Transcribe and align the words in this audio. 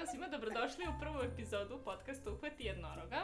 Zdravo 0.00 0.12
svima, 0.12 0.28
dobrodošli 0.28 0.84
u 0.88 1.00
prvu 1.00 1.20
epizodu 1.32 1.80
podcasta 1.84 2.30
Uhvati 2.30 2.64
jednoroga. 2.64 3.22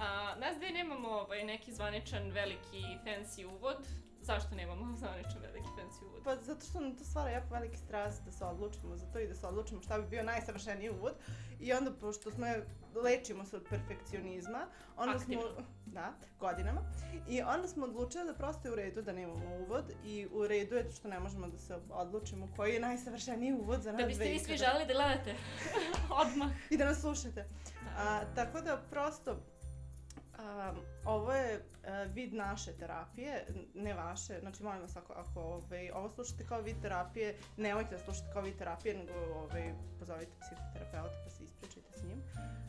A, 0.00 0.34
nas 0.40 0.56
dve 0.56 0.70
nemamo 0.70 1.08
ovaj, 1.08 1.44
neki 1.44 1.72
zvaničan 1.72 2.30
veliki 2.30 2.82
fancy 3.04 3.46
uvod. 3.46 3.86
Zašto 4.26 4.54
nemamo 4.54 4.96
zvaničan 5.00 5.40
veliki 5.42 5.68
fancy 5.76 6.04
uvod? 6.04 6.22
Pa 6.24 6.36
zato 6.36 6.66
što 6.66 6.80
nam 6.80 6.96
to 6.96 7.04
stvara 7.04 7.30
jako 7.30 7.54
veliki 7.54 7.76
stres 7.76 8.14
da 8.24 8.32
se 8.32 8.44
odlučimo 8.44 8.96
za 8.96 9.06
to 9.12 9.18
i 9.18 9.28
da 9.28 9.34
se 9.34 9.46
odlučimo 9.46 9.82
šta 9.82 9.98
bi 9.98 10.08
bio 10.08 10.22
najsavršeniji 10.22 10.90
uvod. 10.90 11.12
I 11.60 11.72
onda, 11.72 11.90
pošto 12.00 12.30
smo, 12.30 12.46
lečimo 12.94 13.44
se 13.44 13.56
od 13.56 13.66
perfekcionizma, 13.70 14.66
onda 14.96 15.16
Aktivno. 15.16 15.42
smo, 15.42 15.64
da, 15.86 16.12
godinama, 16.40 16.80
i 17.28 17.42
onda 17.42 17.68
smo 17.68 17.84
odlučili 17.84 18.24
da 18.26 18.34
prosto 18.34 18.68
je 18.68 18.72
u 18.72 18.76
redu 18.76 19.02
da 19.02 19.12
nemamo 19.12 19.56
uvod 19.56 19.84
i 20.04 20.28
u 20.32 20.46
redu 20.46 20.74
je 20.74 20.90
što 20.90 21.08
ne 21.08 21.20
možemo 21.20 21.48
da 21.48 21.58
se 21.58 21.78
odlučimo 21.90 22.48
koji 22.56 22.74
je 22.74 22.80
najsavršeniji 22.80 23.52
uvod 23.52 23.82
za 23.82 23.92
nas 23.92 24.00
Da 24.00 24.06
biste 24.06 24.24
vi 24.24 24.38
svi 24.38 24.56
želeli 24.56 24.86
da 24.86 24.92
gledate 24.92 25.34
odmah. 26.26 26.50
I 26.70 26.76
da 26.76 26.84
nas 26.84 27.00
slušate. 27.00 27.48
A, 27.98 28.20
tako 28.34 28.60
da 28.60 28.82
prosto 28.90 29.36
a, 30.38 30.72
ovo 31.04 31.32
je 31.32 31.64
a, 31.84 32.02
vid 32.02 32.34
naše 32.34 32.72
terapije, 32.72 33.46
ne 33.74 33.94
vaše. 33.94 34.40
Znači 34.40 34.62
molim 34.62 34.80
vas 34.80 34.96
ako, 34.96 35.12
ako 35.12 35.40
ovaj, 35.40 35.90
ovo 35.90 36.10
slušate 36.10 36.46
kao 36.46 36.60
vid 36.60 36.76
terapije, 36.82 37.36
nemojte 37.56 37.90
da 37.90 37.98
slušate 37.98 38.32
kao 38.32 38.42
vid 38.42 38.58
terapije, 38.58 38.98
nego 38.98 39.12
ovaj, 39.12 39.74
pozovite 39.98 40.32
psihoterapeuta 40.40 41.20
pa 41.24 41.30
se 41.30 41.44
ispričajte 41.44 41.98
s 41.98 42.02
njim 42.02 42.22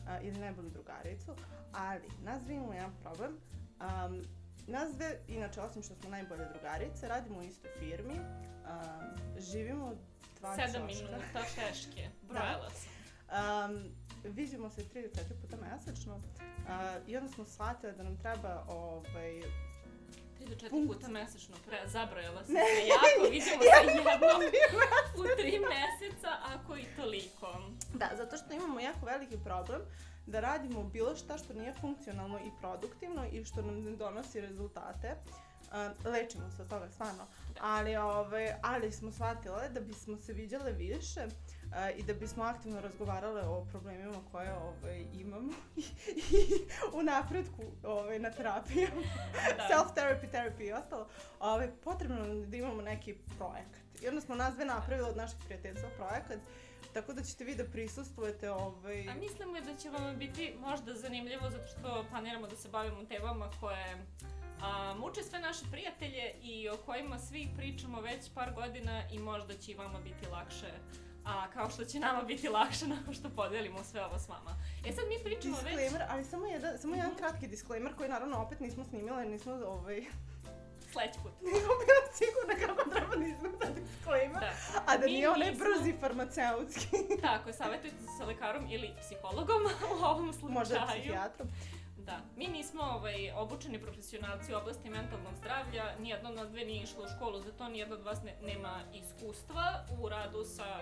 a, 0.08 0.20
ili 0.20 0.38
najbolju 0.38 0.70
drugaricu. 0.70 1.34
Ali 1.72 2.08
nas 2.24 2.42
dve 2.42 2.54
imamo 2.54 2.72
jedan 2.72 2.92
problem. 3.02 3.32
Um, 3.80 4.22
nas 4.66 4.94
dve, 4.94 5.18
inače, 5.28 5.60
osim 5.60 5.82
što 5.82 5.94
smo 5.94 6.10
najbolje 6.10 6.44
drugarice, 6.52 7.08
radimo 7.08 7.38
u 7.38 7.42
istoj 7.42 7.70
firmi, 7.78 8.14
um, 8.14 9.38
živimo 9.38 9.92
dva 10.38 10.54
Sedam 10.56 10.88
ćoška. 10.88 11.04
minuta 11.04 11.40
šeške. 11.54 12.08
Brojala 12.22 12.70
sam. 12.70 12.92
Um, 13.70 13.92
vidimo 14.24 14.70
se 14.70 14.88
tri 14.88 15.02
do 15.02 15.08
četiri 15.08 15.34
puta 15.42 15.56
mesečno 15.56 16.14
uh, 16.14 17.08
i 17.08 17.16
onda 17.16 17.28
smo 17.28 17.44
shvatili 17.44 17.92
da 17.92 18.02
nam 18.02 18.16
treba 18.16 18.64
ovaj, 18.68 19.40
Tri 20.36 20.46
do 20.46 20.54
četiri 20.54 20.70
Punkt. 20.70 20.92
puta 20.94 21.08
mesečno. 21.08 21.56
Pre, 21.66 21.78
zabrojala 21.86 22.44
sam 22.44 22.54
se 22.54 22.86
jako. 22.88 23.30
Vidimo 23.30 23.62
se 23.62 23.86
jednom 23.86 24.42
u 25.16 25.22
tri 25.36 25.60
meseca, 25.60 26.28
ako 26.44 26.76
i 26.76 26.84
toliko. 26.96 27.60
Da, 27.94 28.10
zato 28.16 28.36
što 28.36 28.54
imamo 28.54 28.80
jako 28.80 29.06
veliki 29.06 29.38
problem 29.44 29.80
da 30.26 30.40
radimo 30.40 30.84
bilo 30.84 31.16
šta 31.16 31.38
što 31.38 31.54
nije 31.54 31.74
funkcionalno 31.80 32.38
i 32.38 32.50
produktivno 32.60 33.26
i 33.32 33.44
što 33.44 33.62
nam 33.62 33.82
ne 33.82 33.96
donosi 33.96 34.40
rezultate. 34.40 35.16
Lečimo 36.04 36.50
se 36.56 36.62
od 36.62 36.68
toga 36.68 36.88
stvarno, 36.90 37.26
Da. 37.54 37.60
ali, 37.60 37.96
ovaj, 37.96 38.52
ali 38.62 38.92
smo 38.92 39.12
shvatile 39.12 39.68
da 39.68 39.80
bismo 39.80 40.16
se 40.16 40.32
viđale 40.32 40.72
više 40.72 41.20
uh, 41.26 41.57
i 41.96 42.02
da 42.02 42.14
bismo 42.14 42.44
aktivno 42.44 42.80
razgovarale 42.80 43.42
o 43.42 43.64
problemima 43.64 44.16
koje 44.32 44.54
ovaj, 44.54 45.04
imamo 45.14 45.52
i, 45.76 45.84
u 46.92 47.02
napretku 47.02 47.62
ovaj, 47.82 48.18
na 48.18 48.30
terapiju. 48.30 48.88
Da. 49.56 49.68
self-therapy, 49.70 50.30
therapy 50.32 50.68
i 50.68 50.72
ostalo, 50.72 51.08
ove, 51.40 51.72
potrebno 51.84 52.46
da 52.46 52.56
imamo 52.56 52.82
neki 52.82 53.14
projekat. 53.14 54.02
I 54.02 54.08
onda 54.08 54.20
smo 54.20 54.34
nas 54.34 54.54
dve 54.54 54.64
napravili 54.64 55.08
od 55.08 55.16
našeg 55.16 55.38
prijateljstva 55.46 55.88
projekat, 55.96 56.38
tako 56.92 57.12
da 57.12 57.22
ćete 57.22 57.44
vi 57.44 57.54
da 57.54 57.64
prisustvujete 57.64 58.50
ovaj... 58.50 59.08
A 59.08 59.14
mislimo 59.14 59.56
je 59.56 59.62
da 59.62 59.76
će 59.76 59.90
vam 59.90 60.18
biti 60.18 60.54
možda 60.60 60.94
zanimljivo 60.94 61.50
zato 61.50 61.66
što 61.66 62.04
planiramo 62.10 62.46
da 62.46 62.56
se 62.56 62.68
bavimo 62.68 63.04
temama 63.04 63.50
koje 63.60 63.96
a, 64.62 64.94
muče 64.98 65.22
sve 65.22 65.38
naše 65.38 65.64
prijatelje 65.70 66.34
i 66.42 66.68
o 66.68 66.76
kojima 66.86 67.18
svi 67.18 67.48
pričamo 67.56 68.00
već 68.00 68.30
par 68.34 68.54
godina 68.54 69.02
i 69.12 69.18
možda 69.18 69.54
će 69.54 69.72
i 69.72 69.74
vama 69.74 70.00
biti 70.00 70.28
lakše. 70.30 70.72
A 71.28 71.46
kao 71.48 71.70
što 71.70 71.84
će 71.84 72.00
nama 72.00 72.22
biti 72.22 72.48
lakše 72.48 72.86
nakon 72.86 73.14
što 73.14 73.28
podelimo 73.30 73.84
sve 73.84 74.04
ovo 74.04 74.18
s 74.18 74.28
vama. 74.28 74.50
E 74.80 74.92
sad 74.92 75.04
mi 75.08 75.24
pričamo 75.24 75.56
već... 75.56 75.64
Disclaimer, 75.66 76.02
ali 76.08 76.24
samo 76.24 76.46
jedan, 76.46 76.78
samo 76.78 76.94
jedan 76.94 77.10
Mhm. 77.10 77.18
kratki 77.18 77.46
disclaimer 77.46 77.94
koji 77.94 78.08
naravno 78.08 78.38
opet 78.38 78.60
nismo 78.60 78.84
snimile, 78.84 79.24
nismo 79.24 79.52
ovaj, 79.54 80.04
Sledeći 80.92 81.18
put. 81.22 81.32
nismo 81.44 81.68
bila 81.80 82.02
sigurna 82.12 82.66
kako 82.66 82.90
treba 82.90 83.16
da 83.16 83.24
izgleda 83.26 83.66
disclaimer, 83.72 84.40
Da. 84.40 84.52
a 84.86 84.96
da 84.96 85.06
Mi 85.06 85.12
nije 85.12 85.30
onaj 85.30 85.50
nismo- 85.50 85.64
brzi 85.64 85.94
farmaceutski, 86.00 86.86
Tako, 87.20 87.52
savjetujte 87.52 87.96
se 87.98 88.08
sa 88.18 88.24
lekarom 88.24 88.66
ili 88.68 88.90
psihologom 89.00 89.62
u 89.92 90.04
ovom 90.04 90.32
slučaju. 90.32 90.52
možda 90.52 90.86
psihijatrom. 90.88 91.48
Da, 92.08 92.18
mi 92.36 92.46
nismo 92.46 92.82
ovaj, 92.82 93.30
obučeni 93.36 93.78
profesionalci 93.82 94.54
u 94.54 94.56
oblasti 94.56 94.90
mentalnog 94.90 95.34
zdravlja, 95.36 95.84
nijedno 96.00 96.28
od 96.30 96.36
nas 96.36 96.48
dve 96.48 96.64
nije 96.64 96.82
išlo 96.82 97.04
u 97.04 97.08
školu, 97.16 97.40
zato 97.40 97.68
nijedno 97.68 97.94
od 97.94 98.02
vas 98.02 98.22
ne, 98.22 98.34
nema 98.42 98.80
iskustva 98.94 99.84
u 100.00 100.08
radu 100.08 100.44
sa 100.44 100.80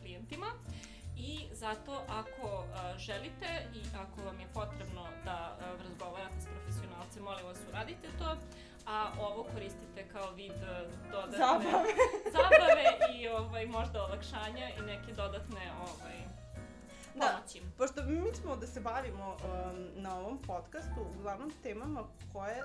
klijentima. 0.00 0.46
I 1.16 1.48
zato 1.52 2.02
ako 2.08 2.64
a, 2.74 2.98
želite 2.98 3.50
i 3.74 3.82
ako 4.02 4.24
vam 4.24 4.40
je 4.40 4.46
potrebno 4.54 5.04
da 5.24 5.56
a, 5.60 5.76
razgovarate 5.82 6.40
s 6.40 6.46
profesionalcem, 6.46 7.22
molim 7.22 7.46
vas 7.46 7.58
uradite 7.68 8.08
to, 8.18 8.36
a 8.86 9.12
ovo 9.20 9.46
koristite 9.54 10.08
kao 10.12 10.30
vid 10.30 10.52
dodatne 11.12 11.38
Zabave. 11.38 11.92
zabave 12.36 12.84
i 13.14 13.28
ovaj, 13.28 13.66
možda 13.66 14.04
olakšanja 14.04 14.66
i 14.78 14.82
neke 14.82 15.12
dodatne 15.12 15.72
ovaj, 15.80 16.39
Da. 17.14 17.26
pomoći. 17.36 17.62
Pošto 17.78 18.02
mi 18.02 18.32
ćemo 18.40 18.56
da 18.56 18.66
se 18.66 18.80
bavimo 18.80 19.30
um, 19.30 20.02
na 20.02 20.18
ovom 20.18 20.38
podcastu 20.42 21.00
uglavnom 21.18 21.52
temama 21.62 22.04
koje 22.32 22.62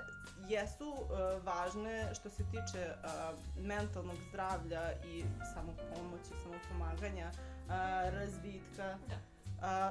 jesu 0.48 0.88
uh, 0.88 1.44
važne 1.44 2.14
što 2.14 2.30
se 2.30 2.44
tiče 2.50 2.88
uh, 2.94 3.38
mentalnog 3.64 4.16
zdravlja 4.28 4.92
i 5.04 5.24
samopomoći, 5.54 6.30
samopomaganja, 6.42 7.30
uh, 7.30 7.72
razvitka, 8.14 8.98
Da. 9.08 9.16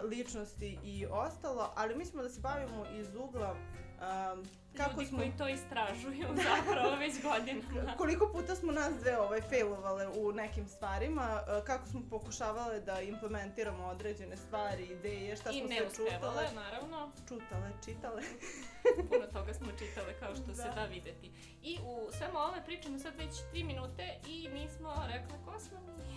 uh, 0.03 0.09
ličnosti 0.09 0.79
i 0.83 1.05
ostalo, 1.05 1.71
ali 1.75 1.95
mi 1.95 2.05
ćemo 2.05 2.23
da 2.23 2.29
se 2.29 2.41
bavimo 2.41 2.85
iz 2.85 3.15
ugla 3.15 3.55
um, 3.99 4.45
kako 4.77 4.91
Ljudi 5.01 5.05
smo... 5.05 5.17
koji 5.17 5.31
to 5.37 5.47
istražuju 5.47 6.27
zapravo 6.49 6.95
već 6.95 7.13
godinama. 7.23 7.93
Koliko 7.97 8.29
puta 8.33 8.55
smo 8.55 8.71
nas 8.71 8.93
dve 8.99 9.19
ovaj, 9.19 9.41
failovale 9.41 10.07
u 10.07 10.31
nekim 10.31 10.67
stvarima, 10.67 11.41
uh, 11.41 11.63
kako 11.63 11.87
smo 11.87 12.01
pokušavale 12.09 12.79
da 12.79 13.01
implementiramo 13.01 13.85
određene 13.85 14.37
stvari, 14.37 14.83
ideje, 14.85 15.35
šta 15.35 15.49
I 15.51 15.59
smo 15.59 15.65
uspevale, 15.65 16.11
čutale, 16.19 16.47
naravno. 16.55 17.11
čutale, 17.27 17.71
čitale. 17.85 18.21
Puno 19.09 19.27
toga 19.33 19.53
smo 19.53 19.67
čitale 19.79 20.19
kao 20.19 20.35
što 20.35 20.53
se 20.55 20.63
Da. 20.67 20.75
da 20.75 20.85
videti. 20.85 21.31
I 21.63 21.77
u 21.83 22.11
svemu 22.11 22.37
ovome 22.37 22.65
pričamo 22.65 22.99
sad 22.99 23.15
već 23.15 23.31
3 23.53 23.63
minute 23.65 24.15
i 24.27 24.49
nismo 24.49 24.93
rekli 25.07 25.37
ko 25.45 25.59
smo 25.59 25.79
mi. 25.81 26.15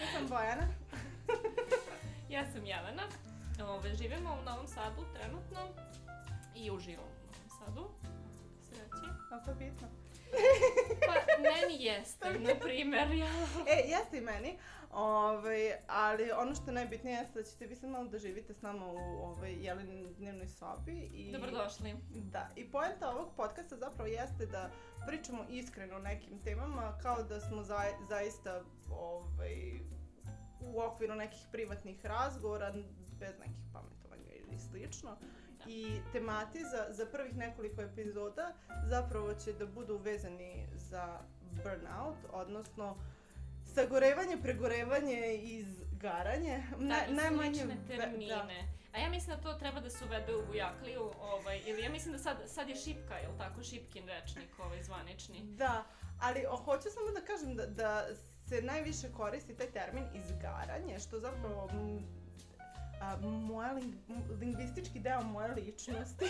Ja 0.00 0.12
sam 0.12 0.28
Bojana. 0.28 0.66
Ja 2.28 2.46
sam 2.52 2.66
Jelena. 2.66 3.02
Ove, 3.68 3.94
živimo 3.94 4.38
u 4.40 4.44
Novom 4.44 4.66
Sadu 4.66 5.02
trenutno 5.14 5.58
i 6.56 6.70
uživamo 6.70 7.08
u 7.08 7.26
Novom 7.26 7.50
Sadu. 7.58 7.88
Se 8.62 8.74
reći. 8.74 9.06
A 9.30 9.44
to 9.44 9.50
je 9.50 9.56
bitno. 9.56 9.88
Pa, 11.06 11.12
meni 11.42 11.84
jeste, 11.84 12.38
na 12.46 12.54
primer, 12.60 13.10
ja. 13.10 13.26
E, 13.68 13.88
jeste 13.88 14.18
i 14.18 14.20
meni, 14.20 14.58
ovaj, 14.90 15.72
ali 15.86 16.30
ono 16.32 16.54
što 16.54 16.70
je 16.70 16.74
najbitnije 16.74 17.16
jeste 17.16 17.38
da 17.38 17.44
ćete 17.44 17.66
vi 17.66 17.76
sad 17.76 17.90
malo 17.90 18.08
da 18.08 18.18
živite 18.18 18.54
s 18.54 18.62
nama 18.62 18.86
u 18.86 18.98
ovaj, 18.98 19.52
Jelenin 19.52 20.14
dnevnoj 20.18 20.48
sobi. 20.48 21.10
I, 21.12 21.32
Dobrodošli. 21.32 21.94
Da, 22.10 22.48
i 22.56 22.70
poenta 22.70 23.10
ovog 23.10 23.28
podcasta 23.36 23.76
zapravo 23.76 24.06
jeste 24.06 24.46
da 24.46 24.70
pričamo 25.06 25.44
iskreno 25.50 25.96
o 25.96 26.00
nekim 26.00 26.38
temama, 26.44 26.98
kao 27.02 27.22
da 27.22 27.40
smo 27.40 27.62
za, 27.62 27.80
zaista 28.08 28.62
ovaj, 28.90 29.80
u 30.60 30.80
okviru 30.80 31.14
nekih 31.14 31.40
privatnih 31.52 32.06
razgovora, 32.06 32.72
bez 33.18 33.38
nekih 33.38 33.64
pametovanja 33.72 34.32
ili 34.34 34.58
slično. 34.58 35.16
I 35.68 36.00
temati 36.12 36.60
za, 36.60 36.86
za 36.90 37.06
prvih 37.06 37.36
nekoliko 37.36 37.82
epizoda 37.82 38.52
zapravo 38.84 39.34
će 39.34 39.52
da 39.52 39.66
budu 39.66 39.96
vezani 39.96 40.66
za 40.74 41.18
burnout, 41.64 42.16
odnosno 42.32 42.96
sagorevanje, 43.74 44.36
pregorevanje 44.42 45.34
i 45.42 45.56
izgaranje. 45.56 46.62
Da, 46.78 47.04
i 47.08 47.14
najmanje 47.14 47.66
termine. 47.88 48.76
A 48.92 48.98
ja 48.98 49.10
mislim 49.10 49.36
da 49.36 49.42
to 49.42 49.52
treba 49.58 49.80
da 49.80 49.90
se 49.90 50.04
uvede 50.04 50.36
u 50.36 50.46
Bujakliju, 50.46 51.10
ovaj, 51.20 51.60
ili 51.66 51.82
ja 51.82 51.90
mislim 51.90 52.12
da 52.12 52.18
sad, 52.18 52.36
sad 52.46 52.68
je 52.68 52.76
šipka, 52.76 53.14
jel 53.14 53.32
tako, 53.38 53.62
šipkin 53.62 54.06
rečnik, 54.06 54.58
ovaj, 54.58 54.82
zvanični. 54.82 55.42
Da, 55.42 55.84
ali 56.20 56.46
o, 56.48 56.56
hoću 56.56 56.88
samo 56.90 57.10
da 57.10 57.20
kažem 57.20 57.56
da, 57.56 57.66
da 57.66 58.06
se 58.48 58.62
najviše 58.62 59.12
koristi 59.12 59.56
taj 59.56 59.70
termin 59.70 60.04
izgaranje, 60.14 60.98
što 60.98 61.20
zapravo 61.20 61.68
m, 61.72 61.98
a, 63.00 63.16
moja 63.22 63.72
ling, 63.72 63.94
lingvistički 64.40 65.00
deo 65.00 65.22
moje 65.22 65.54
ličnosti 65.54 66.24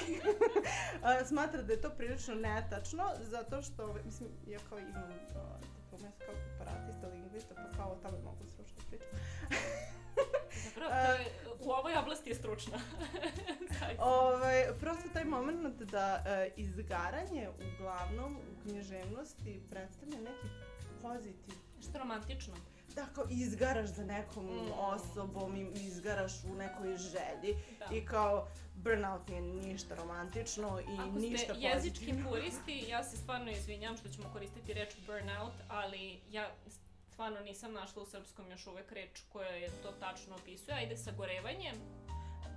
a, 1.03 1.25
smatra 1.25 1.63
da 1.63 1.73
je 1.73 1.81
to 1.81 1.91
prilično 1.91 2.35
netačno, 2.35 3.05
zato 3.21 3.63
što, 3.63 3.95
mislim, 4.05 4.29
ja 4.47 4.59
kao 4.69 4.79
imam 4.79 5.11
a, 5.35 5.59
diplomu 5.97 6.13
kao 6.27 6.35
separatista, 6.35 7.07
lingvista, 7.07 7.55
pa 7.55 7.77
kao 7.77 7.91
o 7.91 7.97
tome 7.97 8.19
mogu 8.25 8.47
stručno 8.47 8.83
pričati. 8.89 9.17
Dobro, 10.65 10.89
to 11.05 11.13
je, 11.13 11.31
u 11.61 11.71
ovoj 11.71 11.97
oblasti 11.97 12.31
je 12.31 12.35
stručna. 12.35 12.79
Ovaj, 13.99 14.65
prosto 14.81 15.09
taj 15.13 15.25
moment 15.25 15.83
da 15.83 16.23
e, 16.27 16.51
izgaranje 16.57 17.49
uglavnom 17.49 18.37
u 18.37 18.63
književnosti 18.63 19.61
predstavlja 19.71 20.19
neki 20.19 20.49
pozitiv, 21.03 21.55
Što 21.81 21.99
romantično. 21.99 22.55
Kao 23.07 23.25
izgaraš 23.31 23.87
za 23.87 24.05
nekom 24.05 24.45
Mm. 24.47 24.71
osobom 24.73 25.57
i 25.57 25.71
izgaraš 25.77 26.33
u 26.45 26.55
nekoj 26.55 26.97
želji 26.97 27.57
Da. 27.79 27.95
i 27.95 28.05
kao 28.05 28.49
burnout 28.75 29.29
nije 29.29 29.41
ništa 29.43 29.95
romantično 29.95 30.81
i 30.81 30.99
Ako 31.01 31.09
ništa 31.11 31.55
ste 31.55 31.63
jezički 31.65 32.05
pozitivno. 32.05 32.29
puristi, 32.31 32.85
ja 32.89 33.05
se 33.05 33.17
stvarno 33.17 33.51
izvinjam 33.51 33.97
što 33.97 34.09
ćemo 34.09 34.31
koristiti 34.33 34.73
reč 34.75 34.95
burnout, 35.07 35.53
ali 35.69 36.21
ja 36.31 36.51
stvarno 37.11 37.41
nisam 37.41 37.73
našla 37.73 38.03
u 38.03 38.07
srpskom 38.07 38.51
još 38.51 38.67
uvek 38.67 38.93
reč 38.93 39.23
koja 39.29 39.49
je 39.51 39.71
to 39.73 39.93
tačno 39.93 40.35
opisuje. 40.35 40.75
Ajde, 40.77 40.97
sagorevanje. 40.97 41.73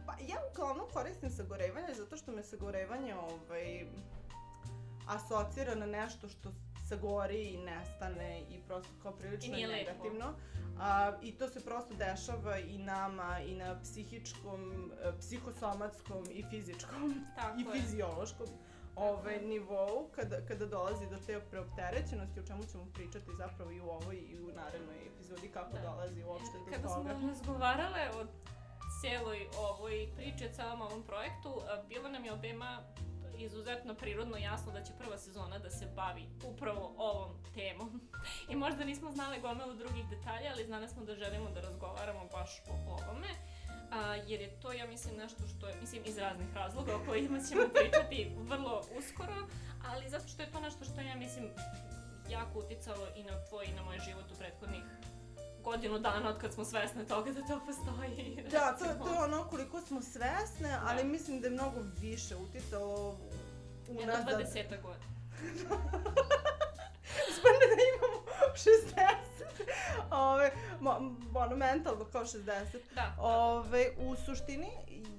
Pa 0.06 0.12
ja 0.14 0.38
uglavnom 0.52 0.88
koristim 0.94 1.30
sagorevanje 1.30 1.94
zato 1.94 2.18
što 2.18 2.32
me 2.32 2.44
sagorevanje 2.44 3.16
ovaj, 3.16 3.86
asocira 5.08 5.76
na 5.76 5.86
nešto 5.86 6.30
što 6.30 6.52
sagori 6.90 7.44
i 7.44 7.58
nestane 7.60 8.42
i 8.42 8.60
prosto 8.60 8.90
kao 9.04 9.12
prilično 9.14 9.58
I 9.58 9.66
lepo. 9.66 9.74
negativno. 9.74 10.34
A, 10.80 11.18
I 11.22 11.32
to 11.32 11.50
se 11.50 11.60
prosto 11.62 11.94
dešava 11.96 12.58
i 12.60 12.78
nama 12.78 13.40
i 13.42 13.56
na 13.56 13.80
psihičkom, 13.82 14.62
e, 14.96 15.12
psihosomatskom 15.20 16.24
i 16.32 16.44
fizičkom 16.44 17.14
Tako 17.38 17.56
i 17.60 17.64
je. 17.68 17.72
fiziološkom 17.74 18.48
ovaj, 18.98 19.40
nivou 19.42 20.10
kada, 20.10 20.38
kada 20.42 20.66
dolazi 20.68 21.06
do 21.08 21.18
te 21.18 21.40
preopterećenosti 21.42 22.40
o 22.40 22.46
čemu 22.46 22.64
ćemo 22.64 22.86
pričati 22.94 23.32
zapravo 23.34 23.72
i 23.72 23.82
u 23.82 23.90
ovoj 23.90 24.16
i 24.18 24.38
u 24.38 24.48
narednoj 24.48 25.08
epizodi 25.08 25.48
kako 25.50 25.74
Da. 25.74 25.82
dolazi 25.82 26.24
uopšte 26.24 26.58
do 26.60 26.66
Kada 26.68 26.88
toga. 26.88 27.10
smo 27.12 27.28
razgovarale 27.28 28.10
o 28.12 28.26
cijeloj 28.94 29.40
ovoj 29.60 30.10
priči, 30.16 30.46
o 30.46 30.54
celom 30.54 30.82
ovom 30.82 31.04
projektu, 31.04 31.50
bilo 31.90 32.10
nam 32.10 32.26
je 32.26 32.34
obema 32.34 32.84
izuzetno 33.40 33.96
prirodno 33.96 34.38
jasno 34.38 34.72
da 34.72 34.84
će 34.84 34.94
prva 35.00 35.18
sezona 35.18 35.60
da 35.60 35.70
se 35.70 35.86
bavi 35.96 36.26
upravo 36.44 36.94
ovom 36.98 37.32
temom. 37.54 38.02
I 38.52 38.56
možda 38.56 38.84
nismo 38.84 39.12
znali 39.12 39.42
gomilu 39.42 39.74
drugih 39.74 40.06
detalja, 40.10 40.52
ali 40.52 40.66
znali 40.66 40.88
smo 40.90 41.06
da 41.06 41.16
želimo 41.16 41.50
da 41.50 41.62
razgovaramo 41.62 42.28
baš 42.32 42.62
o 42.70 42.74
ovome. 42.94 43.28
A, 43.92 44.16
jer 44.16 44.42
je 44.42 44.60
to, 44.60 44.74
ja 44.74 44.88
mislim, 44.88 45.18
nešto 45.18 45.48
što 45.48 45.68
je, 45.68 45.76
mislim, 45.82 46.02
iz 46.06 46.18
raznih 46.18 46.56
razloga 46.56 46.96
o 46.96 47.06
kojima 47.08 47.40
ćemo 47.50 47.62
pričati 47.80 48.32
vrlo 48.38 48.84
uskoro, 48.98 49.48
ali 49.88 50.10
zato 50.10 50.28
što 50.28 50.42
je 50.42 50.52
to 50.52 50.60
nešto 50.60 50.86
što, 50.86 51.02
ja 51.02 51.16
mislim, 51.16 51.50
jako 52.30 52.60
uticalo 52.60 53.08
i 53.16 53.24
na 53.24 53.46
tvoj 53.50 53.66
i 53.66 53.74
na 53.74 53.84
moj 53.84 54.00
život 54.00 54.32
u 54.32 54.36
prethodnih 54.36 54.84
godinu 55.70 56.00
dana 56.00 56.30
od 56.30 56.38
kad 56.42 56.54
smo 56.54 56.66
svesne 56.66 57.06
toga 57.06 57.32
da 57.32 57.42
to 57.42 57.60
postoji. 57.66 58.44
Da, 58.52 58.78
to, 58.80 58.86
to 59.06 59.14
je 59.14 59.20
ono 59.20 59.44
koliko 59.44 59.82
smo 59.82 60.02
svesne, 60.02 60.78
ali 60.86 61.04
Da. 61.04 61.10
mislim 61.10 61.42
da 61.42 61.48
je 61.48 61.54
mnogo 61.54 61.80
više 62.02 62.36
uticalo 62.36 63.18
u 63.90 64.00
Jedno 64.00 64.06
nas 64.06 64.26
da... 64.26 64.32
20 64.32 64.82
godina. 64.82 65.10
Ispadne 67.30 67.66
da 67.72 67.78
imamo 67.90 68.20
60. 68.56 69.30
Ove, 70.12 70.52
mo, 70.80 70.92
ono, 71.34 71.56
mentalno 71.56 72.06
kao 72.06 72.24
60. 72.24 72.44
Da, 72.96 73.16
Ove, 73.20 73.92
u 73.98 74.16
suštini, 74.26 74.72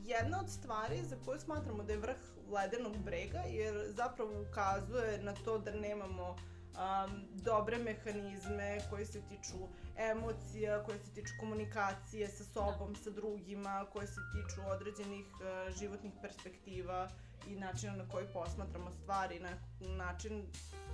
jedna 0.05 0.41
od 0.41 0.51
stvari 0.51 1.03
za 1.05 1.17
koju 1.25 1.41
smatramo 1.41 1.83
da 1.83 1.93
je 1.93 1.99
vrh 1.99 2.17
ledenog 2.51 2.97
brega, 2.97 3.39
jer 3.39 3.75
zapravo 3.89 4.31
ukazuje 4.51 5.19
na 5.23 5.35
to 5.45 5.59
da 5.59 5.71
nemamo 5.73 6.37
um, 6.75 7.23
dobre 7.35 7.79
mehanizme 7.79 8.79
koji 8.91 9.07
se 9.07 9.21
tiču 9.29 9.59
emocija, 9.97 10.85
koje 10.85 10.99
se 10.99 11.15
tiču 11.15 11.33
komunikacije 11.41 12.29
sa 12.29 12.45
sobom, 12.45 12.95
sa 12.95 13.11
drugima, 13.11 13.87
koje 13.93 14.07
se 14.07 14.21
tiču 14.33 14.61
određenih 14.71 15.27
uh, 15.27 15.77
životnih 15.79 16.13
perspektiva 16.23 17.09
i 17.47 17.57
načina 17.57 17.97
na 17.97 18.09
koji 18.09 18.27
posmatramo 18.33 18.91
stvari, 18.91 19.41
na 19.41 19.51
način 19.81 20.47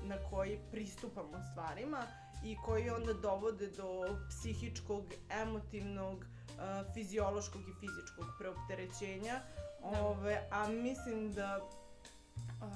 na 0.04 0.16
koji 0.30 0.58
pristupamo 0.70 1.38
stvarima 1.52 2.06
i 2.44 2.56
koji 2.64 2.90
onda 2.90 3.12
dovode 3.12 3.66
do 3.66 4.18
psihičkog, 4.28 5.04
emotivnog, 5.42 6.18
uh, 6.18 6.94
fiziološkog 6.94 7.62
i 7.62 7.74
fizičkog 7.80 8.26
preopterećenja. 8.38 9.40
Da. 9.80 10.02
Ove, 10.06 10.48
a 10.50 10.68
mislim 10.68 11.32
da 11.32 11.60
uh, 11.60 12.66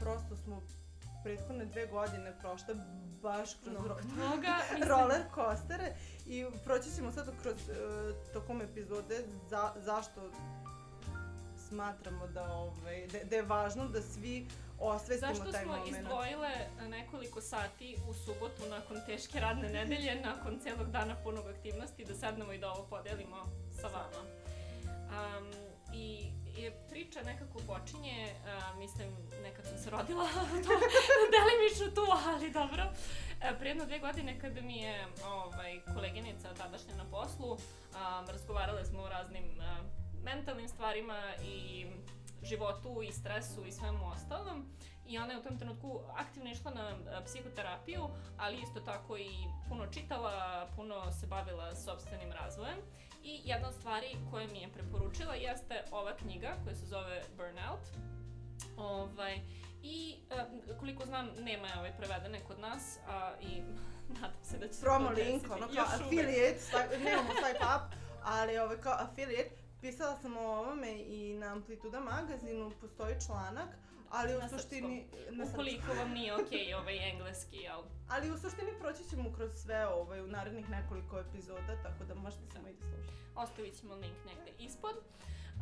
prosto 0.00 0.36
smo 0.36 0.62
prethodne 1.22 1.64
dve 1.64 1.86
godine 1.86 2.32
prošle 2.40 2.74
baš 3.22 3.54
kroz 3.54 3.76
Mnogo 3.76 4.34
toga. 4.34 4.56
roller 4.90 5.22
coastere 5.34 5.94
i 6.26 6.46
proći 6.64 6.90
ćemo 6.96 7.12
sad 7.12 7.30
kroz 7.42 7.56
uh, 7.68 8.32
tokom 8.32 8.62
epizode 8.62 9.24
za, 9.48 9.72
zašto 9.76 10.30
smatramo 11.68 12.26
da, 12.26 12.52
ovaj, 12.52 13.06
da, 13.06 13.18
da 13.30 13.36
je 13.36 13.42
važno 13.42 13.88
da 13.88 14.02
svi 14.02 14.48
osvestimo 14.80 15.34
Zašto 15.34 15.52
taj 15.52 15.64
smo 15.64 15.72
moment. 15.72 15.96
izdvojile 15.96 16.50
nekoliko 16.88 17.40
sati 17.40 17.96
u 18.08 18.14
subotu 18.14 18.62
nakon 18.70 18.96
teške 19.06 19.40
radne 19.40 19.68
nedelje, 19.68 20.20
nakon 20.30 20.58
celog 20.60 20.90
dana 20.90 21.16
punog 21.24 21.46
aktivnosti, 21.46 22.04
da 22.04 22.14
sednemo 22.14 22.52
i 22.52 22.58
da 22.58 22.70
ovo 22.70 22.86
podelimo 22.90 23.36
sa 23.80 23.86
vama. 23.86 24.28
Um, 25.08 25.50
I 25.94 26.30
i 26.58 26.70
priča 26.90 27.20
nekako 27.22 27.58
počinje, 27.66 28.34
uh, 28.34 28.78
mislim, 28.78 29.08
nekad 29.42 29.64
sam 29.66 29.78
se 29.78 29.90
rodila, 29.90 30.28
to 30.64 30.72
delimično 31.34 31.86
tu, 31.94 32.06
ali 32.26 32.50
dobro. 32.50 32.82
E, 33.40 33.58
Prije 33.58 33.70
jedno 33.70 33.84
dve 33.84 33.98
godine 33.98 34.40
kada 34.40 34.60
mi 34.60 34.76
je 34.78 35.06
ovaj, 35.24 35.80
koleginica 35.94 36.54
tadašnja 36.54 36.94
na 36.94 37.04
poslu, 37.04 37.52
um, 37.52 37.58
razgovarale 38.28 38.84
smo 38.84 39.02
o 39.02 39.08
raznim 39.08 39.44
uh, 39.44 39.64
mentalnim 40.24 40.68
stvarima 40.68 41.18
i 41.44 41.86
životu 42.42 43.02
i 43.02 43.12
stresu 43.12 43.66
i 43.66 43.72
svemu 43.72 44.10
ostalom. 44.10 44.66
I 45.06 45.18
ona 45.18 45.32
je 45.32 45.38
u 45.38 45.42
tom 45.42 45.58
trenutku 45.58 46.00
aktivno 46.16 46.50
išla 46.50 46.70
na 46.70 46.88
a, 46.88 47.24
psihoterapiju, 47.24 48.08
ali 48.38 48.60
isto 48.60 48.80
tako 48.80 49.16
i 49.16 49.30
puno 49.68 49.86
čitala, 49.86 50.66
puno 50.76 51.12
se 51.12 51.26
bavila 51.26 51.76
sobstvenim 51.76 52.32
razvojem. 52.32 52.78
I 53.22 53.40
jedna 53.44 53.68
od 53.68 53.74
stvari 53.74 54.16
koje 54.30 54.46
mi 54.46 54.58
je 54.58 54.72
preporučila 54.72 55.34
jeste 55.34 55.84
ova 55.90 56.16
knjiga 56.16 56.56
koja 56.64 56.74
se 56.74 56.86
zove 56.86 57.22
Burnout. 57.36 57.84
Ovaj, 58.76 59.40
I 59.82 60.16
a, 60.30 60.44
koliko 60.80 61.06
znam, 61.06 61.28
nema 61.38 61.66
je 61.66 61.78
ovaj 61.78 61.92
prevedene 61.96 62.40
kod 62.46 62.60
nas 62.60 62.98
a, 63.08 63.32
i 63.40 63.62
nadam 64.20 64.44
se 64.44 64.58
da 64.58 64.68
će 64.68 64.74
se 64.74 64.80
promo 64.80 65.08
to 65.08 65.14
link, 65.14 65.42
ono 65.50 65.68
kao 65.74 65.84
affiliate, 65.84 66.58
swipe, 66.58 66.98
nemamo 67.04 67.30
swipe 67.30 67.76
up, 67.76 67.94
ali 68.24 68.58
ovaj 68.58 68.80
kao 68.80 68.94
affiliate, 68.98 69.50
pisala 69.80 70.16
sam 70.16 70.36
o 70.36 70.40
ovome 70.40 70.92
i 70.92 71.34
na 71.34 71.46
Amplituda 71.46 72.00
magazinu 72.00 72.72
postoji 72.80 73.14
članak, 73.26 73.68
ali 74.10 74.36
u 74.36 74.40
suštini... 74.48 75.06
Na. 75.30 75.44
Ukoliko 75.44 75.94
vam 75.94 76.10
nije 76.10 76.34
okej 76.34 76.74
ovaj 76.74 77.10
engleski, 77.10 77.56
jel? 77.56 77.80
Ali 78.08 78.30
u 78.30 78.38
suštini 78.38 78.72
proći 78.80 79.10
ćemo 79.10 79.32
kroz 79.32 79.50
sve 79.62 79.86
ovaj, 79.86 80.20
u 80.20 80.26
narednih 80.26 80.70
nekoliko 80.70 81.18
epizoda, 81.18 81.82
tako 81.82 82.04
da 82.04 82.14
možete 82.14 82.42
samo 82.52 82.68
i 82.68 82.72
da 82.72 82.80
slušate. 82.80 83.12
Ostavit 83.36 83.80
ćemo 83.80 83.94
link 83.94 84.16
negde 84.26 84.52
ispod. 84.58 84.94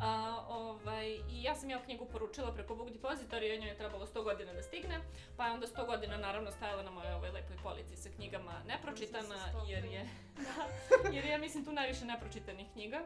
A, 0.01 0.43
ovaj, 0.49 1.07
I 1.29 1.43
ja 1.43 1.55
sam 1.55 1.69
ja 1.69 1.83
knjigu 1.83 2.05
poručila 2.05 2.53
preko 2.53 2.75
Book 2.75 2.89
Depository, 2.89 3.41
jer 3.41 3.59
njoj 3.59 3.69
je 3.69 3.77
trebalo 3.77 4.05
100 4.05 4.23
godina 4.23 4.53
da 4.53 4.63
stigne, 4.63 4.99
pa 5.37 5.45
je 5.45 5.53
onda 5.53 5.67
100 5.67 5.85
godina 5.85 6.17
naravno 6.17 6.51
stajala 6.51 6.83
na 6.83 6.91
mojoj 6.91 7.13
ovoj 7.13 7.31
lepoj 7.31 7.57
polici 7.63 7.95
sa 7.95 8.09
knjigama 8.15 8.61
nepročitana, 8.67 9.35
jer 9.67 9.85
je, 9.85 10.09
da, 10.45 11.09
jer 11.09 11.25
je, 11.25 11.31
ja 11.31 11.37
mislim, 11.37 11.65
tu 11.65 11.71
najviše 11.71 12.05
nepročitanih 12.05 12.67
knjiga, 12.73 12.99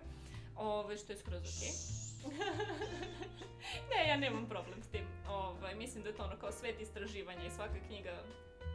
ovaj, 0.56 0.98
što 0.98 1.14
je 1.14 1.18
skroz 1.18 1.42
okej. 1.42 2.11
ne, 3.92 4.08
ja 4.08 4.18
nemam 4.18 4.50
problem 4.50 4.84
s 4.84 4.88
tim. 4.88 5.06
Ovaj, 5.30 5.76
mislim 5.76 6.04
da 6.04 6.10
je 6.10 6.16
to 6.16 6.24
ono 6.24 6.38
kao 6.38 6.52
svet 6.52 6.82
istraživanja 6.82 7.46
i 7.46 7.52
svaka 7.52 7.80
knjiga 7.88 8.12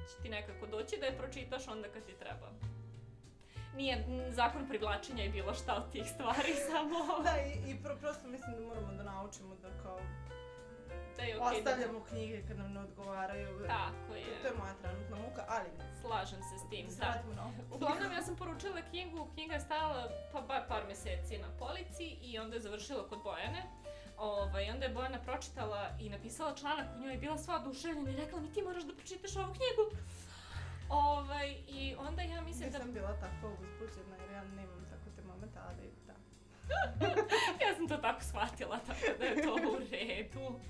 će 0.09 0.23
ti 0.23 0.29
nekako 0.29 0.67
doći 0.67 0.97
da 1.01 1.07
je 1.07 1.19
pročitaš 1.19 1.69
onda 1.69 1.89
kad 1.89 2.07
ti 2.07 2.13
treba. 2.19 2.51
Nije 3.77 4.05
zakon 4.31 4.69
privlačenja 4.69 5.25
i 5.25 5.29
bilo 5.29 5.55
šta 5.55 5.75
od 5.75 5.93
tih 5.93 6.07
stvari, 6.15 6.55
samo 6.71 7.23
Da, 7.23 7.37
i, 7.41 7.71
i 7.71 7.83
pro, 7.83 7.97
prosto 8.01 8.29
mislim 8.29 8.55
da 8.55 8.61
moramo 8.61 8.93
da 8.93 9.03
naučimo 9.03 9.55
da 9.63 9.83
kao 9.83 10.01
da 11.17 11.23
je 11.23 11.35
da... 11.35 11.43
ostavljamo 11.43 12.01
knjige 12.09 12.43
kad 12.49 12.59
nam 12.59 12.73
ne 12.73 12.81
odgovaraju. 12.81 13.67
Tako 13.67 14.07
To 14.09 14.15
je, 14.15 14.51
je 14.51 14.59
moja 14.59 14.75
trenutna 14.83 15.17
muka, 15.17 15.45
ali 15.49 15.69
slažem 16.01 16.43
se 16.43 16.59
s 16.59 16.71
tim, 16.71 16.87
da 16.99 17.23
da. 17.35 17.51
Uglavnom, 17.75 18.13
ja 18.13 18.23
sam 18.27 18.37
poručila 18.37 18.83
knjigu, 18.91 19.29
knjiga 19.35 19.55
je 19.55 19.61
stajala 19.61 20.09
pa 20.33 20.41
bar 20.41 20.63
par 20.69 20.83
meseci 20.89 21.39
na 21.39 21.49
polici 21.59 22.05
i 22.05 22.39
onda 22.39 22.57
je 22.57 22.61
završila 22.61 23.09
kod 23.09 23.23
Bojane. 23.23 23.63
Ovaj, 24.19 24.71
onda 24.71 24.87
je 24.87 24.93
Bojana 24.93 25.19
pročitala 25.19 25.91
i 26.01 26.09
napisala 26.11 26.55
članak 26.55 26.87
u 26.97 27.01
njoj 27.01 27.13
je 27.13 27.19
bila 27.19 27.39
sva 27.39 27.57
oduševljena 27.57 28.11
i 28.11 28.17
rekla 28.17 28.41
mi 28.41 28.53
ti 28.53 28.63
moraš 28.63 28.85
da 28.85 28.95
pročitaš 28.95 29.37
ovu 29.37 29.53
knjigu. 29.59 29.85
Ovaj, 30.89 31.49
I 31.69 31.95
onda 32.09 32.23
ja 32.23 32.41
mislim 32.41 32.71
da... 32.71 32.79
Nisam 32.79 32.93
bila 32.93 33.13
tako 33.21 33.47
uzbuđena 33.63 34.17
jer 34.21 34.31
ja 34.31 34.45
nemam 34.45 34.87
tako 34.91 35.17
te 35.17 35.23
momente, 35.23 35.59
ali 35.69 35.91
da. 35.91 35.96
ja 37.63 37.75
sam 37.77 37.89
to 37.89 37.97
tako 37.97 38.23
shvatila, 38.23 38.79
tako 38.79 39.19
da 39.19 39.25
je 39.25 39.43
to 39.43 39.55
u 39.55 39.79
redu. 39.91 40.61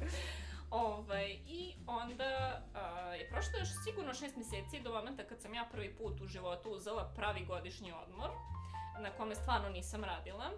Ovaj, 0.71 1.39
I 1.47 1.75
onda 1.87 2.63
a, 2.75 3.15
je 3.15 3.29
prošlo 3.31 3.59
još 3.59 3.69
sigurno 3.85 4.15
šest 4.15 4.37
mjeseci 4.37 4.81
do 4.81 4.93
momenta 4.93 5.25
kad 5.25 5.41
sam 5.41 5.55
ja 5.55 5.69
prvi 5.73 5.95
put 5.95 6.21
u 6.21 6.27
životu 6.27 6.71
uzela 6.71 7.13
pravi 7.17 7.45
godišnji 7.45 7.93
odmor, 7.93 8.31
na 9.01 9.11
kome 9.11 9.35
stvarno 9.35 9.69
nisam 9.69 10.05
radila. 10.05 10.51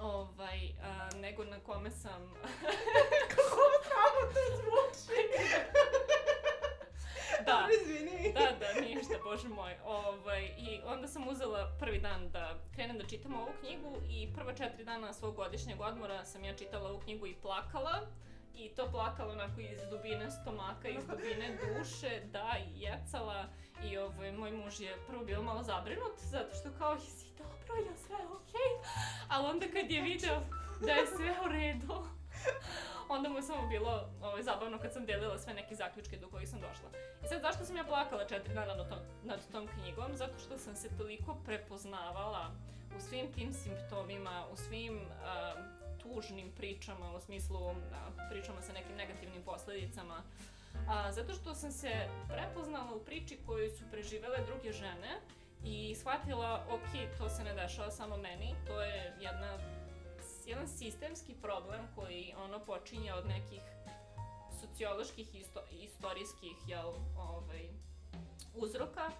Ovaj, 0.00 0.72
a, 0.82 1.08
nego 1.16 1.44
na 1.44 1.60
kome 1.60 1.90
sam... 1.90 2.34
Kako 3.30 3.66
pravo 3.88 4.32
to 4.34 4.56
zvuči? 4.56 5.20
da, 7.46 7.68
Izvini. 7.82 8.32
da, 8.32 8.40
da, 8.60 8.80
ništa. 8.80 9.14
bože 9.24 9.48
moj. 9.48 9.74
Ovaj, 9.84 10.44
I 10.44 10.80
onda 10.86 11.08
sam 11.08 11.28
uzela 11.28 11.76
prvi 11.78 12.00
dan 12.00 12.30
da 12.30 12.58
krenem 12.74 12.98
da 12.98 13.06
čitam 13.06 13.34
ovu 13.34 13.52
knjigu 13.60 13.96
i 14.08 14.32
prva 14.34 14.54
četiri 14.54 14.84
dana 14.84 15.12
svog 15.12 15.36
godišnjeg 15.36 15.80
odmora 15.80 16.24
sam 16.24 16.44
ja 16.44 16.56
čitala 16.56 16.90
ovu 16.90 17.00
knjigu 17.00 17.26
i 17.26 17.34
plakala. 17.34 18.06
I 18.54 18.68
to 18.68 18.90
plakala 18.90 19.32
onako 19.32 19.60
iz 19.60 19.80
dubine 19.90 20.30
stomaka, 20.30 20.88
iz 20.88 21.06
dubine 21.06 21.58
duše, 21.78 22.20
da, 22.24 22.56
i 22.66 22.80
jecala. 22.80 23.46
I 23.84 23.98
ovaj, 23.98 24.32
moj 24.32 24.52
muž 24.52 24.80
je 24.80 24.96
prvo 25.06 25.24
bio 25.24 25.42
malo 25.42 25.62
zabrinut, 25.62 26.18
zato 26.18 26.54
što 26.54 26.68
kao, 26.78 26.92
jesi 26.92 27.26
dobro, 27.38 27.90
je 27.90 27.96
sve 27.96 28.16
okej? 28.16 28.52
Okay? 28.54 28.88
Ali 29.28 29.46
onda 29.46 29.66
kad 29.66 29.90
je 29.90 30.02
video 30.02 30.40
da 30.80 30.92
je 30.92 31.06
sve 31.06 31.34
u 31.44 31.48
redu, 31.48 32.06
onda 33.14 33.28
mu 33.28 33.36
je 33.38 33.42
samo 33.42 33.68
bilo 33.68 34.08
ovaj, 34.22 34.42
zabavno 34.42 34.78
kad 34.78 34.92
sam 34.92 35.06
delila 35.06 35.38
sve 35.38 35.54
neke 35.54 35.74
zaključke 35.74 36.16
do 36.16 36.28
kojih 36.28 36.48
sam 36.48 36.60
došla. 36.60 36.90
I 37.24 37.28
sad 37.28 37.40
zašto 37.40 37.64
sam 37.64 37.76
ja 37.76 37.84
plakala 37.84 38.24
četiri 38.24 38.54
dana 38.54 38.74
nad 38.74 38.88
tom, 38.88 38.98
nad 39.24 39.40
tom 39.52 39.68
knjigom? 39.68 40.16
Zato 40.16 40.38
što 40.38 40.58
sam 40.58 40.76
se 40.76 40.88
toliko 40.98 41.36
prepoznavala 41.44 42.50
u 42.96 43.00
svim 43.00 43.32
tim 43.32 43.52
simptomima, 43.52 44.46
u 44.52 44.56
svim 44.56 44.96
uh, 44.96 45.02
tužnim 46.02 46.52
pričama, 46.56 47.14
u 47.16 47.20
smislu 47.20 47.66
uh, 47.66 47.76
pričama 48.30 48.62
sa 48.62 48.72
nekim 48.72 48.96
negativnim 48.96 49.42
posledicama. 49.42 50.22
A, 50.88 51.12
zato 51.12 51.34
što 51.34 51.54
sam 51.54 51.72
se 51.72 52.08
prepoznala 52.28 52.94
u 52.94 53.04
priči 53.04 53.38
koju 53.46 53.70
su 53.70 53.84
preživele 53.90 54.38
druge 54.46 54.72
žene 54.72 55.20
i 55.64 55.94
shvatila, 55.94 56.64
ok, 56.70 57.18
to 57.18 57.28
se 57.28 57.44
ne 57.44 57.54
dešava 57.54 57.90
samo 57.90 58.16
meni, 58.16 58.54
to 58.66 58.82
je 58.82 59.14
jedna 59.20 59.58
jedan 60.50 60.68
sistemski 60.68 61.34
problem 61.42 61.80
koji 61.94 62.34
ono 62.44 62.58
počinje 62.58 63.14
od 63.14 63.26
nekih 63.26 63.60
socioloških 64.60 65.34
i 65.34 65.38
isto, 65.38 65.60
istorijskih 65.70 66.56
jel, 66.66 66.92
ovaj, 67.18 67.68
uzroka 68.54 69.10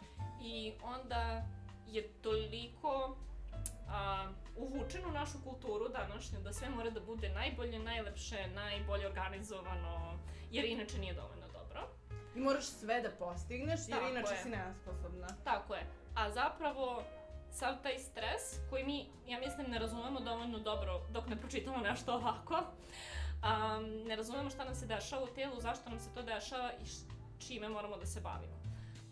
i 0.42 0.72
onda 0.82 1.42
je 1.86 2.08
toliko 2.22 3.16
a, 3.88 4.28
uvučen 4.56 5.06
u 5.06 5.12
našu 5.12 5.38
kulturu 5.44 5.88
današnju 5.88 6.40
da 6.40 6.52
sve 6.52 6.68
mora 6.68 6.90
da 6.90 7.00
bude 7.00 7.28
najbolje, 7.28 7.78
najlepše, 7.78 8.46
najbolje 8.54 9.06
organizovano, 9.06 10.18
jer 10.50 10.64
inače 10.64 10.98
nije 10.98 11.14
dovoljno 11.14 11.46
dobro. 11.52 11.88
I 12.36 12.40
moraš 12.40 12.64
sve 12.64 13.00
da 13.00 13.10
postigneš, 13.10 13.80
jer 13.88 13.98
Tako 13.98 14.10
inače 14.10 14.34
je. 14.34 14.42
si 14.42 14.48
nesposobna. 14.48 15.26
Tako 15.44 15.74
je. 15.74 15.86
A 16.14 16.30
zapravo, 16.30 17.02
sav 17.52 17.74
taj 17.82 17.98
stres 17.98 18.42
koji 18.70 18.84
mi, 18.84 19.06
ja 19.26 19.38
mislim, 19.38 19.66
ne 19.70 19.78
razumemo 19.78 20.20
dovoljno 20.20 20.58
dobro 20.58 21.00
dok 21.10 21.28
ne 21.28 21.36
pročitamo 21.36 21.78
nešto 21.78 22.14
ovako. 22.14 22.54
Um, 22.54 23.84
ne 24.06 24.16
razumemo 24.16 24.50
šta 24.50 24.64
nam 24.64 24.74
se 24.74 24.86
dešava 24.86 25.24
u 25.24 25.34
telu, 25.34 25.60
zašto 25.60 25.90
nam 25.90 25.98
se 26.00 26.14
to 26.14 26.22
dešava 26.22 26.72
i 26.72 26.84
čime 27.46 27.68
moramo 27.68 27.96
da 27.96 28.06
se 28.06 28.20
bavimo. 28.20 28.60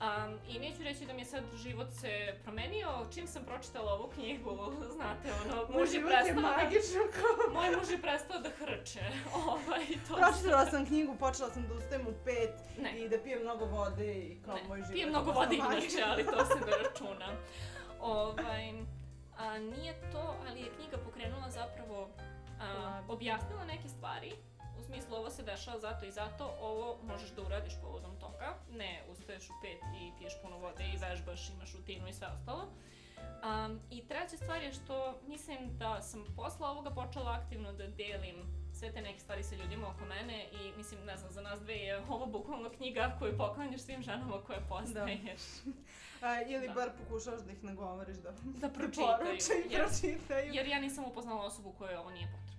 Um, 0.01 0.39
I 0.49 0.59
neću 0.59 0.83
reći 0.83 1.07
da 1.07 1.13
mi 1.13 1.21
je 1.21 1.25
sad 1.25 1.43
život 1.57 1.87
se 2.01 2.35
promenio, 2.45 2.89
čim 3.15 3.27
sam 3.27 3.45
pročitala 3.45 3.93
ovu 3.93 4.11
knjigu, 4.15 4.73
znate, 4.97 5.29
ono, 5.45 5.79
muž 5.79 5.95
je 5.95 6.07
prestao 6.07 6.35
da, 6.35 6.41
magično 6.41 7.01
kao... 7.13 7.55
moj 7.55 7.77
muž 7.77 7.91
je 7.91 8.03
prestao 8.03 8.41
da 8.41 8.49
hrče, 8.51 9.01
ovaj, 9.47 9.87
to 10.09 10.17
Pročitala 10.17 10.67
sam 10.67 10.87
knjigu, 10.87 11.17
počela 11.17 11.51
sam 11.51 11.69
da 11.69 11.75
ustajem 11.75 12.07
u 12.07 12.13
pet 12.25 12.55
Ne. 12.79 12.99
i 13.01 13.09
da 13.09 13.19
pijem 13.19 13.43
mnogo 13.43 13.65
vode 13.65 14.15
i 14.15 14.39
kao 14.45 14.55
ne, 14.55 14.63
moj 14.69 14.79
život. 14.79 14.93
pijem 14.93 15.09
mnogo 15.09 15.33
vode 15.33 15.55
inače, 15.55 15.75
magičan. 15.75 16.11
ali 16.11 16.25
to 16.25 16.47
se 16.47 16.55
ne 16.67 16.73
računa. 16.89 17.27
Ovaj, 18.01 18.73
a, 19.39 19.59
nije 19.59 20.11
to, 20.13 20.35
ali 20.49 20.61
je 20.61 20.75
knjiga 20.77 20.99
pokrenula 21.05 21.51
zapravo, 21.51 22.09
a, 22.61 23.03
objasnila 23.09 23.65
neke 23.65 23.89
stvari, 23.89 24.33
u 24.79 24.83
smislu 24.83 25.17
ovo 25.17 25.31
se 25.31 25.43
dešava 25.43 25.79
zato 25.79 26.07
i 26.07 26.13
zato, 26.13 26.55
ovo 26.61 26.99
možeš 27.03 27.31
da 27.31 27.43
uradiš 27.43 27.73
povodom 27.83 28.17
toga, 28.21 28.55
ne 28.71 29.05
ustaješ 29.11 29.51
u 29.51 29.53
pet 29.63 29.81
i 30.01 30.13
piješ 30.19 30.33
puno 30.43 30.59
vode 30.59 30.85
i 30.85 30.99
vežbaš, 30.99 31.51
imaš 31.51 31.73
rutinu 31.73 32.09
i 32.09 32.13
sve 32.13 32.27
ostalo. 32.27 32.63
Um, 33.19 33.81
I 33.91 34.07
treća 34.09 34.37
stvar 34.37 34.63
je 34.63 34.73
što 34.73 35.19
mislim 35.27 35.79
da 35.79 36.03
sam 36.03 36.25
posle 36.37 36.67
ovoga 36.67 36.91
počela 36.91 37.33
aktivno 37.33 37.73
da 37.73 37.87
delim 37.87 38.37
sve 38.79 38.93
te 38.93 39.03
neke 39.03 39.21
stvari 39.21 39.43
sa 39.45 39.55
ljudima 39.55 39.89
oko 39.89 40.05
mene 40.05 40.45
i 40.45 40.73
mislim, 40.77 41.05
ne 41.05 41.17
znam, 41.17 41.33
za 41.33 41.43
nas 41.43 41.61
dve 41.61 41.75
je 41.75 42.03
ovo 42.09 42.27
bukvalno 42.27 42.71
knjiga 42.71 43.17
koju 43.19 43.39
poklanjaš 43.39 43.81
svim 43.81 44.03
ženama 44.03 44.41
koje 44.43 44.59
poznaješ. 44.69 45.41
A, 46.23 46.43
ili 46.43 46.67
Da. 46.69 46.75
bar 46.75 46.91
pokušavaš 46.99 47.41
da 47.41 47.53
ih 47.53 47.65
nagovoriš 47.65 48.17
da, 48.17 48.31
Da 48.45 48.69
pročitaju, 48.79 49.37
jer- 49.71 49.87
pročitaju. 49.87 50.53
Jer 50.53 50.67
ja 50.67 50.81
nisam 50.81 51.05
upoznala 51.05 51.45
osobu 51.45 51.73
kojoj 51.73 51.97
ovo 51.97 52.11
nije 52.11 52.27
potrebno. 52.27 52.59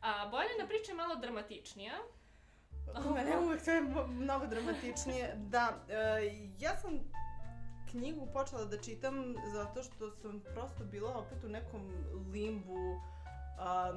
A, 0.00 0.28
Boljana 0.28 0.66
priča 0.68 0.90
je 0.90 0.96
malo 0.96 1.14
dramatičnija. 1.16 1.94
Kod 2.94 3.14
mene 3.14 3.38
uvek 3.38 3.60
sve 3.60 3.74
je 3.74 3.80
mnogo 4.08 4.46
dramatičnije. 4.46 5.34
Da, 5.36 5.84
e, 5.88 5.94
ja 6.58 6.76
sam 6.76 7.00
knjigu 7.90 8.26
počela 8.32 8.64
da 8.64 8.80
čitam 8.80 9.14
zato 9.46 9.82
što 9.82 10.10
sam 10.12 10.42
prosto 10.54 10.84
bila 10.84 11.16
opet 11.16 11.44
u 11.44 11.48
nekom 11.48 11.92
limbu 12.32 13.00
a, 13.58 13.92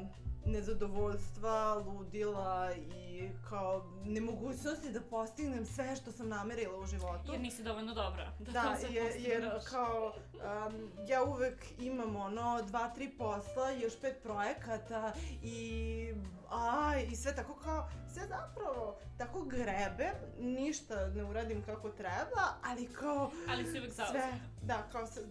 nezadovoljstva, 0.46 1.74
ludila 1.76 2.72
i 2.76 3.30
kao 3.50 3.86
nemogućnosti 4.06 4.92
da 4.92 5.02
postignem 5.02 5.66
sve 5.66 5.96
što 5.96 6.12
sam 6.12 6.30
namerila 6.30 6.78
u 6.80 6.86
životu. 6.86 7.32
Jer 7.32 7.42
nisi 7.42 7.64
dovoljno 7.64 7.94
dobra. 7.94 8.32
Da, 8.40 8.52
Da, 8.52 8.76
sve 8.80 8.90
jer 8.94 9.04
postigneš. 9.12 9.64
kao 9.70 10.14
um, 10.34 10.92
ja 11.08 11.24
uvek 11.24 11.66
imam 11.80 12.16
ono 12.16 12.62
dva, 12.62 12.90
tri 12.90 13.10
posla, 13.18 13.72
još 13.72 14.00
pet 14.02 14.24
projekata 14.24 15.14
i 15.44 16.14
a, 16.50 16.94
i 17.12 17.16
sve 17.16 17.36
tako 17.36 17.56
kao, 17.56 17.90
sve 18.14 18.28
zapravo 18.28 18.98
tako 19.18 19.42
grebe, 19.42 20.12
ništa 20.40 21.08
ne 21.08 21.24
uradim 21.24 21.64
kako 21.66 21.90
treba, 21.90 22.42
ali 22.64 22.88
kao 22.88 23.32
Ali 23.50 23.66
si 23.66 23.72
sve, 23.72 23.90
zauzeta. 23.90 24.28
da, 24.62 24.88
kao 24.92 25.08
se, 25.08 25.22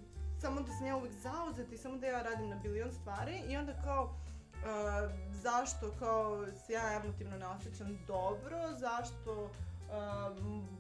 samo 0.41 0.61
da 0.61 0.73
sam 0.73 0.87
ja 0.87 0.97
uvek 0.97 1.13
zauzeta 1.13 1.75
i 1.75 1.79
samo 1.79 1.97
da 1.97 2.07
ja 2.07 2.23
radim 2.23 2.49
na 2.49 2.57
bilion 2.57 2.93
stvari 2.93 3.43
i 3.49 3.57
onda 3.57 3.73
kao 3.85 4.05
uh, 4.05 5.11
zašto 5.31 5.93
kao 5.99 6.47
se 6.67 6.73
ja 6.73 6.93
emotivno 6.93 7.37
ne 7.37 7.47
osjećam 7.47 7.99
dobro, 8.07 8.59
zašto 8.79 9.45
uh, 9.45 9.51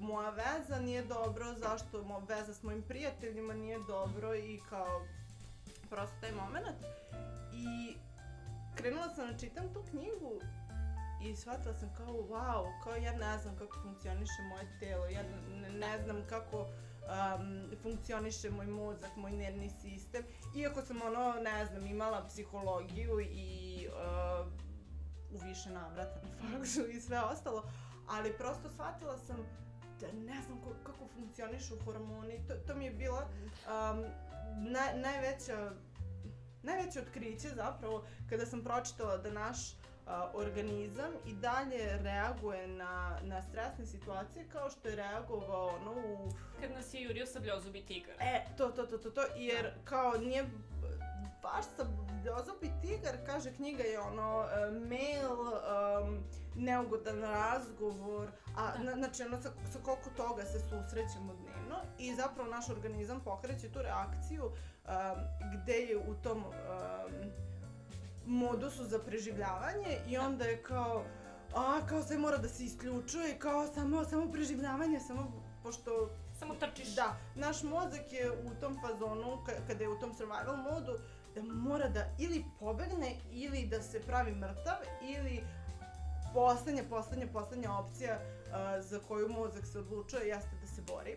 moja 0.01 0.31
veza 0.31 0.81
nije 0.81 1.05
dobro, 1.05 1.55
zašto 1.55 2.03
moja 2.03 2.25
veza 2.29 2.55
s 2.55 2.63
mojim 2.63 2.83
prijateljima 2.83 3.55
nije 3.55 3.79
dobro 3.89 4.35
i 4.35 4.61
kao 4.71 5.07
prosto 5.91 6.17
taj 6.21 6.33
moment. 6.33 6.77
I 7.53 7.97
krenula 8.75 9.09
sam 9.15 9.27
da 9.27 9.39
čitam 9.39 9.75
tu 9.75 9.83
knjigu 9.91 10.41
i 11.23 11.37
shvatila 11.37 11.75
sam 11.75 11.95
kao 11.97 12.15
wow, 12.15 12.83
kao 12.85 12.97
ja 12.97 13.13
ne 13.13 13.39
znam 13.39 13.57
kako 13.57 13.81
funkcioniše 13.83 14.43
moje 14.49 14.79
telo, 14.81 15.07
ja 15.07 15.23
ne, 15.23 15.71
ne 15.71 16.03
znam 16.03 16.23
kako 16.29 16.67
um, 17.11 17.71
funkcioniše 17.83 18.51
moj 18.51 18.67
mozak, 18.67 19.17
moj 19.17 19.33
nervni 19.33 19.71
sistem. 19.71 20.23
Iako 20.57 20.83
sam 20.83 21.03
ono, 21.03 21.33
ne 21.33 21.67
znam, 21.67 21.87
imala 21.87 22.27
psihologiju 22.27 23.21
i 23.21 23.87
uh, 23.89 24.47
u 25.31 25.39
više 25.49 25.71
navrata 25.71 26.21
na 26.23 26.59
faksu 26.59 26.81
i 26.87 27.01
sve 27.01 27.21
ostalo, 27.21 27.71
ali 28.09 28.39
prosto 28.39 28.71
shvatila 28.71 29.19
sam 29.19 29.37
da 30.01 30.07
ne 30.13 30.43
znam 30.43 30.61
ko, 30.61 30.75
kako 30.85 31.09
funkcionišu 31.15 31.75
hormoni. 31.85 32.47
To, 32.49 32.55
to 32.67 32.75
mi 32.75 32.85
je 32.85 32.91
bila 32.91 33.29
um, 33.29 34.05
naj, 34.73 35.01
najveća 35.01 35.73
najveće 36.63 37.01
otkriće 37.01 37.49
zapravo 37.49 38.05
kada 38.29 38.47
sam 38.47 38.65
pročitala 38.65 39.17
da 39.17 39.31
naš 39.31 39.80
organizam 40.35 41.13
i 41.27 41.35
dalje 41.35 41.99
reaguje 42.03 42.67
na, 42.67 43.19
na 43.23 43.43
stresne 43.43 43.87
situacije 43.87 44.49
kao 44.53 44.71
što 44.71 44.89
je 44.89 44.97
reagovao 44.97 45.67
ono 45.67 45.91
u 45.91 46.29
Kad 46.61 46.71
nas 46.71 46.95
je 46.95 47.03
jurio 47.03 47.27
sabljozubi 47.27 47.83
tigar. 47.83 48.15
E, 48.21 48.45
to, 48.57 48.69
to, 48.69 48.87
to, 48.87 48.99
to, 48.99 49.11
to, 49.11 49.23
jer 49.37 49.73
kao 49.85 50.13
nije 50.13 50.45
baš 51.43 51.65
sa 51.77 51.87
Ljozobi 52.27 52.71
tigar, 52.83 53.17
kaže 53.27 53.53
knjiga 53.53 53.83
je 53.83 54.01
ono, 54.01 54.45
e, 54.45 54.71
mail, 54.71 55.41
um, 55.41 56.25
neugodan 56.55 57.21
razgovor, 57.21 58.29
a 58.57 58.73
Da. 58.73 58.83
na, 58.83 58.93
znači 58.95 59.23
ono 59.23 59.43
sa, 59.43 59.51
sa 59.73 59.79
koliko 59.83 60.11
toga 60.17 60.45
se 60.45 60.61
susrećemo 60.61 61.35
dnevno 61.35 61.77
i 61.99 62.15
zapravo 62.15 62.51
naš 62.51 62.69
organizam 62.69 63.21
pokreće 63.21 63.73
tu 63.73 63.83
reakciju 63.83 64.45
um, 64.45 64.53
gde 65.55 65.73
je 65.73 65.97
u 65.97 66.15
tom 66.23 66.39
um, 66.39 66.53
modusu 68.31 68.85
za 68.85 68.99
preživljavanje 68.99 69.99
i 70.09 70.19
onda 70.19 70.45
je 70.45 70.63
kao, 70.63 71.05
a 71.55 71.87
kao 71.87 72.03
sve 72.03 72.19
mora 72.19 72.37
da 72.39 72.49
se 72.49 72.65
isključuje, 72.65 73.39
kao 73.39 73.67
samo, 73.67 74.05
samo 74.05 74.33
preživljavanje, 74.33 75.01
samo 75.01 75.33
pošto 75.63 76.11
Samo 76.39 76.55
trčiš. 76.55 76.95
da, 76.95 77.17
naš 77.35 77.63
mozak 77.63 78.13
je 78.13 78.31
u 78.33 78.61
tom 78.61 78.79
fazonu, 78.81 79.27
ka- 79.39 79.67
kada 79.67 79.85
je 79.85 79.89
u 79.89 79.99
tom 80.01 80.15
survival 80.15 80.57
modu, 80.57 80.93
da 81.35 81.43
mora 81.45 81.89
da 81.89 82.07
ili 82.19 82.45
pobegne, 82.61 83.17
ili 83.33 83.67
da 83.67 83.83
se 83.83 84.01
pravi 84.01 84.33
mrtav, 84.33 84.77
ili 85.03 85.45
poslednja, 86.35 86.83
poslednja, 86.91 87.27
poslednja 87.33 87.73
opcija 87.73 88.19
a, 88.53 88.83
za 88.83 89.01
koju 89.01 89.29
mozak 89.29 89.67
se 89.67 89.79
odlučuje 89.79 90.29
jeste 90.29 90.51
da 90.61 90.67
se 90.67 90.83
bori. 90.83 91.17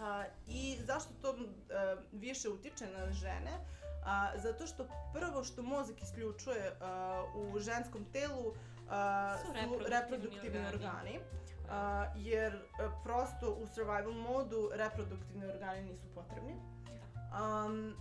A, 0.00 0.24
I 0.48 0.76
zašto 0.80 1.10
to 1.22 1.36
a, 1.70 1.96
više 2.12 2.48
utiče 2.48 2.86
na 2.88 3.12
žene? 3.12 3.52
A, 4.04 4.38
zato 4.38 4.66
što 4.66 4.86
prvo 5.12 5.44
što 5.44 5.62
mozak 5.62 6.02
isključuje 6.02 6.76
a, 6.80 7.24
u 7.34 7.58
ženskom 7.58 8.04
telu 8.12 8.54
a, 8.90 9.36
Su 9.38 9.46
su 9.46 9.52
reproduktivni 9.52 9.90
reproduktivni 9.90 10.66
organi. 10.66 10.84
organi 10.84 11.20
a, 11.70 12.06
jer 12.16 12.54
a, 12.54 12.90
prosto 13.04 13.50
u 13.52 13.66
survival 13.66 14.12
modu 14.12 14.70
reproduktivni 14.74 15.46
organi 15.46 15.82
nisu 15.82 16.06
potrebni. 16.14 16.52
Um, 16.54 17.94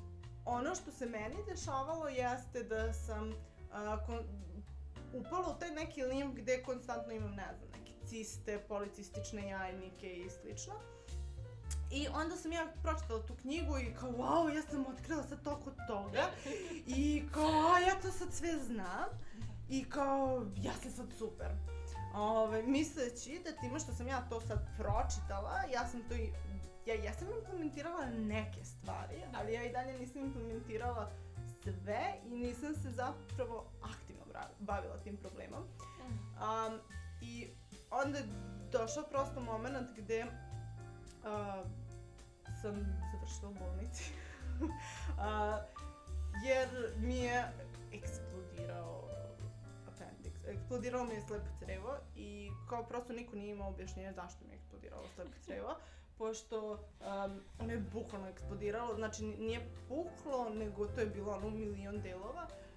ono 0.45 0.75
što 0.75 0.91
se 0.91 1.05
meni 1.05 1.35
dešavalo 1.49 2.07
jeste 2.07 2.63
da 2.63 2.93
sam 2.93 3.33
a, 3.71 4.05
kon, 4.05 4.19
upala 5.13 5.55
u 5.55 5.59
taj 5.59 5.71
neki 5.71 6.03
limb 6.03 6.35
gde 6.35 6.63
konstantno 6.63 7.13
imam, 7.13 7.31
ne 7.31 7.53
znam, 7.57 7.69
neke 7.79 7.91
ciste, 8.05 8.59
policistične 8.67 9.47
jajnike 9.49 10.13
i 10.13 10.29
slično. 10.29 10.73
I 11.91 12.07
onda 12.07 12.35
sam 12.35 12.51
ja 12.51 12.67
pročitala 12.83 13.21
tu 13.27 13.35
knjigu 13.35 13.77
i 13.77 13.93
kao, 13.99 14.09
wow, 14.09 14.55
ja 14.55 14.61
sam 14.61 14.85
otkrila 14.87 15.23
sad 15.23 15.43
toliko 15.43 15.71
toga. 15.87 16.29
I 16.87 17.23
kao, 17.33 17.73
a 17.75 17.79
ja 17.79 18.01
to 18.01 18.11
sad 18.11 18.33
sve 18.33 18.57
znam. 18.57 19.09
I 19.69 19.85
kao, 19.89 20.45
ja 20.61 20.73
sam 20.73 20.91
sad 20.91 21.13
super. 21.17 21.47
Ove, 22.15 22.63
misleći 22.63 23.41
da 23.43 23.61
time 23.61 23.79
što 23.79 23.93
sam 23.93 24.07
ja 24.07 24.27
to 24.29 24.41
sad 24.41 24.59
pročitala, 24.77 25.63
ja 25.73 25.87
sam 25.87 26.01
to 26.09 26.15
i 26.15 26.29
ja 26.85 26.93
jesam 26.93 27.27
implementirala 27.39 28.05
neke 28.05 28.65
stvari, 28.65 29.21
ali 29.33 29.53
ja 29.53 29.63
i 29.63 29.71
dalje 29.71 29.99
nisam 29.99 30.21
implementirala 30.21 31.11
sve 31.63 32.13
i 32.25 32.29
nisam 32.29 32.75
se 32.75 32.91
zapravo 32.91 33.65
aktivno 33.81 34.23
bavila 34.59 34.97
tim 34.97 35.17
problemom. 35.17 35.63
Um, 35.63 36.79
I 37.21 37.47
onda 37.91 38.17
je 38.17 38.25
došao 38.71 39.03
prosto 39.03 39.39
moment 39.39 39.87
gde 39.97 40.25
uh, 41.23 41.69
sam 42.61 42.75
završila 43.11 43.49
u 43.49 43.53
bolnici. 43.53 44.11
uh, 44.59 44.65
jer 46.45 46.69
mi 46.97 47.17
je 47.17 47.43
eksplodirao 47.91 49.09
appendix. 49.87 50.47
Eksplodiralo 50.47 51.05
mi 51.05 51.13
je 51.13 51.21
slepo 51.21 51.49
crevo 51.59 51.97
i 52.15 52.49
kao 52.69 52.83
prosto 52.83 53.13
niko 53.13 53.35
nije 53.35 53.51
imao 53.51 53.69
objašnjenje 53.69 54.13
zašto 54.13 54.45
mi 54.45 54.51
je 54.51 54.55
eksplodiralo 54.55 55.03
slepo 55.15 55.37
crevo 55.45 55.75
pošto 56.17 56.71
um, 56.71 57.41
ono 57.59 57.71
je 57.71 57.79
bukvalno 57.93 58.27
eksplodiralo, 58.27 58.95
znači 58.95 59.23
nije 59.23 59.59
puklo, 59.87 60.49
nego 60.49 60.87
to 60.87 61.01
je 61.01 61.07
bilo 61.07 61.31
ono 61.31 61.49
milion 61.49 62.01
delova. 62.01 62.47
Uh, 62.47 62.72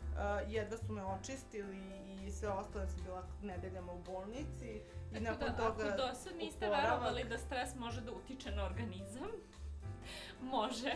jedva 0.49 0.77
su 0.79 0.93
me 0.93 1.05
očistili 1.05 1.81
i 2.27 2.31
sve 2.31 2.49
ostalo 2.49 2.87
sam 2.87 3.05
bila 3.05 3.23
nedeljama 3.43 3.93
u 3.93 3.99
bolnici. 4.03 4.81
I 5.13 5.15
Tako 5.15 5.25
nakon 5.25 5.49
da, 5.49 5.57
toga 5.57 5.89
ako 5.89 5.97
do 5.97 6.15
sad 6.15 6.37
niste 6.37 6.67
oporavak. 6.67 6.85
verovali 6.85 7.25
da 7.25 7.39
stres 7.39 7.75
može 7.75 8.01
da 8.01 8.13
utiče 8.13 8.51
na 8.51 8.65
organizam, 8.65 9.29
može. 10.41 10.93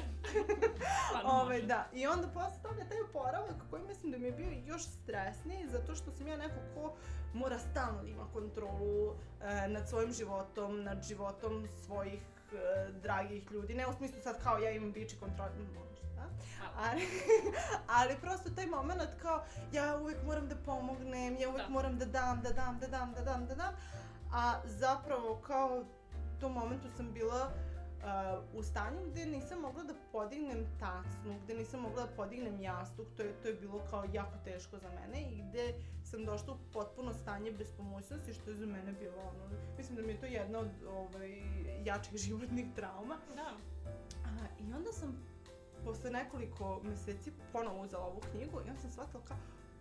Stvarno 1.09 1.31
Ove, 1.41 1.55
može. 1.55 1.67
da, 1.67 1.89
i 1.93 2.07
onda 2.07 2.29
posle 2.29 2.62
toga 2.62 2.85
taj 2.89 3.00
oporavak 3.00 3.57
koji 3.71 3.83
mislim 3.83 4.12
da 4.12 4.19
mi 4.19 4.27
je 4.27 4.33
bio 4.33 4.50
još 4.67 4.83
stresniji 4.83 5.69
zato 5.69 5.95
što 5.95 6.11
sam 6.11 6.29
ja 6.29 6.37
neko 6.37 6.61
ko 6.75 6.95
mora 7.35 7.59
stalno 7.59 8.03
da 8.03 8.09
ima 8.09 8.27
kontrolu 8.33 9.15
e, 9.41 9.69
nad 9.69 9.89
svojim 9.89 10.12
životom, 10.12 10.83
nad 10.83 11.03
životom 11.03 11.67
svojih 11.85 12.23
e, 12.53 12.93
dragih 13.03 13.50
ljudi. 13.50 13.75
Ne 13.75 13.87
u 13.87 13.93
smislu 13.93 14.23
sad 14.23 14.43
kao 14.43 14.59
ja 14.59 14.71
imam 14.71 14.93
bići 14.93 15.17
kontrol, 15.21 15.49
možda, 16.21 16.71
ali, 16.77 17.03
ali 17.99 18.17
prosto 18.21 18.50
taj 18.50 18.67
moment 18.67 19.11
kao 19.23 19.45
ja 19.73 19.99
uvijek 20.03 20.19
moram 20.25 20.49
da 20.49 20.57
pomognem, 20.57 21.37
ja 21.41 21.49
uvijek 21.49 21.67
Da. 21.67 21.73
moram 21.73 21.99
da 21.99 22.05
dam, 22.05 22.41
da 22.43 22.53
dam, 22.53 22.79
da 22.79 22.87
dam, 22.87 23.12
da 23.12 23.21
dam, 23.25 23.47
da 23.47 23.55
dam, 23.55 23.75
a 24.33 24.61
zapravo 24.65 25.37
kao 25.47 25.83
u 25.83 26.41
tom 26.41 26.53
momentu 26.53 26.89
sam 26.97 27.12
bila 27.12 27.50
uh, 28.00 28.59
u 28.59 28.62
stanju 28.62 29.11
gde 29.11 29.27
nisam 29.27 29.61
mogla 29.61 29.83
da 29.83 29.95
podignem 30.12 30.67
tacnu, 30.81 31.41
gde 31.45 31.55
nisam 31.55 31.81
mogla 31.81 32.07
da 32.07 32.12
podignem 32.17 32.61
jastuk, 32.61 33.07
to 33.17 33.23
je, 33.23 33.33
to 33.43 33.49
je 33.49 33.55
bilo 33.55 33.81
kao 33.91 34.05
jako 34.12 34.37
teško 34.45 34.79
za 34.79 34.89
mene 34.89 35.23
i 35.23 35.43
gde 35.49 35.75
sam 36.05 36.25
došla 36.25 36.55
u 36.55 36.59
potpuno 36.73 37.15
stanje 37.15 37.53
bespomoćnosti, 37.53 38.35
što 38.35 38.50
je 38.50 38.57
za 38.57 38.67
mene 38.67 38.93
bilo 38.93 39.17
ono, 39.23 39.57
mislim 39.77 39.97
da 39.97 40.03
mi 40.03 40.12
je 40.12 40.21
to 40.21 40.27
jedna 40.27 40.59
od 40.59 40.71
ovaj, 40.89 41.43
jačih 41.85 42.17
životnih 42.27 42.67
trauma. 42.75 43.17
Da. 43.37 43.50
A, 44.25 44.47
I 44.59 44.73
onda 44.73 44.93
sam 44.93 45.29
posle 45.80 46.10
nekoliko 46.10 46.80
meseci 46.82 47.32
ponovo 47.52 47.82
uzela 47.82 48.04
ovu 48.04 48.21
knjigu 48.23 48.58
i 48.58 48.69
onda 48.69 48.80
sam 48.80 48.90
shvatila 48.90 49.23
kao, 49.25 49.36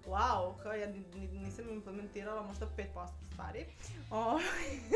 wow, 0.08 0.58
kao 0.58 0.74
ja 0.74 0.88
ni- 0.88 1.06
ni- 1.16 1.40
nisam 1.40 1.70
implementirala 1.70 2.42
možda 2.42 2.66
5% 2.68 2.86
stvari. 3.26 3.66
O, 4.12 4.40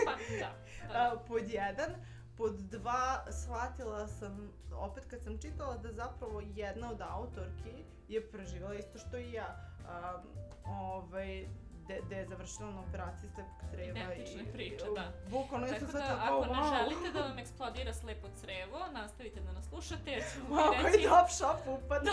Pa, 0.06 0.12
da. 0.40 0.52
da. 0.94 1.24
pod 1.28 1.50
jedan. 1.50 1.90
Pod 2.38 2.54
dva, 2.56 3.26
shvatila 3.34 4.08
sam, 4.10 4.52
opet 4.74 5.06
kad 5.06 5.22
sam 5.22 5.38
čitala, 5.38 5.78
da 5.78 5.94
zapravo 5.94 6.42
jedna 6.46 6.92
od 6.92 7.02
autorki 7.02 7.74
je 8.08 8.22
preživjela 8.24 8.76
isto 8.76 8.98
što 9.00 9.18
i 9.18 9.32
ja. 9.32 9.56
Um, 9.82 10.28
ovaj, 10.66 11.48
de, 11.88 12.02
de 12.10 12.16
je 12.16 12.26
završila 12.28 12.72
na 12.72 12.80
operaciji 12.82 13.30
slepog 13.36 13.70
creva. 13.72 14.00
Identične 14.00 14.44
priče, 14.54 14.86
da. 14.96 15.12
Bukvalno, 15.30 15.68
ja 15.68 15.80
sam 15.80 15.88
Tako 15.88 15.98
da, 15.98 16.20
ako 16.24 16.46
ne 16.46 16.78
želite 16.78 17.12
da 17.14 17.20
vam 17.20 17.40
eksplodira 17.40 17.94
slepo 17.94 18.28
crevo, 18.42 18.80
nastavite 18.94 19.40
da 19.42 19.52
nas 19.52 19.66
slušate, 19.70 20.12
jer 20.12 20.24
ćemo 20.34 20.56
wow, 20.56 20.82
koji 20.82 21.04
top 21.04 21.30
shop 21.30 21.68
upad. 21.68 22.04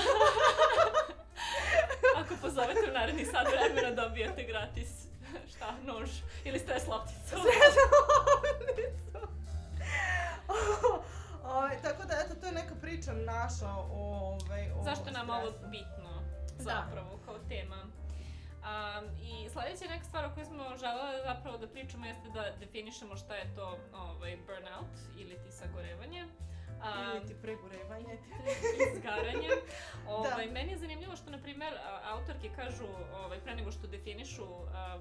ako 2.17 2.35
pozovete 2.41 2.81
u 2.91 2.95
naredni 2.95 3.25
sat 3.25 3.47
vremena, 3.53 3.91
dobijate 4.03 4.43
gratis 4.45 4.89
šta, 5.51 5.75
nož 5.85 6.11
ili 6.45 6.59
stres 6.59 6.87
lopticu. 6.87 7.37
Ove, 11.45 11.79
tako 11.83 12.05
da, 12.05 12.15
eto, 12.25 12.35
to 12.41 12.47
je 12.47 12.53
neka 12.53 12.75
priča 12.81 13.13
naša 13.13 13.69
o, 13.69 13.85
ovaj, 13.91 14.71
o 14.73 14.83
Zašto 14.85 15.11
nam 15.11 15.31
ovo 15.31 15.51
stresu. 15.51 15.67
bitno, 15.71 16.23
Da. 16.59 16.65
zapravo, 16.65 17.19
kao 17.25 17.39
tema? 17.49 17.77
Um, 18.61 19.05
I 19.20 19.20
sledeća 19.53 19.85
neka 19.89 20.05
stvar 20.05 20.25
o 20.25 20.31
kojoj 20.35 20.45
smo 20.45 20.77
želele 20.81 21.23
zapravo 21.25 21.59
da 21.59 21.69
pričamo 21.69 22.07
jeste 22.07 22.29
da 22.35 22.43
definišemo 22.61 23.17
šta 23.17 23.35
je 23.35 23.55
to 23.57 23.79
ovaj, 23.95 24.37
burnout 24.47 24.95
ili 25.19 25.35
ti 25.43 25.51
sagorevanje. 25.51 26.25
Um, 26.25 27.17
Ili 27.17 27.27
ti 27.27 27.35
pregorevanje. 27.43 28.19
izgaranje. 28.95 29.49
Ovaj, 30.19 30.47
Meni 30.47 30.73
je 30.73 30.79
zanimljivo 30.79 31.17
što, 31.17 31.31
na 31.31 31.39
primjer, 31.39 31.75
a, 31.75 32.01
autorke 32.05 32.51
kažu, 32.57 32.85
ovaj, 33.25 33.41
pre 33.41 33.55
nego 33.55 33.73
što 33.73 33.87
definišu 33.87 34.45
a, 34.75 34.99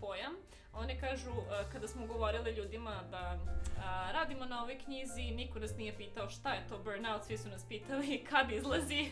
pojam, 0.00 0.34
one 0.72 1.00
kažu, 1.00 1.30
a, 1.30 1.64
kada 1.72 1.88
smo 1.88 2.06
govorile 2.06 2.52
ljudima 2.52 3.02
da 3.10 3.38
a, 3.84 4.12
radimo 4.12 4.44
na 4.44 4.62
ovoj 4.62 4.78
knjizi, 4.78 5.22
niko 5.22 5.58
nas 5.58 5.76
nije 5.76 5.96
pitao 5.96 6.28
šta 6.30 6.54
je 6.54 6.68
to 6.68 6.78
burnout, 6.78 7.24
svi 7.24 7.38
su 7.38 7.48
nas 7.48 7.64
pitali 7.68 8.24
kad 8.30 8.52
izlazi, 8.52 9.10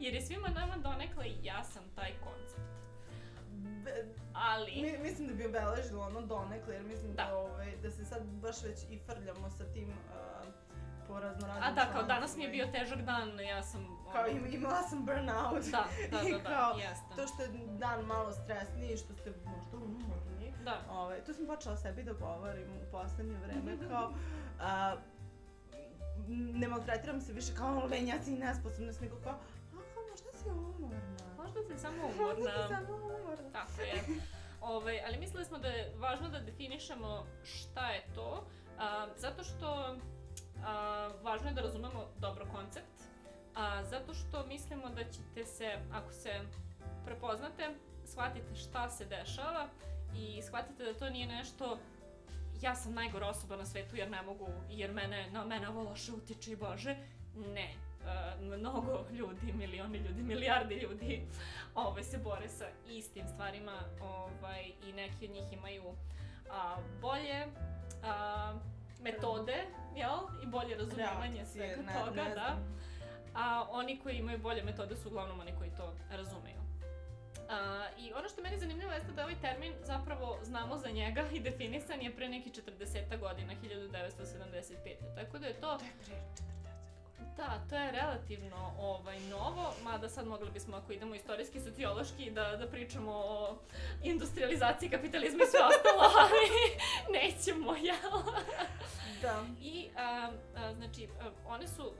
jer 0.00 0.14
je 0.14 0.20
svima 0.20 0.48
nama 0.48 0.76
donekle 0.76 1.26
jasan 1.42 1.84
taj 1.94 2.12
koncept. 2.24 2.79
Ali, 4.34 4.70
Mi, 4.74 4.98
mislim 5.00 5.28
da 5.28 5.34
bi 5.34 5.46
obeležilo 5.46 6.02
ono 6.02 6.20
donekle, 6.22 6.74
jer 6.74 6.82
mislim 6.84 7.10
da, 7.10 7.24
Da. 7.24 7.36
ovaj, 7.36 7.76
da 7.76 7.90
se 7.90 8.04
sad 8.04 8.22
baš 8.24 8.62
već 8.62 8.78
i 8.84 8.98
frljamo 8.98 9.50
sa 9.50 9.64
tim 9.64 9.88
uh, 9.88 10.48
po 11.08 11.20
raznoraznim 11.20 11.64
a 11.64 11.72
da, 11.72 11.92
kao 11.92 12.02
danas 12.04 12.36
mi 12.36 12.42
je 12.42 12.50
bio 12.50 12.66
težak 12.68 12.98
dan, 13.00 13.40
ja 13.40 13.62
sam... 13.62 13.80
i- 13.82 14.12
Kao 14.12 14.22
ono, 14.22 14.30
im, 14.30 14.46
imala 14.48 14.82
sam 14.82 15.04
burnout. 15.06 15.64
Da, 15.64 15.84
da, 16.10 16.16
da, 16.22 16.38
da, 16.38 16.44
kao, 16.46 16.72
jeste. 16.72 17.14
To 17.16 17.26
što 17.26 17.42
je 17.42 17.48
dan 17.68 18.04
malo 18.04 18.32
stresniji, 18.34 18.96
što 18.96 19.14
ste 19.14 19.30
možda 19.46 19.76
umorni. 19.76 20.52
Da. 20.64 20.80
Ovaj, 20.90 21.20
to 21.20 21.34
sam 21.34 21.46
počela 21.46 21.76
sebi 21.76 22.02
da 22.02 22.12
govorim 22.14 22.68
u 22.78 22.90
poslednje 22.92 23.38
vreme, 23.38 23.76
kao... 23.90 24.12
A, 24.60 24.96
ne 26.28 26.68
maltretiram 26.68 27.20
se 27.20 27.32
više 27.32 27.54
kao 27.54 27.86
lenjaci 27.86 28.32
i 28.32 28.38
nesposobnost, 28.38 29.00
nego 29.00 29.16
kao, 29.16 29.32
a 29.32 29.38
kao 29.94 30.02
možda 30.10 30.32
si 30.32 30.48
umorna. 30.48 31.00
Možda 31.38 31.60
si 31.64 31.78
samo 31.78 32.02
Možda 32.08 32.24
umorna. 32.24 32.62
si 32.62 32.74
samo 32.74 32.96
umorna. 32.96 33.19
Tako 33.52 33.80
je. 33.80 34.04
Ovaj, 34.60 35.04
ali 35.06 35.18
mislili 35.18 35.44
smo 35.44 35.58
da 35.58 35.68
je 35.68 35.92
važno 35.96 36.28
da 36.28 36.40
definišemo 36.40 37.26
šta 37.44 37.90
je 37.90 38.04
to, 38.14 38.46
a, 38.78 39.06
zato 39.16 39.44
što 39.44 39.96
a, 40.64 41.10
važno 41.22 41.48
je 41.48 41.54
da 41.54 41.60
razumemo 41.60 42.06
dobro 42.18 42.46
koncept, 42.54 43.02
a 43.54 43.84
zato 43.84 44.14
što 44.14 44.46
mislimo 44.46 44.88
da 44.88 45.04
ćete 45.04 45.44
se, 45.44 45.78
ako 45.92 46.12
se 46.12 46.40
prepoznate, 47.04 47.74
shvatite 48.04 48.54
šta 48.54 48.90
se 48.90 49.04
dešava 49.04 49.68
i 50.16 50.42
shvatite 50.42 50.84
da 50.84 50.98
to 50.98 51.10
nije 51.10 51.26
nešto 51.26 51.78
ja 52.62 52.74
sam 52.74 52.94
najgora 52.94 53.28
osoba 53.28 53.56
na 53.56 53.66
svetu 53.66 53.96
jer 53.96 54.10
ne 54.10 54.22
mogu, 54.22 54.48
jer 54.70 54.92
mene, 54.92 55.30
na 55.30 55.44
mene 55.44 55.68
ovo 55.68 55.82
loše 55.82 56.12
utiče 56.12 56.52
i 56.52 56.56
bože. 56.56 56.96
Ne, 57.36 57.74
mnogo 58.40 59.04
ljudi, 59.12 59.52
milioni 59.52 59.98
ljudi, 59.98 60.22
milijardi 60.22 60.74
ljudi 60.74 61.26
ovaj, 61.74 62.04
se 62.04 62.18
bore 62.18 62.48
sa 62.48 62.64
istim 62.88 63.28
stvarima 63.28 63.76
ovaj, 64.00 64.72
i 64.88 64.92
neki 64.92 65.24
od 65.24 65.30
njih 65.30 65.52
imaju 65.52 65.94
a, 66.50 66.76
bolje 67.00 67.46
a, 68.02 68.52
metode, 69.00 69.66
jel? 69.96 70.18
I 70.42 70.46
bolje 70.46 70.76
razumevanje 70.76 71.36
Reakcije, 71.36 71.76
svega 71.76 71.82
ne- 71.82 72.04
toga, 72.04 72.24
ne 72.24 72.34
da. 72.34 72.58
A 73.34 73.66
oni 73.70 74.00
koji 74.02 74.16
imaju 74.16 74.38
bolje 74.38 74.62
metode 74.62 74.96
su 74.96 75.08
uglavnom 75.08 75.40
oni 75.40 75.52
koji 75.58 75.70
to 75.70 75.94
razumeju. 76.10 76.60
A, 77.50 77.86
I 77.98 78.12
ono 78.12 78.28
što 78.28 78.42
meni 78.42 78.58
zanimljivo 78.58 78.92
jeste 78.92 79.12
da 79.12 79.22
ovaj 79.22 79.40
termin 79.40 79.72
zapravo 79.82 80.38
znamo 80.42 80.78
za 80.78 80.90
njega 80.90 81.24
i 81.32 81.40
definisan 81.40 82.02
je 82.02 82.16
pre 82.16 82.28
neki 82.28 82.50
40 82.50 83.18
godina, 83.18 83.52
1975. 83.62 85.14
Tako 85.14 85.38
da 85.38 85.46
je 85.46 85.60
to 85.60 85.78
To 85.78 85.84
je 85.84 85.92
pre 85.92 86.14
40 86.14 86.16
godina. 86.16 86.69
Da, 87.40 87.60
to 87.68 87.76
je 87.76 87.92
relativno 87.92 88.72
ovaj, 88.78 89.20
novo, 89.20 89.74
mada 89.84 90.08
sad 90.08 90.26
mogli 90.26 90.50
bismo, 90.50 90.76
ako 90.76 90.92
idemo 90.92 91.14
istorijski, 91.14 91.60
sociološki, 91.60 92.30
da, 92.30 92.56
da 92.56 92.66
pričamo 92.66 93.12
o 93.14 93.56
industrializaciji 94.02 94.90
kapitalizma 94.90 95.44
i 95.44 95.46
sve 95.46 95.60
ostalo, 95.60 96.10
ali 96.22 96.46
nećemo, 97.12 97.76
jel? 97.76 98.22
Da. 99.22 99.44
I, 99.60 99.88
a, 99.96 100.30
a, 100.56 100.74
znači, 100.74 101.08
a, 101.20 101.30
one 101.46 101.68
su, 101.68 101.92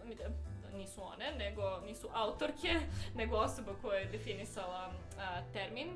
nisu 0.73 1.03
one, 1.03 1.33
nego 1.33 1.81
nisu 1.87 2.09
autorke, 2.13 2.81
nego 3.15 3.37
osoba 3.37 3.73
koja 3.83 3.99
je 3.99 4.07
definisala 4.07 4.93
a, 5.19 5.43
termin. 5.53 5.89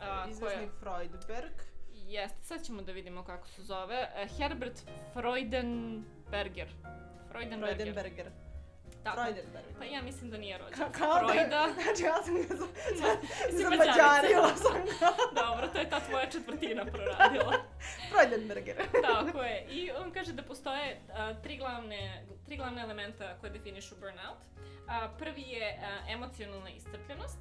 A, 0.00 0.26
Izvesni 0.30 0.68
Freudberg. 0.80 1.52
Jeste, 1.94 2.42
sad 2.42 2.64
ćemo 2.64 2.82
da 2.82 2.92
vidimo 2.92 3.24
kako 3.24 3.48
se 3.48 3.62
zove. 3.62 4.08
Herbert 4.38 4.82
Freudenberger. 5.12 6.68
Freudenberger. 7.30 7.76
Freudenberger. 7.76 8.49
Tako. 9.04 9.22
Freudenberger. 9.22 9.74
Pa 9.78 9.84
ja 9.84 10.02
mislim 10.02 10.30
da 10.30 10.38
nije 10.38 10.58
rođen. 10.58 10.78
Ka- 10.78 10.92
kao 10.98 11.20
da, 11.20 11.32
Freuda. 11.32 11.68
znači 11.82 12.02
ja 12.02 12.22
sam 12.22 12.34
ga 12.34 12.54
za, 12.54 12.66
za 13.50 13.70
Mađarica. 13.70 13.92
Mađarila 13.92 14.56
sam 14.56 14.74
ga. 14.84 15.10
Dobro, 15.42 15.68
to 15.68 15.78
je 15.78 15.90
ta 15.90 16.00
tvoja 16.00 16.30
četvrtina 16.30 16.84
proradila. 16.84 17.54
Freudenberger. 18.10 18.76
Tako 19.02 19.42
je. 19.42 19.66
I 19.70 19.90
on 19.90 20.12
kaže 20.12 20.32
da 20.32 20.42
postoje 20.42 21.00
a, 21.12 21.34
tri, 21.42 21.56
glavne, 21.56 22.26
tri 22.46 22.56
glavne 22.56 22.82
elementa 22.82 23.36
koje 23.40 23.50
definišu 23.52 23.94
burnout. 24.00 24.38
A, 24.88 25.08
prvi 25.18 25.42
je 25.42 25.80
a, 25.82 26.12
emocionalna 26.12 26.70
iscrpljenost. 26.70 27.38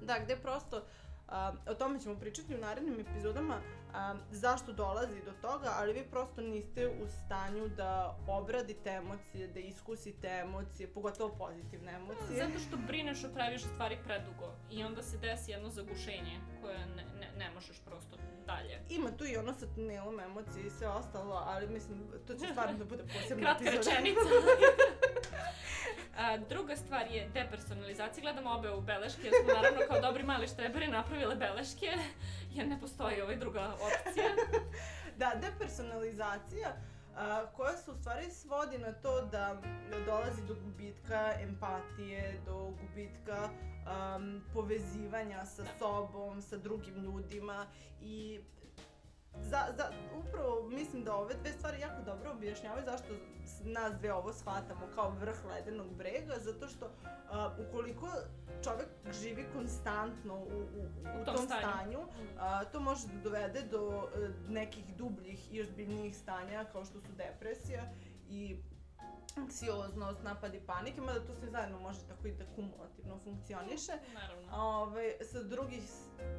Da, 0.00 0.18
gde 0.18 0.36
prosto, 0.36 0.84
a, 1.28 1.52
o 1.66 1.74
tome 1.74 2.00
ćemo 2.00 2.18
pričati 2.18 2.54
u 2.54 2.58
narednim 2.58 3.00
epizodama, 3.00 3.60
a, 3.94 4.14
zašto 4.30 4.72
dolazi 4.72 5.22
do 5.24 5.32
toga, 5.42 5.72
ali 5.76 5.92
vi 5.92 6.04
prosto 6.10 6.40
niste 6.40 6.88
u 6.88 7.08
stanju 7.08 7.68
da 7.68 8.18
obradite 8.28 8.90
emocije, 8.90 9.48
da 9.48 9.60
iskusite 9.60 10.28
emocije, 10.28 10.88
pogotovo 10.88 11.34
pozitivne 11.34 11.92
emocije. 11.92 12.46
Zato 12.46 12.58
što 12.58 12.76
brineš 12.76 13.24
o 13.24 13.28
previše 13.34 13.66
stvari 13.66 13.98
predugo 14.04 14.54
i 14.70 14.84
onda 14.84 15.02
se 15.02 15.18
desi 15.18 15.50
jedno 15.50 15.68
zagušenje 15.68 16.40
koje 16.62 16.78
ne, 16.78 17.04
ne, 17.20 17.30
ne 17.38 17.50
možeš 17.50 17.80
prosto 17.84 18.16
dalje. 18.46 18.80
Ima 18.88 19.10
tu 19.16 19.24
i 19.26 19.36
ono 19.36 19.54
sa 19.54 19.66
tunelom 19.74 20.20
emocije 20.20 20.66
i 20.66 20.70
sve 20.70 20.88
ostalo, 20.88 21.44
ali 21.46 21.68
mislim, 21.68 21.98
to 22.26 22.34
će 22.34 22.46
stvarno 22.50 22.78
da 22.78 22.84
bude 22.84 23.02
posebna 23.02 23.44
Kratka 23.44 23.64
epizoda. 23.64 23.90
rečenica. 23.90 24.20
A, 26.16 26.36
druga 26.36 26.76
stvar 26.76 27.06
je 27.10 27.28
depersonalizacija. 27.34 28.22
Gledamo 28.22 28.50
obe 28.50 28.70
u 28.70 28.80
beleške, 28.80 29.22
jer 29.22 29.34
smo 29.44 29.54
naravno 29.54 29.80
kao 29.88 30.00
dobri 30.00 30.22
mali 30.22 30.48
štreberi 30.48 30.86
napravile 30.86 31.36
beleške, 31.36 31.86
jer 32.54 32.68
ne 32.68 32.80
postoji 32.80 33.22
ovaj 33.22 33.36
druga 33.36 33.74
opcija. 33.74 34.28
Da, 35.18 35.32
depersonalizacija 35.40 36.76
a, 37.16 37.46
koja 37.56 37.76
se 37.76 37.90
u 37.90 37.94
stvari 37.94 38.30
svodi 38.30 38.78
na 38.78 38.92
to 38.92 39.26
da 39.26 39.60
dolazi 40.06 40.46
do 40.48 40.54
gubitka 40.64 41.32
empatije, 41.40 42.40
do 42.46 42.72
gubitka 42.80 43.48
um, 43.48 44.42
povezivanja 44.54 45.44
sa 45.44 45.62
Da. 45.62 45.68
sobom, 45.78 46.42
sa 46.42 46.56
drugim 46.56 46.94
ljudima 46.94 47.66
i 48.00 48.40
za, 49.34 49.58
za, 49.76 49.90
upravo 50.18 50.68
mislim 50.68 51.04
da 51.04 51.14
ove 51.14 51.34
dve 51.34 51.52
stvari 51.52 51.80
jako 51.80 52.02
dobro 52.02 52.30
objašnjavaju 52.30 52.84
zašto 52.84 53.14
nas 53.64 53.92
dve 53.98 54.12
ovo 54.12 54.32
shvatamo 54.32 54.80
kao 54.94 55.10
vrh 55.10 55.44
ledenog 55.44 55.94
brega, 55.94 56.34
zato 56.38 56.68
što 56.68 56.90
a, 57.30 57.50
ukoliko 57.68 58.08
čovek 58.64 58.88
živi 59.22 59.46
konstantno 59.54 60.34
u, 60.34 60.38
u, 60.38 60.80
u, 60.80 61.20
U 61.22 61.24
tom, 61.24 61.36
tom 61.36 61.46
stanju, 61.46 61.62
stanju. 61.62 62.00
a, 62.38 62.64
to 62.64 62.80
može 62.80 63.06
da 63.06 63.20
dovede 63.22 63.62
do 63.62 64.08
e, 64.14 64.28
nekih 64.48 64.96
dubljih 64.96 65.54
i 65.54 65.60
ozbiljnijih 65.62 66.16
stanja 66.16 66.64
kao 66.72 66.84
što 66.84 67.00
su 67.00 67.12
depresija 67.16 67.82
i 68.28 68.56
anksioznost, 69.36 70.22
napadi 70.22 70.60
panike, 70.66 71.00
mada 71.00 71.26
to 71.26 71.34
sve 71.34 71.50
zajedno 71.50 71.80
može 71.80 71.98
tako 72.08 72.28
i 72.28 72.32
da 72.32 72.44
kumulativno 72.54 73.18
funkcioniše. 73.24 73.92
Naravno. 74.14 74.48
Ove, 74.52 75.16
sa, 75.32 75.42
drugih, 75.42 75.82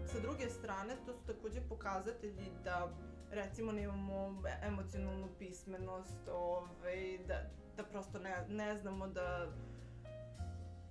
sa 0.06 0.20
druge 0.20 0.50
strane, 0.50 0.96
to 1.06 1.14
su 1.14 1.26
takođe 1.26 1.62
pokazatelji 1.70 2.52
da 2.64 2.90
recimo 3.32 3.72
nemamo 3.72 4.44
emocionalnu 4.64 5.28
pismenost, 5.40 6.28
ove, 6.34 7.18
da, 7.28 7.36
da 7.78 7.84
prosto 7.84 8.20
ne, 8.20 8.46
ne 8.50 8.78
znamo 8.78 9.08
da 9.08 9.48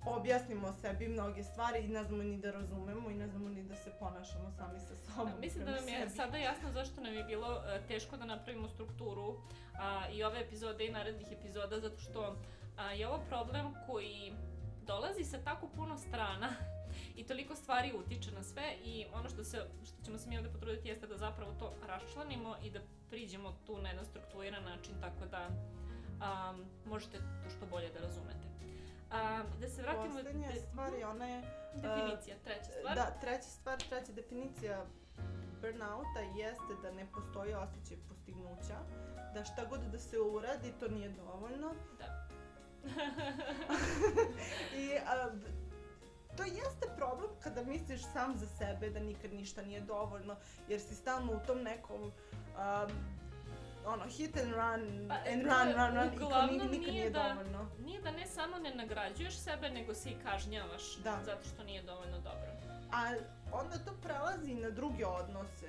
objasnimo 0.07 0.73
sebi 0.73 1.09
mnoge 1.09 1.45
stvari 1.45 1.85
i 1.85 1.89
ne 1.89 2.05
znamo 2.05 2.23
ni 2.23 2.39
da 2.39 2.51
razumemo 2.51 3.11
i 3.11 3.15
ne 3.15 3.29
znamo 3.29 3.49
ni 3.49 3.63
da 3.63 3.77
se 3.77 3.93
ponašamo 3.99 4.51
sami 4.51 4.81
sa 4.81 4.97
sobom. 4.97 5.33
Da, 5.33 5.41
mislim 5.41 5.65
da 5.65 5.71
nam 5.71 5.89
je 5.89 5.99
sebi. 6.01 6.11
sada 6.11 6.37
jasno 6.37 6.73
zašto 6.73 7.01
nam 7.01 7.15
je 7.15 7.25
bilo 7.25 7.63
e, 7.67 7.81
teško 7.89 8.17
da 8.17 8.25
napravimo 8.25 8.69
strukturu 8.69 9.41
a, 9.79 10.09
i 10.13 10.25
ove 10.25 10.41
epizode 10.41 10.87
i 10.87 10.93
narednih 10.93 11.33
epizoda, 11.33 11.81
zato 11.81 11.99
što 11.99 12.37
a, 12.77 12.93
je 12.93 13.09
ovo 13.09 13.21
problem 13.29 13.75
koji 13.87 14.33
dolazi 14.87 15.25
sa 15.25 15.39
tako 15.39 15.69
puno 15.69 15.99
strana 15.99 16.49
i 17.19 17.27
toliko 17.27 17.55
stvari 17.55 17.93
utiče 17.93 18.31
na 18.31 18.43
sve 18.43 18.75
i 18.85 19.07
ono 19.13 19.29
što, 19.29 19.45
se, 19.45 19.59
što 19.85 20.05
ćemo 20.05 20.19
se 20.19 20.29
mi 20.29 20.39
ovde 20.39 20.49
potruditi 20.49 20.89
jeste 20.89 21.07
da 21.07 21.17
zapravo 21.17 21.53
to 21.59 21.73
raščlanimo 21.87 22.57
i 22.63 22.71
da 22.71 22.81
priđemo 23.11 23.53
tu 23.67 23.79
na 23.83 23.89
jedan 23.89 24.05
strukturiran 24.05 24.65
način 24.65 24.95
tako 25.01 25.27
da 25.31 25.49
a, 26.21 26.55
možete 26.87 27.19
to 27.19 27.51
što 27.57 27.67
bolje 27.67 27.89
da 27.89 28.01
razumete. 28.01 28.51
A, 29.11 29.43
da 29.61 29.69
se 29.69 29.83
vratimo... 29.83 30.15
Poslednja 30.15 30.49
de- 30.53 30.61
stvar 30.61 30.93
je 30.93 31.07
ona 31.07 31.27
je... 31.27 31.43
Definicija, 31.75 32.37
treća 32.45 32.73
stvar. 32.81 32.95
Da, 32.95 33.11
treća 33.21 33.49
stvar, 33.49 33.79
treća 33.79 34.13
definicija 34.13 34.85
burnouta 35.61 36.21
jeste 36.37 36.75
da 36.83 36.91
ne 36.91 37.07
postoji 37.13 37.55
osjećaj 37.55 37.97
postignuća, 38.09 38.79
da 39.35 39.45
šta 39.45 39.65
god 39.65 39.81
da 39.81 39.99
se 39.99 40.21
uradi, 40.21 40.73
to 40.81 40.89
nije 40.89 41.09
dovoljno. 41.09 41.75
Da. 41.99 42.29
I 44.83 44.97
a, 45.07 45.31
to 46.37 46.43
jeste 46.43 46.87
problem 46.97 47.31
kada 47.43 47.65
misliš 47.65 48.03
sam 48.03 48.37
za 48.37 48.47
sebe 48.47 48.91
da 48.91 49.01
nikad 49.01 49.33
ništa 49.33 49.63
nije 49.63 49.81
dovoljno, 49.81 50.37
jer 50.69 50.81
si 50.81 50.95
stalno 50.95 51.33
u 51.33 51.47
tom 51.47 51.63
nekom 51.63 52.03
um, 52.03 53.20
ono, 53.87 54.05
hit 54.07 54.37
and 54.37 54.53
run, 54.53 55.09
Pa, 55.09 55.15
and 55.27 55.43
to 55.43 55.49
run, 55.49 55.69
je 55.69 55.75
run, 55.75 55.95
run, 55.97 56.07
i 56.07 56.19
kao 56.19 56.27
uglavnom 56.27 56.69
nikad, 56.69 56.95
nije 56.95 57.11
da- 57.11 57.29
dovoljno. 57.29 57.67
Nije 57.79 58.01
da 58.01 58.11
ne 58.11 58.27
samo 58.27 58.59
ne 58.59 58.75
nagrađuješ 58.75 59.35
sebe, 59.37 59.71
nego 59.71 59.95
se 59.95 60.11
i 60.11 60.17
kažnjavaš 60.23 60.97
Da. 60.97 61.19
zato 61.25 61.45
što 61.45 61.65
nije 61.65 61.83
dovoljno 61.83 62.17
dobro. 62.19 62.51
A 62.93 63.15
onda 63.53 63.77
to 63.77 63.93
prelazi 64.03 64.55
na 64.55 64.71
druge 64.71 65.07
odnose. 65.07 65.67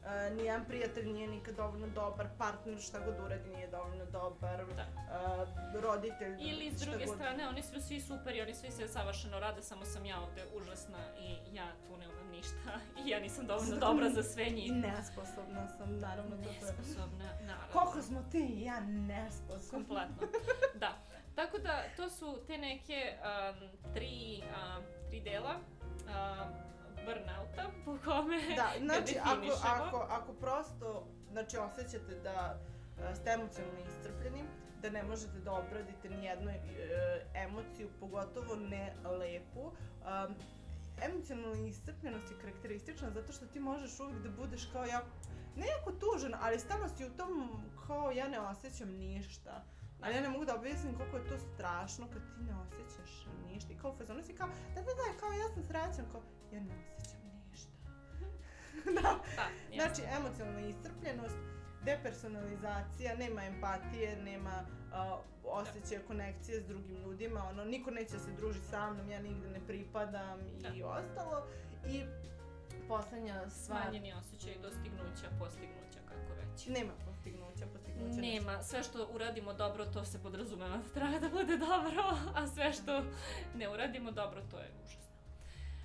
Uh, 0.00 0.36
nijedan 0.36 0.64
prijatelj 0.64 1.06
nije 1.06 1.28
nikad 1.28 1.54
dovoljno 1.54 1.86
dobar, 1.88 2.26
partner 2.38 2.78
šta 2.78 2.98
god 3.00 3.14
uradi 3.20 3.50
nije 3.50 3.68
dovoljno 3.68 4.04
dobar, 4.06 4.64
Da. 4.66 4.86
uh, 5.42 5.49
roditelj 5.94 6.36
Ili 6.40 6.70
s 6.70 6.80
druge 6.80 7.04
god. 7.06 7.14
strane, 7.14 7.48
oni 7.48 7.62
su 7.62 7.80
svi 7.80 8.00
super 8.00 8.36
i 8.36 8.42
oni 8.42 8.54
svi 8.54 8.70
sve 8.70 8.88
savršeno 8.88 9.40
rade, 9.40 9.62
samo 9.62 9.84
sam 9.84 10.06
ja 10.06 10.20
ovde 10.20 10.44
užasna 10.56 10.98
i 11.20 11.56
ja 11.56 11.66
tu 11.86 11.96
ne 11.96 12.08
umem 12.08 12.30
ništa 12.30 12.70
i 13.04 13.08
ja 13.08 13.20
nisam 13.20 13.46
dovoljno 13.46 13.74
Zato 13.74 13.86
dobra 13.86 14.10
za 14.10 14.22
sve 14.22 14.44
njih. 14.44 14.72
nesposobna 14.72 15.68
sam, 15.68 15.98
naravno. 15.98 16.36
Nesposobna, 16.36 17.24
naravno. 17.40 17.72
Koliko 17.72 18.02
smo 18.02 18.22
ti 18.32 18.38
i 18.38 18.64
ja 18.64 18.80
nesposobni. 18.80 19.70
Kompletno. 19.70 20.26
Da. 20.74 20.98
Tako 21.34 21.58
da, 21.58 21.82
to 21.96 22.10
su 22.10 22.38
te 22.46 22.58
neke 22.58 23.12
um, 23.22 23.68
tri, 23.94 24.42
um, 24.42 24.84
tri 25.08 25.20
dela 25.20 25.54
um, 25.54 26.70
burnouta 27.04 27.70
po 27.84 27.96
kome 28.04 28.36
Da, 28.56 28.68
znači 28.86 29.16
ako, 29.22 29.34
definišemo. 29.34 29.84
ako, 29.86 29.96
ako 30.10 30.32
prosto 30.32 31.06
znači, 31.32 31.56
osjećate 31.56 32.14
da 32.22 32.58
e, 33.10 33.14
ste 33.14 33.30
emocionalno 33.30 33.80
iscrpljeni, 33.80 34.42
da 34.82 34.90
ne 34.90 35.02
možete 35.02 35.38
da 35.44 35.52
obradite 35.52 36.08
ni 36.10 36.24
jednu 36.24 36.50
e, 36.50 36.60
emociju, 37.34 37.88
pogotovo 38.00 38.56
ne 38.56 38.94
lepu, 39.04 39.60
um, 39.60 40.34
emocionalna 41.02 41.66
iscrpljenost 41.68 42.30
je 42.30 42.38
karakteristična 42.40 43.10
zato 43.10 43.32
što 43.32 43.46
ti 43.46 43.60
možeš 43.60 44.00
uvijek 44.00 44.22
da 44.22 44.30
budeš 44.30 44.68
kao 44.72 44.84
jako, 44.84 45.06
ne 45.56 45.66
jako 45.66 45.92
tužan, 45.92 46.34
ali 46.40 46.58
stalno 46.58 46.88
si 46.88 47.04
u 47.04 47.16
tom 47.16 47.62
kao 47.86 48.10
ja 48.10 48.28
ne 48.28 48.40
osjećam 48.40 48.88
ništa. 48.88 49.64
Ali 50.02 50.14
ja 50.14 50.20
ne 50.20 50.28
mogu 50.28 50.44
da 50.44 50.54
objasnim 50.54 50.94
koliko 50.94 51.16
je 51.16 51.28
to 51.28 51.38
strašno 51.38 52.06
kad 52.12 52.22
ti 52.22 52.42
ne 52.42 52.54
osjećaš 52.54 53.26
ništa. 53.46 53.72
I 53.72 53.76
kao 53.76 53.90
u 53.90 53.96
fazonu 53.96 54.22
si 54.22 54.34
kao, 54.34 54.48
da, 54.74 54.80
da, 54.80 54.92
da, 55.00 55.18
kao 55.20 55.32
ja 55.32 55.48
sam 55.54 55.62
srećan, 55.62 56.04
kao 56.12 56.22
ja 56.52 56.60
ne 56.60 56.74
osjećam 56.74 57.20
ništa. 57.50 57.72
da. 59.02 59.08
Jasno. 59.72 59.94
Znači, 59.94 60.02
emocionalna 60.16 60.60
iscrpljenost, 60.60 61.36
depersonalizacija, 61.84 63.16
nema 63.16 63.44
empatije, 63.44 64.16
nema 64.22 64.64
uh, 64.64 65.20
osjećaja 65.44 66.00
konekcije 66.06 66.60
s 66.60 66.66
drugim 66.66 66.96
ljudima, 66.96 67.44
ono, 67.44 67.64
niko 67.64 67.90
neće 67.90 68.12
da 68.12 68.18
se 68.18 68.32
druži 68.36 68.60
sa 68.70 68.90
mnom, 68.92 69.10
ja 69.10 69.22
nigde 69.22 69.48
ne 69.48 69.60
pripadam 69.66 70.40
i 70.40 70.62
Da. 70.62 70.86
ostalo. 70.86 71.46
I 71.86 72.04
poslednja 72.88 73.50
stvar, 73.50 73.82
Smanjeni 73.82 74.12
osjećaj 74.12 74.54
dostignuća, 74.62 75.28
postignuća, 75.38 75.98
kako 76.08 76.34
već. 76.34 76.66
nema 76.66 76.92
postignuća, 77.06 77.66
postignuća. 77.72 78.20
Nema, 78.20 78.62
sve 78.62 78.82
što 78.82 79.08
uradimo 79.12 79.52
dobro, 79.52 79.84
to 79.84 80.04
se 80.04 80.22
podrazumeva 80.22 80.76
da 80.76 80.88
treba 80.94 81.18
da 81.18 81.28
bude 81.28 81.56
dobro, 81.56 82.02
a 82.34 82.46
sve 82.46 82.72
što 82.72 83.02
ne 83.56 83.68
uradimo 83.68 84.10
dobro, 84.10 84.42
to 84.50 84.58
je 84.58 84.70
užasno. 84.84 84.99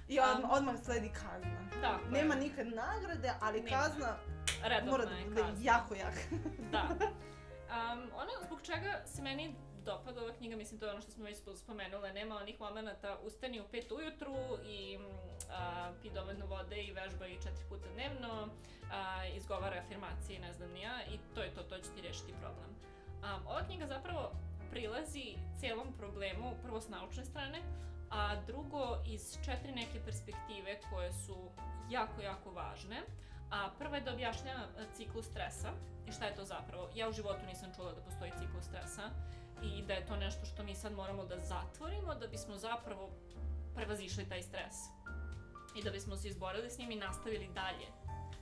I 0.08 0.20
odmah, 0.20 0.52
odmah 0.52 0.76
sledi 0.84 1.10
kazna. 1.10 1.82
Tako 1.82 2.06
je. 2.06 2.12
Nema 2.12 2.36
nikad 2.36 2.68
nagrade, 2.68 3.34
ali 3.42 3.62
Nema. 3.62 3.78
kazna 3.78 4.18
Redovna 4.64 4.92
mora 4.92 5.06
da 5.06 5.16
je 5.16 5.26
bude 5.26 5.44
jako 5.62 5.96
jaka. 5.96 6.20
Da. 6.72 6.88
Um, 6.92 8.10
ono 8.16 8.32
zbog 8.46 8.62
čega 8.62 9.02
se 9.06 9.22
meni 9.22 9.56
dopada 9.86 10.22
ova 10.22 10.34
knjiga, 10.34 10.56
mislim 10.56 10.80
to 10.80 10.86
je 10.86 10.92
ono 10.92 11.02
što 11.02 11.12
smo 11.12 11.24
već 11.24 11.38
spomenule, 11.56 12.14
nema 12.14 12.36
onih 12.36 12.60
momenta 12.60 13.18
ustani 13.24 13.62
u 13.62 13.68
pet 13.72 13.92
ujutru 13.92 14.36
i 14.66 15.00
a, 15.52 15.92
pi 16.02 16.10
dovoljno 16.10 16.46
vode 16.46 16.84
i 16.84 16.92
vežba 16.92 17.28
i 17.28 17.36
četiri 17.36 17.66
puta 17.70 17.88
dnevno, 17.94 18.48
a, 18.92 19.26
izgovara 19.26 19.82
afirmacije 19.86 20.38
i 20.38 20.42
ne 20.42 20.54
znam 20.54 20.72
ni 20.72 20.82
ja 20.82 21.02
i 21.14 21.20
to 21.36 21.42
je 21.42 21.54
to, 21.54 21.64
to 21.64 21.78
će 21.78 21.90
ti 21.96 22.02
rešiti 22.02 22.34
problem. 22.42 22.70
A, 23.24 23.40
ova 23.46 23.64
knjiga 23.64 23.88
zapravo 23.88 24.32
prilazi 24.72 25.36
celom 25.60 25.94
problemu, 25.98 26.54
prvo 26.64 26.82
s 26.82 26.90
naučne 26.90 27.26
strane, 27.26 27.62
a 28.10 28.36
drugo 28.42 28.98
iz 29.06 29.38
četiri 29.46 29.72
neke 29.72 30.00
perspektive 30.00 30.80
koje 30.90 31.14
su 31.14 31.50
jako, 31.90 32.22
jako 32.22 32.52
važne. 32.52 33.02
A 33.52 33.70
prva 33.80 33.96
je 33.96 34.02
da 34.02 34.14
objašnjava 34.14 34.60
e, 34.62 34.86
ciklus 34.94 35.26
stresa 35.26 35.70
i 36.08 36.12
šta 36.12 36.26
je 36.26 36.36
to 36.36 36.44
zapravo. 36.44 36.90
Ja 36.96 37.10
u 37.10 37.14
životu 37.14 37.46
nisam 37.46 37.72
čula 37.76 37.94
da 37.94 38.02
postoji 38.02 38.32
ciklus 38.40 38.66
stresa 38.66 39.10
i 39.64 39.84
da 39.84 39.94
je 39.94 40.06
to 40.06 40.16
nešto 40.16 40.46
što 40.46 40.64
mi 40.64 40.76
sad 40.76 40.94
moramo 40.94 41.26
da 41.26 41.40
zatvorimo 41.40 42.16
da 42.16 42.28
bismo 42.28 42.58
zapravo 42.58 43.10
prevazišli 43.76 44.30
taj 44.30 44.42
stres. 44.44 44.76
I 45.76 45.84
da 45.84 45.92
bismo 45.92 46.16
se 46.16 46.28
izborili 46.28 46.70
s 46.70 46.78
njim 46.78 46.92
i 46.92 46.96
nastavili 46.98 47.48
dalje. 47.48 47.88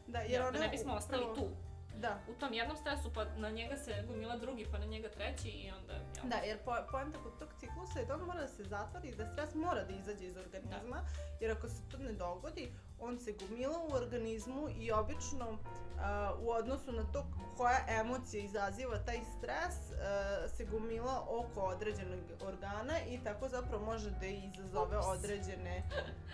Da, 0.07 0.19
jer 0.19 0.41
Ja, 0.41 0.51
da 0.51 0.59
ne 0.59 0.67
bismo 0.69 0.93
ostali 0.93 1.23
upravo- 1.23 1.35
tu. 1.37 1.55
Da, 1.99 2.19
U 2.29 2.33
tom 2.33 2.53
jednom 2.53 2.77
stresu, 2.77 3.13
pa 3.13 3.25
na 3.25 3.49
njega 3.49 3.77
se 3.77 4.03
gomila 4.07 4.37
drugi, 4.37 4.67
pa 4.71 4.77
na 4.77 4.85
njega 4.85 5.09
treći 5.09 5.49
i 5.49 5.71
onda... 5.71 5.93
Ja. 5.93 6.23
Da, 6.23 6.35
jer 6.35 6.57
po, 6.65 6.71
poenta 6.91 7.19
kod 7.23 7.39
tog 7.39 7.49
ciklusa 7.59 7.99
je 7.99 8.05
da 8.05 8.13
on 8.15 8.21
mora 8.21 8.41
da 8.41 8.47
se 8.47 8.63
zatvori 8.63 9.09
i 9.09 9.15
da 9.15 9.25
stres 9.25 9.55
mora 9.55 9.83
da 9.83 9.93
izađe 9.93 10.25
iz 10.25 10.37
organizma, 10.37 11.01
jer 11.39 11.51
ako 11.51 11.67
se 11.67 11.81
to 11.91 11.97
ne 11.97 12.13
dogodi, 12.13 12.73
on 12.99 13.19
se 13.19 13.33
gomila 13.39 13.79
u 13.79 13.93
organizmu 13.93 14.69
i 14.79 14.91
obično 14.91 15.57
a, 15.99 16.33
u 16.39 16.49
odnosu 16.49 16.91
na 16.91 17.03
to 17.11 17.25
koja 17.57 17.85
emocija 17.89 18.43
izaziva 18.43 18.97
taj 19.05 19.19
stres 19.37 19.75
a, 19.91 20.47
se 20.47 20.65
gomila 20.65 21.25
oko 21.29 21.61
određenog 21.61 22.19
organa 22.41 22.93
i 23.09 23.19
tako 23.23 23.49
zapravo 23.49 23.85
može 23.85 24.11
da 24.11 24.25
izazove 24.25 24.97
Ups. 24.97 25.07
određene 25.07 25.83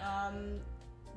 am, 0.02 0.60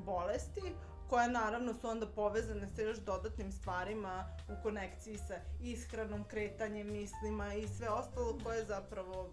bolesti 0.04 0.72
koje 1.12 1.28
naravno 1.28 1.74
su 1.74 1.88
onda 1.88 2.06
povezane 2.06 2.68
sa 2.76 2.82
još 2.82 2.98
dodatnim 2.98 3.52
stvarima 3.52 4.28
u 4.48 4.62
konekciji 4.62 5.18
sa 5.18 5.34
ishranom, 5.60 6.24
kretanjem, 6.24 6.92
mislima 6.92 7.54
i 7.54 7.68
sve 7.68 7.88
ostalo 7.88 8.38
koje 8.44 8.64
zapravo 8.64 9.30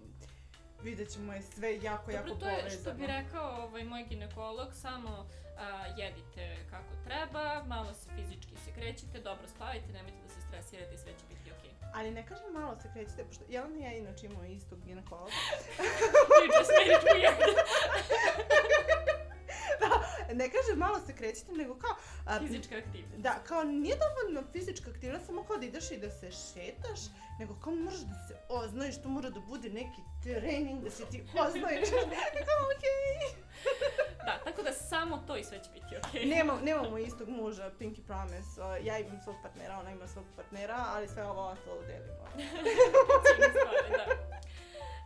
vidjet 0.83 1.09
ćemo 1.13 1.33
je 1.33 1.41
sve 1.41 1.79
jako, 1.81 2.11
jako 2.11 2.27
Dobro, 2.27 2.39
to 2.39 2.49
je 2.49 2.57
povezano. 2.57 2.81
što 2.81 2.93
bi 2.93 3.07
rekao 3.07 3.63
ovaj, 3.63 3.83
moj 3.83 4.05
ginekolog, 4.09 4.73
samo 4.73 5.29
a, 5.57 5.85
jedite 5.97 6.55
kako 6.69 6.93
treba, 7.05 7.63
malo 7.67 7.93
se 7.93 8.09
fizički 8.15 8.55
se 8.65 8.71
krećite, 8.71 9.19
dobro 9.19 9.47
spavajte, 9.47 9.87
nemojte 9.93 10.17
da 10.23 10.29
se 10.29 10.41
stresirate 10.47 10.95
i 10.95 10.97
sve 10.97 11.11
će 11.11 11.25
biti 11.29 11.51
okej. 11.59 11.71
Ali 11.95 12.11
ne 12.11 12.27
kažem 12.27 12.53
malo 12.53 12.75
se 12.81 12.89
krećete, 12.93 13.23
pošto 13.23 13.43
Jelena 13.49 13.79
i 13.79 13.81
ja 13.81 13.93
inače 13.93 14.25
imamo 14.25 14.45
istog 14.45 14.79
ginekologa. 14.85 15.31
You 16.39 16.59
just 16.59 16.71
made 16.77 16.91
it 16.91 17.59
weird. 19.79 20.35
ne 20.41 20.49
kažem 20.49 20.77
malo 20.77 20.99
se 21.05 21.15
krećete, 21.15 21.51
nego 21.51 21.75
kao... 21.75 21.95
a, 22.25 22.39
Fizička 22.39 22.75
aktivnost. 22.75 23.17
Da, 23.17 23.33
kao 23.47 23.63
nije 23.63 23.95
dovoljno 23.95 24.51
fizička 24.51 24.89
aktivnost, 24.89 25.25
samo 25.25 25.43
kao 25.43 25.57
da 25.57 25.65
ideš 25.65 25.91
i 25.91 25.97
da 25.97 26.09
se 26.09 26.31
šetaš, 26.31 26.99
nego 27.39 27.55
kao 27.63 27.75
moraš 27.75 27.99
da 27.99 28.15
se 28.27 28.35
oznojiš, 28.49 29.01
to 29.01 29.09
mora 29.09 29.29
da 29.29 29.39
bude 29.39 29.69
neki 29.69 30.01
trening, 30.23 30.83
da 30.83 30.89
se 30.89 31.05
ti 31.11 31.23
oznojiš. 31.47 31.89
kao, 32.47 32.61
okej. 32.75 33.49
Da, 34.25 34.39
tako 34.43 34.61
da 34.61 34.73
samo 34.73 35.23
to 35.27 35.37
i 35.37 35.43
sve 35.43 35.63
će 35.63 35.69
biti 35.73 35.97
okej. 35.97 36.25
Nemam, 36.25 36.59
nemamo 36.63 36.97
istog 36.97 37.29
muža, 37.29 37.71
Pinky 37.79 38.01
Promise. 38.05 38.61
Uh, 38.61 38.85
ja 38.85 38.99
imam 38.99 39.21
svog 39.23 39.35
partnera, 39.43 39.79
ona 39.79 39.91
ima 39.91 40.07
svog 40.07 40.25
partnera, 40.35 40.85
ali 40.87 41.07
sve 41.07 41.23
ovo 41.23 41.47
ostalo 41.47 41.81
delimo. 41.81 42.25
Stvari, 43.51 43.89
da. 43.97 44.05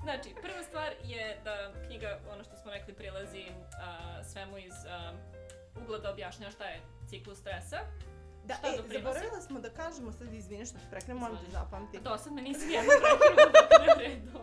Znači, 0.04 0.36
prva 0.41 0.63
stvar 0.63 0.93
je 1.04 1.39
da 1.43 1.71
knjiga, 1.88 2.19
ono 2.34 2.43
što 2.43 2.58
smo 2.58 2.71
rekli, 2.71 2.93
prilazi 2.93 3.45
a, 3.82 4.03
ugla 5.84 5.98
da 6.00 6.12
objašnjava 6.12 6.52
šta 6.52 6.63
je 6.65 6.82
ciklus 7.08 7.38
stresa. 7.38 7.78
Da, 8.46 8.54
Šta 8.54 8.67
e, 8.67 8.78
zaboravila 8.93 9.41
smo 9.41 9.60
da 9.60 9.69
kažemo, 9.69 10.12
sad 10.12 10.34
izvini 10.34 10.65
što 10.65 10.76
te 10.76 10.84
preknem, 10.91 11.17
moram 11.17 11.36
da 11.36 11.41
Izvoli. 11.41 11.52
zapamtim. 11.56 12.04
Do 12.04 12.17
sad 12.17 12.34
me 12.34 12.41
nisi 12.41 12.72
jedno 12.72 12.91
je 12.91 13.00
u 13.96 14.00
redu. 14.00 14.39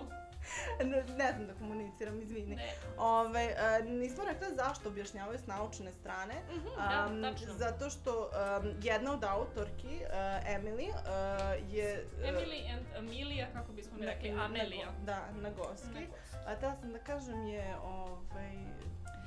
Ne, 0.85 1.05
ne 1.17 1.33
znam 1.33 1.47
da 1.47 1.55
komuniciram, 1.55 2.23
izvini. 2.23 2.57
Ne. 2.57 2.73
Ove, 2.99 3.55
uh, 3.81 3.89
nismo 3.89 4.25
rekli 4.25 4.55
zašto 4.57 4.89
objašnjavaju 4.89 5.39
s 5.39 5.47
naučne 5.47 5.93
strane. 5.93 6.35
Mhm, 6.51 6.67
Um, 6.67 7.23
da, 7.23 7.31
tačno. 7.33 7.55
zato 7.55 7.91
što 7.91 8.31
um, 8.63 8.73
jedna 8.83 9.13
od 9.13 9.25
autorki, 9.25 10.01
uh, 10.03 10.13
Emily, 10.49 10.89
uh, 10.89 11.75
je... 11.75 12.07
Emily 12.23 12.73
and 12.77 12.87
Amelia, 12.99 13.47
kako 13.53 13.73
bismo 13.73 13.99
mi 13.99 14.07
rekli, 14.07 14.31
Amelia. 14.31 14.87
Da, 15.05 15.29
na 15.33 15.51
goski. 15.51 16.07
A 16.47 16.55
da 16.55 16.77
sam 16.77 16.93
da 16.93 16.99
kažem 16.99 17.47
je 17.47 17.77
ovaj, 17.83 18.57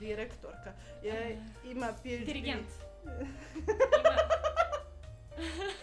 direktorka. 0.06 0.74
Je, 1.04 1.38
ima 1.66 1.88
PhD. 1.94 2.26
Dirigent. 2.26 2.68
Ima, 3.04 4.18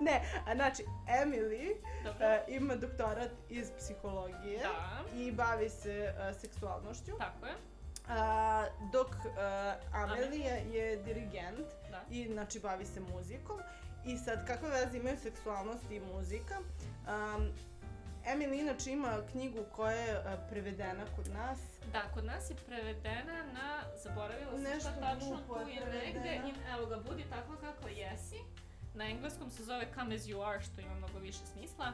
Ne, 0.00 0.20
a 0.46 0.54
znači 0.54 0.84
Emily 1.22 1.74
dobro. 2.04 2.26
uh, 2.26 2.54
ima 2.56 2.74
doktorat 2.76 3.30
iz 3.48 3.70
psihologije 3.78 4.58
Da, 4.58 5.04
i 5.14 5.32
bavi 5.32 5.68
se 5.68 6.14
uh, 6.30 6.40
seksualnošću. 6.40 7.12
tako 7.18 7.46
je. 7.46 7.52
A, 8.08 8.66
dok 8.92 9.06
uh, 9.08 9.14
Amelija 9.94 10.54
je 10.54 10.96
dirigent 10.96 11.66
Da. 11.90 12.00
i 12.10 12.32
znači 12.32 12.60
bavi 12.60 12.86
se 12.86 13.00
muzikom. 13.00 13.60
I 14.06 14.18
sad 14.18 14.46
kakve 14.46 14.68
veze 14.68 14.98
imaju 14.98 15.16
seksualnost 15.18 15.90
i 15.90 16.00
muzika? 16.00 16.54
Um, 16.58 17.48
Emily 18.26 18.60
inače 18.60 18.90
ima 18.90 19.18
knjigu 19.32 19.64
koja 19.76 19.92
je 19.92 20.18
uh, 20.18 20.24
prevedena 20.50 21.04
kod 21.16 21.28
nas. 21.28 21.58
Da, 21.92 22.02
kod 22.14 22.24
nas 22.24 22.50
je 22.50 22.56
prevedena 22.66 23.42
na, 23.52 23.82
zaboravila 24.02 24.52
sam 24.52 24.62
Nešto 24.62 24.90
šta 24.90 25.00
tačno 25.00 25.38
tu 25.46 25.68
je 25.68 25.80
negde, 25.80 25.90
prevedena. 25.90 26.48
i 26.48 26.52
evo 26.76 26.86
ga, 26.86 26.96
budi 26.96 27.24
tako 27.30 27.56
kako 27.60 27.88
jesi. 27.88 28.38
Na 28.94 29.04
engleskom 29.08 29.50
se 29.50 29.64
zove 29.64 29.86
Come 29.94 30.14
as 30.14 30.22
you 30.22 30.48
are, 30.48 30.60
što 30.62 30.80
ima 30.80 30.94
mnogo 30.94 31.18
više 31.18 31.46
smisla. 31.52 31.92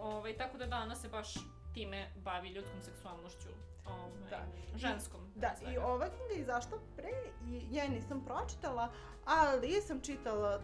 Ovaj, 0.00 0.36
tako 0.36 0.58
da 0.58 0.66
da, 0.66 0.76
ona 0.76 0.96
se 0.96 1.08
baš 1.08 1.34
time 1.74 2.08
bavi 2.16 2.48
ljudskom 2.48 2.80
seksualnošću. 2.82 3.48
Ovaj, 3.86 4.30
Da. 4.30 4.46
Ženskom. 4.78 5.20
Da, 5.34 5.54
pre 5.60 5.72
i 5.72 5.78
ova 5.78 6.06
knjiga 6.08 6.42
izašla 6.42 6.78
pre 6.96 7.10
i 7.48 7.66
ja 7.70 7.88
nisam 7.88 8.24
pročitala, 8.24 8.92
ali 9.24 9.82
sam 9.82 10.00
čitala, 10.00 10.60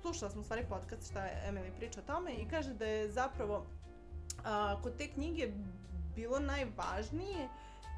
slušala 0.00 0.30
sam 0.30 0.40
u 0.40 0.44
stvari 0.44 0.66
podcast 0.68 1.10
šta 1.10 1.24
je 1.24 1.42
Emily 1.50 1.76
priča 1.76 2.00
o 2.00 2.06
tome 2.06 2.32
i 2.32 2.48
kaže 2.48 2.74
da 2.74 2.84
je 2.86 3.10
zapravo 3.10 3.66
a, 4.44 4.76
kod 4.82 4.96
te 4.96 5.08
knjige 5.08 5.48
bilo 6.14 6.38
najvažnije 6.38 7.48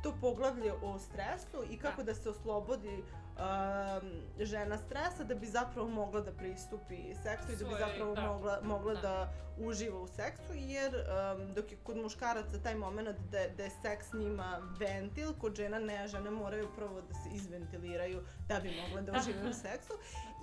to 0.03 0.15
poglavlje 0.21 0.73
o 0.83 0.99
stresu 0.99 1.65
i 1.71 1.79
kako 1.79 2.03
da, 2.03 2.15
se 2.15 2.31
oslobodi 2.31 3.03
um, 3.39 4.11
žena 4.41 4.79
stresa 4.79 5.25
da 5.25 5.35
bi 5.35 5.47
zapravo 5.47 5.89
mogla 5.89 6.21
da 6.21 6.33
pristupi 6.33 7.15
seksu 7.23 7.53
i 7.53 7.57
da 7.57 7.65
bi 7.65 7.75
zapravo 7.79 8.15
da. 8.15 8.21
mogla, 8.23 8.61
mogla 8.63 8.95
Da. 8.95 9.01
da. 9.01 9.33
Uživa 9.61 10.01
u 10.01 10.07
seksu 10.09 10.53
jer 10.55 10.95
um, 10.95 11.55
dok 11.55 11.73
je 11.73 11.79
kod 11.83 11.97
muškaraca 11.97 12.59
taj 12.63 12.75
moment 12.75 13.09
da, 13.09 13.39
da 13.57 13.63
je 13.63 13.71
seks 13.83 14.13
njima 14.13 14.75
ventil, 14.79 15.33
kod 15.41 15.57
žena 15.57 15.79
ne, 15.79 16.09
žene 16.09 16.31
moraju 16.31 16.69
prvo 16.77 17.01
da 17.01 17.15
se 17.15 17.29
izventiliraju 17.33 18.23
da 18.49 18.61
bi 18.61 18.71
mogle 18.83 19.03
da 19.03 19.19
uživaju 19.19 19.51
u 19.51 19.55
seksu 19.55 19.93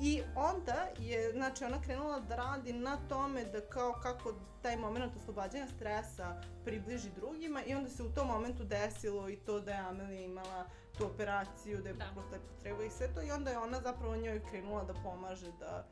i 0.01 0.21
onda 0.35 0.87
je, 0.99 1.31
znači 1.31 1.63
ona 1.63 1.81
krenula 1.81 2.19
da 2.19 2.35
radi 2.35 2.73
na 2.73 2.97
tome 3.09 3.45
da 3.45 3.61
kao 3.61 3.93
kako 4.03 4.33
taj 4.61 4.77
moment 4.77 5.15
oslobađanja 5.15 5.67
stresa 5.67 6.41
približi 6.65 7.09
drugima 7.15 7.63
i 7.65 7.75
onda 7.75 7.89
se 7.89 8.03
u 8.03 8.13
tom 8.13 8.27
momentu 8.27 8.63
desilo 8.63 9.29
i 9.29 9.35
to 9.35 9.59
da 9.59 9.71
je 9.71 9.77
Amelija 9.79 10.21
imala 10.21 10.65
tu 10.97 11.05
operaciju, 11.05 11.81
da 11.81 11.89
je 11.89 11.95
Da. 11.95 12.05
pukla 12.05 12.29
taj 12.29 12.39
potreba 12.39 12.83
i 12.83 12.89
sve 12.89 13.13
to 13.13 13.21
i 13.21 13.31
onda 13.31 13.51
je 13.51 13.57
ona 13.57 13.81
zapravo 13.81 14.15
njoj 14.15 14.41
krenula 14.49 14.83
da 14.83 14.93
pomaže 14.93 15.51
da 15.59 15.85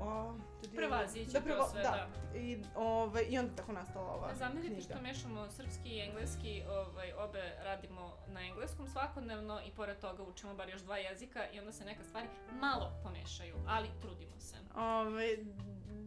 o, 0.00 0.34
dio- 0.62 0.76
Prevazići 0.76 1.32
da 1.32 1.40
to 1.40 1.68
sve, 1.68 1.82
da. 1.82 2.08
I, 2.38 2.58
ove, 2.76 3.22
I 3.22 3.38
onda 3.38 3.54
tako 3.56 3.72
nastala 3.72 4.10
ova 4.10 4.28
Ne 4.28 4.34
zamerite 4.34 4.80
što 4.80 5.00
mešamo 5.02 5.50
srpski 5.50 5.88
i 5.88 6.00
engleski, 6.00 6.62
ovaj, 6.68 7.12
obe 7.12 7.52
radimo 7.64 8.16
na 8.26 8.40
engleskom 8.42 8.86
svakodnevno 8.88 9.60
i 9.66 9.70
pored 9.70 9.98
toga 9.98 10.22
učimo 10.22 10.54
bar 10.54 10.68
još 10.68 10.82
dva 10.82 10.96
jezika 10.98 11.50
i 11.50 11.58
onda 11.60 11.72
se 11.72 11.84
neka 11.84 12.04
stvari 12.04 12.26
malo 12.60 12.92
pomešaju, 13.02 13.56
ali 13.66 13.88
trudimo 14.00 14.40
se. 14.40 14.56
Ove, 14.76 15.36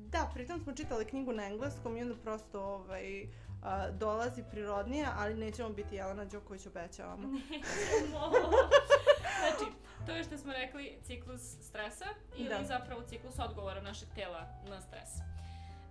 da, 0.09 0.31
pritom 0.33 0.59
smo 0.59 0.73
čitali 0.73 1.05
knjigu 1.05 1.31
na 1.33 1.45
engleskom 1.45 1.97
i 1.97 2.01
onda 2.01 2.15
prosto 2.15 2.61
ovaj, 2.61 3.27
a, 3.63 3.91
dolazi 3.91 4.43
prirodnije, 4.51 5.07
ali 5.17 5.35
nećemo 5.35 5.69
biti 5.69 5.95
Jelena 5.95 6.25
Đoković, 6.25 6.65
obećavamo. 6.65 7.27
Nećemo. 7.27 8.31
znači, 9.39 9.71
to 10.07 10.15
je 10.15 10.23
što 10.23 10.37
smo 10.37 10.53
rekli 10.53 10.99
ciklus 11.03 11.41
stresa 11.61 12.05
ili 12.35 12.49
Da. 12.49 12.63
zapravo 12.63 13.01
ciklus 13.01 13.39
odgovora 13.39 13.81
našeg 13.81 14.09
tela 14.15 14.47
na 14.69 14.81
stres. 14.81 15.09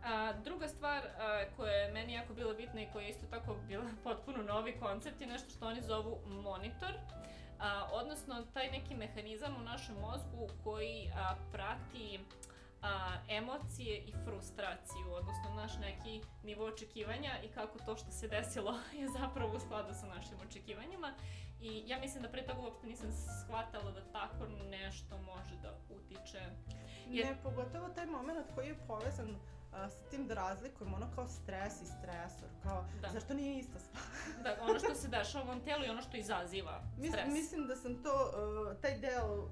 A, 0.04 0.32
druga 0.44 0.68
stvar 0.68 1.02
a, 1.06 1.44
koja 1.56 1.72
je 1.72 1.92
meni 1.92 2.12
jako 2.12 2.34
bila 2.34 2.54
bitna 2.54 2.80
i 2.82 2.88
koja 2.92 3.02
je 3.04 3.10
isto 3.10 3.26
tako 3.30 3.56
bila 3.68 3.84
potpuno 4.04 4.42
novi 4.42 4.76
koncept 4.80 5.20
je 5.20 5.26
nešto 5.26 5.50
što 5.50 5.66
oni 5.66 5.82
zovu 5.82 6.18
monitor. 6.26 6.92
A, 7.60 7.88
odnosno 7.92 8.42
taj 8.54 8.70
neki 8.70 8.94
mehanizam 8.94 9.56
u 9.60 9.64
našem 9.64 9.94
mozgu 10.00 10.48
koji 10.64 11.10
a, 11.16 11.34
prati 11.52 12.20
a, 12.82 13.16
emocije 13.28 13.98
i 13.98 14.12
frustraciju, 14.24 15.12
odnosno 15.12 15.54
naš 15.54 15.72
neki 15.78 16.22
nivo 16.42 16.64
očekivanja 16.64 17.32
i 17.44 17.48
kako 17.48 17.78
to 17.78 17.96
što 17.96 18.10
se 18.10 18.28
desilo 18.28 18.74
je 19.00 19.08
zapravo 19.08 19.56
u 19.56 19.60
skladu 19.60 19.94
sa 19.94 20.06
našim 20.06 20.38
očekivanjima. 20.48 21.14
I 21.60 21.82
ja 21.86 21.98
mislim 22.00 22.22
da 22.22 22.28
pre 22.28 22.46
toga 22.46 22.60
uopšte 22.60 22.86
nisam 22.86 23.10
shvatala 23.12 23.90
da 23.90 24.00
tako 24.12 24.46
nešto 24.70 25.18
može 25.18 25.56
da 25.62 25.78
utiče. 25.90 26.40
Jer... 27.08 27.26
Ne, 27.26 27.42
pogotovo 27.42 27.88
taj 27.88 28.06
moment 28.06 28.46
koji 28.54 28.66
je 28.66 28.78
povezan 28.86 29.36
a, 29.72 29.88
sa 29.88 30.02
tim 30.10 30.26
da 30.26 30.34
razlikujemo 30.34 30.96
ono 30.96 31.06
kao 31.14 31.28
stres 31.28 31.82
i 31.82 31.86
stresor, 31.86 32.48
kao, 32.62 32.84
Da. 33.00 33.08
zar 33.08 33.22
to 33.22 33.34
nije 33.34 33.58
ista 33.58 33.78
stvar? 33.78 34.02
Da, 34.44 34.64
ono 34.64 34.78
što 34.78 34.94
se 34.94 35.08
dešava 35.08 35.44
u 35.44 35.48
ovom 35.48 35.60
telu 35.60 35.84
i 35.84 35.88
ono 35.88 36.02
što 36.02 36.16
izaziva 36.16 36.82
Mis, 36.98 37.10
stres. 37.10 37.32
mislim 37.32 37.66
da 37.66 37.76
sam 37.76 38.02
to, 38.02 38.12
uh, 38.12 38.80
taj 38.80 38.98
deo 38.98 39.48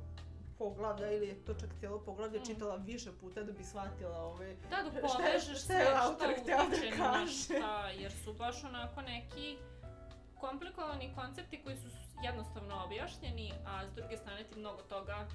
poglavlja 0.54 1.10
ili 1.10 1.26
je 1.28 1.34
to 1.36 1.54
čak 1.54 1.70
cijelo 1.74 1.98
poglavlje 2.00 2.40
Mm. 2.40 2.44
čitala 2.44 2.76
više 2.76 3.10
puta 3.12 3.42
da 3.42 3.52
bi 3.52 3.64
shvatila 3.64 4.18
ovaj... 4.18 4.56
Da, 4.60 4.76
Šta 4.76 4.78
je- 4.88 5.00
povežeš 5.02 5.64
šta 5.64 5.72
je 5.72 5.84
sve 5.84 5.94
autor 5.96 6.28
šta 6.32 6.40
hteo 6.42 6.56
da 6.56 6.96
kaže? 6.98 7.32
šta, 7.34 7.88
jer 7.88 8.12
su 8.14 8.34
baš 8.34 8.64
onako 8.64 9.02
neki 9.02 9.58
komplikovani 10.36 11.12
koncepti 11.14 11.62
koji 11.62 11.76
su 11.76 11.88
jednostavno 12.22 12.84
objašnjeni, 12.84 13.52
a 13.66 13.86
s 13.86 13.92
druge 13.92 14.16
strane 14.16 14.44
ti 14.44 14.58
mnogo 14.58 14.82
toga 14.82 15.26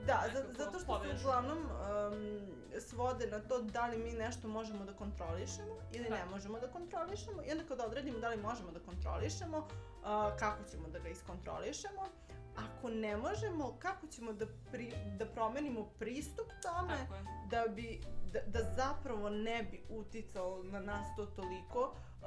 Da, 0.00 0.24
za, 0.28 0.44
zato 0.54 0.78
što 0.78 1.00
se 1.00 1.16
uglavnom 1.18 1.58
um, 1.58 2.40
svode 2.80 3.26
na 3.26 3.38
to 3.40 3.58
da 3.60 3.86
li 3.86 3.98
mi 3.98 4.12
nešto 4.12 4.48
možemo 4.48 4.84
da 4.84 4.92
kontrolišemo 4.94 5.74
ili 5.92 6.04
Da. 6.04 6.14
ne 6.14 6.24
možemo 6.24 6.58
da 6.60 6.68
kontrolišemo 6.68 7.42
i 7.42 7.52
onda 7.52 7.64
kada 7.64 7.86
odredimo 7.86 8.18
da 8.18 8.28
li 8.28 8.36
možemo 8.38 8.70
da 8.70 8.80
kontrolišemo, 8.80 9.58
uh, 9.58 9.66
kako 10.38 10.64
ćemo 10.64 10.88
da 10.88 10.98
ga 10.98 11.08
iskontrolišemo, 11.08 12.02
ako 12.82 12.90
ne 12.90 13.16
možemo, 13.16 13.76
kako 13.78 14.06
ćemo 14.06 14.32
da, 14.32 14.46
pri, 14.72 14.92
da 15.18 15.26
promenimo 15.26 15.84
pristup 15.98 16.46
tome 16.62 16.96
da 17.50 17.64
bi, 17.74 18.00
da, 18.32 18.40
da 18.46 18.74
zapravo 18.76 19.30
ne 19.30 19.62
bi 19.70 19.82
uticalo 19.88 20.62
na 20.62 20.80
nas 20.80 21.06
to 21.16 21.26
toliko 21.26 21.80
uh, 21.82 22.26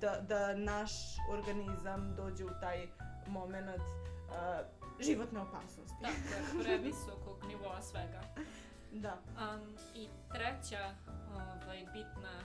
da, 0.00 0.20
da 0.28 0.56
naš 0.56 0.92
organizam 1.30 2.14
dođe 2.16 2.44
u 2.44 2.50
taj 2.60 2.88
moment 3.26 3.80
uh, 3.80 4.66
životne 5.00 5.40
opasnosti. 5.40 5.96
Tako 6.02 6.58
je, 6.58 6.62
previsokog 6.64 7.44
nivoa 7.48 7.82
svega. 7.82 8.20
Da. 8.92 9.18
Um, 9.28 9.76
I 9.94 10.08
treća 10.32 10.94
ovaj, 11.34 11.86
bitna 11.92 12.42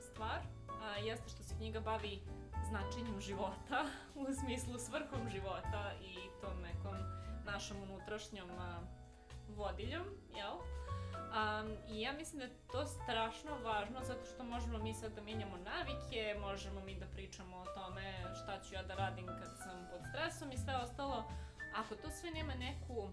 stvar 0.00 0.40
a, 0.82 0.96
jeste 0.96 1.28
što 1.28 1.42
se 1.42 1.54
knjiga 1.56 1.80
bavi 1.80 2.20
značenjem 2.68 3.20
života, 3.20 3.84
u 4.22 4.34
smislu 4.34 4.78
svrhom 4.78 5.28
života 5.28 5.92
i 6.02 6.40
tom 6.40 6.60
nekom 6.62 6.96
našom 7.44 7.82
unutrašnjom 7.82 8.50
a, 8.50 8.80
vodiljom, 9.48 10.06
jel? 10.36 10.56
Um, 11.30 11.76
I 11.88 12.00
ja 12.00 12.12
mislim 12.12 12.38
da 12.38 12.44
je 12.44 12.56
to 12.72 12.86
strašno 12.86 13.58
važno 13.64 14.00
zato 14.02 14.24
što 14.24 14.44
možemo 14.44 14.78
mi 14.78 14.94
sad 14.94 15.12
da 15.12 15.20
mijenjamo 15.20 15.56
navike, 15.56 16.36
možemo 16.40 16.80
mi 16.80 16.94
da 16.94 17.06
pričamo 17.06 17.56
o 17.56 17.64
tome 17.64 18.34
šta 18.42 18.60
ću 18.60 18.74
ja 18.74 18.82
da 18.82 18.94
radim 18.94 19.26
kad 19.26 19.58
sam 19.64 19.88
pod 19.90 20.00
stresom 20.10 20.52
i 20.52 20.58
sve 20.58 20.76
ostalo. 20.76 21.30
Ako 21.76 21.94
to 21.94 22.10
sve 22.10 22.30
nema 22.30 22.54
neku 22.54 23.08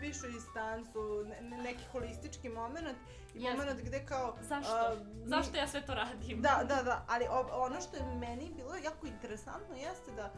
Višu 0.00 0.26
instancu, 0.28 0.98
ne, 1.24 1.40
ne- 1.42 1.56
neki 1.58 1.84
holistički 1.84 2.48
moment 2.50 2.98
i 3.34 3.42
Jeste. 3.42 3.56
moment 3.56 3.80
gde 3.82 4.06
kao... 4.06 4.36
Zašto? 4.40 4.72
mi- 5.14 5.26
Zašto 5.26 5.56
ja 5.56 5.68
sve 5.68 5.82
to 5.82 5.94
radim? 5.94 6.42
Da, 6.42 6.64
da, 6.66 6.82
da, 6.82 7.04
ali 7.08 7.24
o- 7.26 7.64
ono 7.64 7.80
što 7.80 7.96
je 7.96 8.02
meni 8.16 8.50
bilo 8.50 8.74
jako 8.76 9.06
interesantno 9.06 9.76
jeste 9.76 10.12
da 10.12 10.32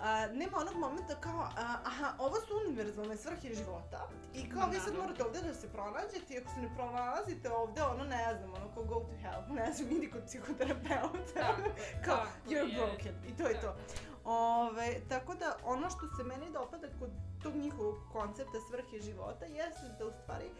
a, 0.00 0.26
nema 0.26 0.58
onog 0.58 0.76
momenta 0.76 1.14
kao, 1.16 1.40
a, 1.40 1.76
aha, 1.84 2.12
ovo 2.18 2.36
su 2.36 2.54
univerzalne 2.58 3.16
svrhe 3.16 3.48
života 3.50 4.08
i 4.34 4.50
kao 4.50 4.68
vi 4.68 4.80
sad 4.80 4.94
morate 4.94 5.24
ovde 5.24 5.40
da 5.40 5.54
se 5.54 5.68
pronađete 5.68 6.34
i 6.34 6.38
ako 6.38 6.50
se 6.50 6.60
ne 6.60 6.70
pronalazite 6.76 7.50
ovde, 7.52 7.82
ono 7.84 8.04
ne 8.04 8.34
znam, 8.38 8.50
ono 8.52 8.74
kao 8.74 8.84
go 8.84 8.94
to 8.94 9.12
hell, 9.22 9.42
ne 9.56 9.72
znam, 9.72 9.90
idi 9.90 10.10
kod 10.10 10.22
psihoterapeuta. 10.24 11.40
Je, 11.40 11.54
kao, 12.04 12.16
tako 12.16 12.30
you're 12.46 12.68
je. 12.70 12.76
broken. 12.78 13.14
I 13.26 13.36
to 13.36 13.42
je 13.44 13.60
to. 13.60 13.76
Ove, 14.24 15.00
tako 15.08 15.34
da, 15.34 15.56
ono 15.64 15.90
što 15.90 16.16
se 16.16 16.22
meni 16.24 16.52
dopada 16.52 16.88
kod 16.98 17.10
tog 17.42 17.54
njihovog 17.56 17.94
koncepta 18.12 18.58
svrhe 18.68 19.00
života 19.00 19.44
jeste 19.44 19.96
da 19.98 20.06
u 20.06 20.12
stvari 20.22 20.50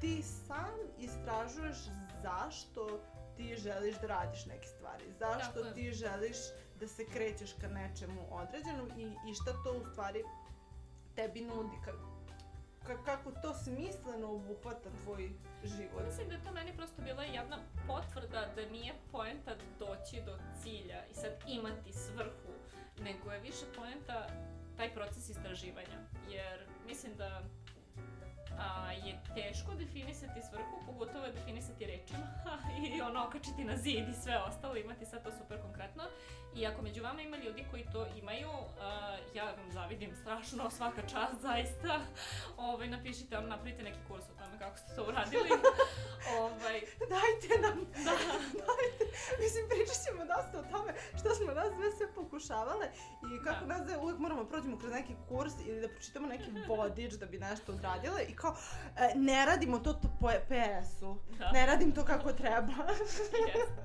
ti 0.00 0.22
sam 0.22 0.74
istražuješ 0.98 1.76
zašto 2.22 3.00
ti 3.36 3.56
želiš 3.56 3.94
da 4.00 4.06
radiš 4.06 4.46
neke 4.46 4.66
stvari. 4.66 5.04
Zašto 5.18 5.62
Tako 5.62 5.74
ti 5.74 5.92
želiš 5.92 6.36
da 6.80 6.88
se 6.88 7.04
krećeš 7.04 7.52
ka 7.60 7.68
nečemu 7.68 8.20
određenom 8.30 8.90
i, 8.98 9.30
i 9.30 9.34
šta 9.34 9.52
to 9.64 9.72
u 9.72 9.90
stvari 9.92 10.24
tebi 11.14 11.40
nudi. 11.40 11.76
Ka, 11.84 11.92
ka, 12.86 13.04
kako 13.04 13.30
to 13.30 13.54
smisleno 13.54 14.32
obuhvata 14.32 14.90
tvoj 15.04 15.30
život. 15.64 16.02
Mislim 16.06 16.28
da 16.28 16.34
je 16.34 16.44
to 16.44 16.52
meni 16.52 16.76
prosto 16.76 17.02
bila 17.02 17.22
jedna 17.22 17.58
potvrda 17.86 18.48
da 18.56 18.66
nije 18.72 18.94
poenta 19.12 19.54
doći 19.78 20.22
do 20.26 20.38
cilja 20.62 21.06
i 21.10 21.14
sad 21.14 21.32
imati 21.48 21.92
svrhu, 21.92 22.49
nego 23.00 23.32
je 23.32 23.40
više 23.40 23.64
poenta 23.76 24.26
taj 24.76 24.94
proces 24.94 25.28
istraživanja. 25.28 25.98
Jer 26.30 26.66
mislim 26.86 27.12
da 27.16 27.42
a, 28.58 28.92
je 28.92 29.20
teško 29.34 29.74
definisati 29.74 30.40
svrhu, 30.50 30.82
pogotovo 30.86 31.24
je 31.24 31.32
definisati 31.32 31.86
rečima 31.86 32.26
i 32.96 33.00
ono 33.00 33.26
okačiti 33.26 33.64
na 33.64 33.76
zid 33.76 34.08
i 34.08 34.20
sve 34.22 34.38
ostalo, 34.48 34.76
imati 34.76 35.06
sad 35.06 35.24
to 35.24 35.30
super 35.32 35.60
konkretno. 35.62 36.02
I 36.54 36.66
ako 36.66 36.82
među 36.82 37.02
vama 37.02 37.22
ima 37.22 37.36
ljudi 37.36 37.64
koji 37.70 37.84
to 37.92 38.06
imaju, 38.16 38.48
a, 38.80 39.16
ja 39.34 39.44
vam 39.44 39.70
zavidim 39.72 40.14
strašno, 40.16 40.70
svaka 40.70 41.02
čast 41.02 41.40
zaista. 41.48 42.00
Ovaj, 42.56 42.88
napišite 42.88 43.36
vam, 43.36 43.48
napravite 43.48 43.82
neki 43.82 43.98
kurs 44.08 44.24
o 44.24 44.38
tome 44.38 44.58
kako 44.58 44.76
ste 44.78 44.94
to 44.96 45.02
uradili. 45.08 45.48
ovaj, 46.40 46.80
Dajte 46.98 47.60
nam, 47.62 47.78
da, 48.04 48.10
dajte. 48.66 49.04
Mislim, 49.40 49.64
pričat 49.68 49.96
ćemo 50.06 50.24
dosta 50.24 50.58
o 50.58 50.78
tome 50.78 50.92
što 51.18 51.34
smo 51.34 51.52
nas 51.52 51.68
sve 51.76 51.90
sve 51.96 52.14
pokušavale 52.14 52.86
i 53.34 53.44
kako 53.44 53.64
Da. 53.64 53.78
nas 53.78 53.86
sve 53.88 53.98
uvijek 53.98 54.18
moramo 54.18 54.44
prođemo 54.44 54.78
kroz 54.78 54.92
neki 54.92 55.14
kurs 55.28 55.52
ili 55.66 55.80
da 55.80 55.88
pročitamo 55.88 56.26
neki 56.28 56.50
vodič 56.68 57.12
da 57.14 57.26
bi 57.26 57.38
nešto 57.38 57.72
odradile 57.72 58.22
i 58.28 58.36
kao, 58.36 58.56
e, 58.96 59.12
ne 59.14 59.46
radimo 59.46 59.78
to, 59.78 59.92
to 59.92 60.08
po 60.20 60.28
PS-u, 60.48 61.16
da. 61.38 61.50
ne 61.52 61.66
radim 61.66 61.92
to 61.94 62.04
kako 62.04 62.32
treba. 62.32 62.72
Jeste. 62.88 63.82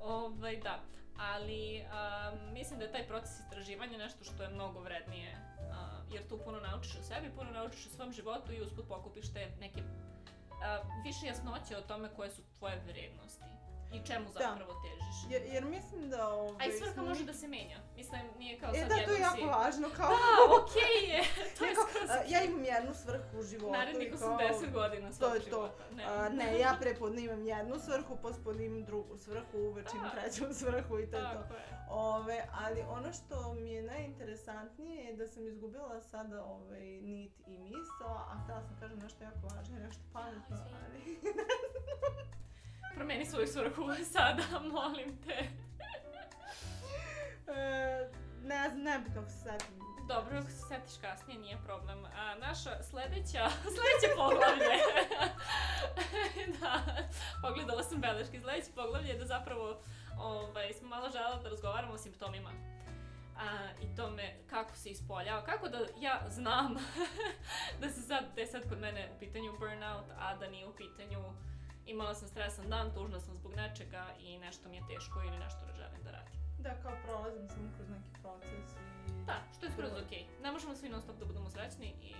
Ovaj, 0.00 0.56
da. 0.56 0.80
Ali 1.18 1.82
um, 1.82 2.52
mislim 2.52 2.78
da 2.78 2.84
je 2.84 2.92
taj 2.92 3.06
proces 3.06 3.40
istraživanja 3.40 3.98
nešto 3.98 4.24
što 4.24 4.42
je 4.42 4.48
mnogo 4.48 4.80
vrednije. 4.80 5.36
Uh, 5.58 6.14
jer 6.14 6.28
tu 6.28 6.38
puno 6.44 6.60
naučiš 6.60 6.96
o 6.96 7.02
sebi, 7.02 7.30
puno 7.36 7.50
naučiš 7.50 7.86
o 7.86 7.90
svom 7.90 8.12
životu 8.12 8.52
i 8.52 8.60
usput 8.60 8.88
pokupiš 8.88 9.32
te 9.32 9.50
neke 9.60 9.80
uh, 9.80 10.86
više 11.04 11.26
jasnoće 11.26 11.76
o 11.76 11.82
tome 11.82 12.08
koje 12.16 12.30
su 12.30 12.42
tvoje 12.58 12.82
vrednosti 12.86 13.44
i 13.92 14.06
čemu 14.06 14.26
Da. 14.26 14.38
zapravo 14.40 14.72
težiš. 14.82 15.16
jer, 15.30 15.42
jer 15.54 15.64
mislim 15.64 16.10
da... 16.10 16.28
Ovaj, 16.28 16.66
A 16.66 16.68
i 16.68 16.72
svrha 16.72 16.92
smo 16.92 17.04
može 17.04 17.24
da 17.24 17.34
se 17.34 17.48
menja. 17.48 17.78
Mislim, 17.96 18.20
nije 18.38 18.58
kao 18.58 18.70
E 18.74 18.78
sad 18.78 18.88
da, 18.88 19.04
to 19.04 19.12
je 19.12 19.20
jako 19.20 19.36
si... 19.36 19.44
važno, 19.44 19.88
kao... 19.96 20.08
Da, 20.08 20.16
okej 20.62 21.10
je. 21.12 21.22
to 21.58 21.64
je 21.64 21.70
Neko, 21.70 21.86
skroz... 21.90 22.10
a, 22.10 22.22
ja 22.28 22.44
imam 22.44 22.64
jednu 22.64 22.94
svrhu 22.94 23.38
u 23.38 23.42
životu 23.42 23.72
Narednih 23.72 24.08
i 24.08 24.16
kao... 24.18 24.38
80 24.38 24.72
godina 24.72 25.12
svog 25.12 25.28
to 25.30 25.34
je 25.34 25.40
to. 25.40 25.46
života. 25.46 25.84
Ne. 25.96 26.04
A, 26.04 26.28
ne, 26.28 26.58
ja 26.58 26.76
prepodne 26.80 27.22
imam 27.22 27.44
jednu 27.44 27.78
svrhu, 27.78 28.16
pospodne 28.22 28.64
imam 28.64 28.84
drugu 28.84 29.18
svrhu, 29.18 29.58
uveče 29.58 29.90
imam 29.96 30.10
Da. 30.14 30.20
treću 30.20 30.44
svrhu 30.60 30.98
i 30.98 31.10
to 31.10 31.16
je 31.16 31.22
to. 31.48 31.54
Je. 31.54 31.78
Ove, 31.90 32.44
ali 32.52 32.80
ono 32.88 33.12
što 33.12 33.54
mi 33.54 33.72
je 33.72 33.82
najinteresantnije 33.82 35.04
je 35.04 35.16
da 35.16 35.26
sam 35.28 35.46
izgubila 35.46 36.00
sada 36.00 36.44
ovaj, 36.44 36.80
nit 37.02 37.32
i 37.46 37.58
misao, 37.58 38.16
a 38.30 38.40
htela 38.44 38.62
sam 38.62 38.76
kažem 38.80 38.98
nešto 38.98 39.24
jako 39.24 39.38
važno 39.54 39.78
nešto 39.78 40.02
pametno, 40.12 40.56
ali... 40.56 41.18
Promeni 42.94 43.26
svoju 43.26 43.46
svrhu 43.46 43.82
sada, 44.12 44.42
molim 44.72 45.18
te. 45.26 45.38
e, 47.52 48.10
ne 48.42 48.68
znam, 48.68 48.82
nebitno 48.82 49.20
ako 49.20 49.30
se 49.30 49.38
setim. 49.38 49.78
Dobro, 50.08 50.38
ako 50.38 50.50
se 50.50 50.62
setiš 50.68 50.96
kasnije, 51.00 51.40
nije 51.40 51.58
problem. 51.66 52.04
A, 52.04 52.34
naša 52.34 52.82
sledeća, 52.82 53.48
sledeće 53.76 54.08
poglavlje. 54.16 54.76
da, 56.60 56.80
pogledala 57.42 57.82
sam 57.82 58.00
beleške. 58.00 58.40
Sledeće 58.40 58.70
poglavlje 58.74 59.08
je 59.08 59.18
da 59.18 59.26
zapravo 59.26 59.80
ovaj, 60.18 60.72
smo 60.72 60.88
malo 60.88 61.10
želeli 61.10 61.42
da 61.42 61.48
razgovaramo 61.48 61.94
o 61.94 61.98
simptomima. 61.98 62.50
A, 63.38 63.68
I 63.82 63.96
tome 63.96 64.34
kako 64.50 64.76
se 64.76 64.88
ispoljava, 64.88 65.44
kako 65.44 65.68
da 65.68 65.78
ja 66.00 66.20
znam 66.28 66.74
da 67.80 67.88
se 67.88 68.02
sad, 68.02 68.24
da 68.34 68.40
je 68.40 68.46
sad 68.46 68.68
kod 68.68 68.80
mene 68.80 69.10
u 69.16 69.18
pitanju 69.18 69.58
burnout, 69.58 70.06
a 70.18 70.36
da 70.36 70.50
nije 70.50 70.66
u 70.66 70.74
pitanju 70.74 71.18
imala 71.88 72.14
sam 72.14 72.28
stresan 72.28 72.68
dan, 72.70 72.94
tužna 72.94 73.20
sam 73.20 73.34
zbog 73.34 73.52
nečega 73.56 74.06
i 74.18 74.38
nešto 74.38 74.68
mi 74.68 74.76
je 74.76 74.82
teško 74.90 75.22
ili 75.22 75.38
nešto 75.38 75.66
ne 75.66 75.74
želim 75.74 76.02
da 76.04 76.10
radim. 76.10 76.34
Da, 76.58 76.70
kao 76.82 76.92
prolazim 77.04 77.48
samo 77.48 77.68
kroz 77.76 77.88
neki 77.90 78.10
proces 78.22 78.68
i... 78.82 79.24
Da, 79.26 79.36
što 79.56 79.66
je 79.66 79.72
skroz 79.72 79.92
okej. 80.06 80.26
Ne 80.42 80.52
možemo 80.52 80.74
svi 80.74 80.88
non 80.88 81.02
stop 81.02 81.16
da 81.18 81.24
budemo 81.24 81.50
srećni 81.50 81.94
i 82.02 82.14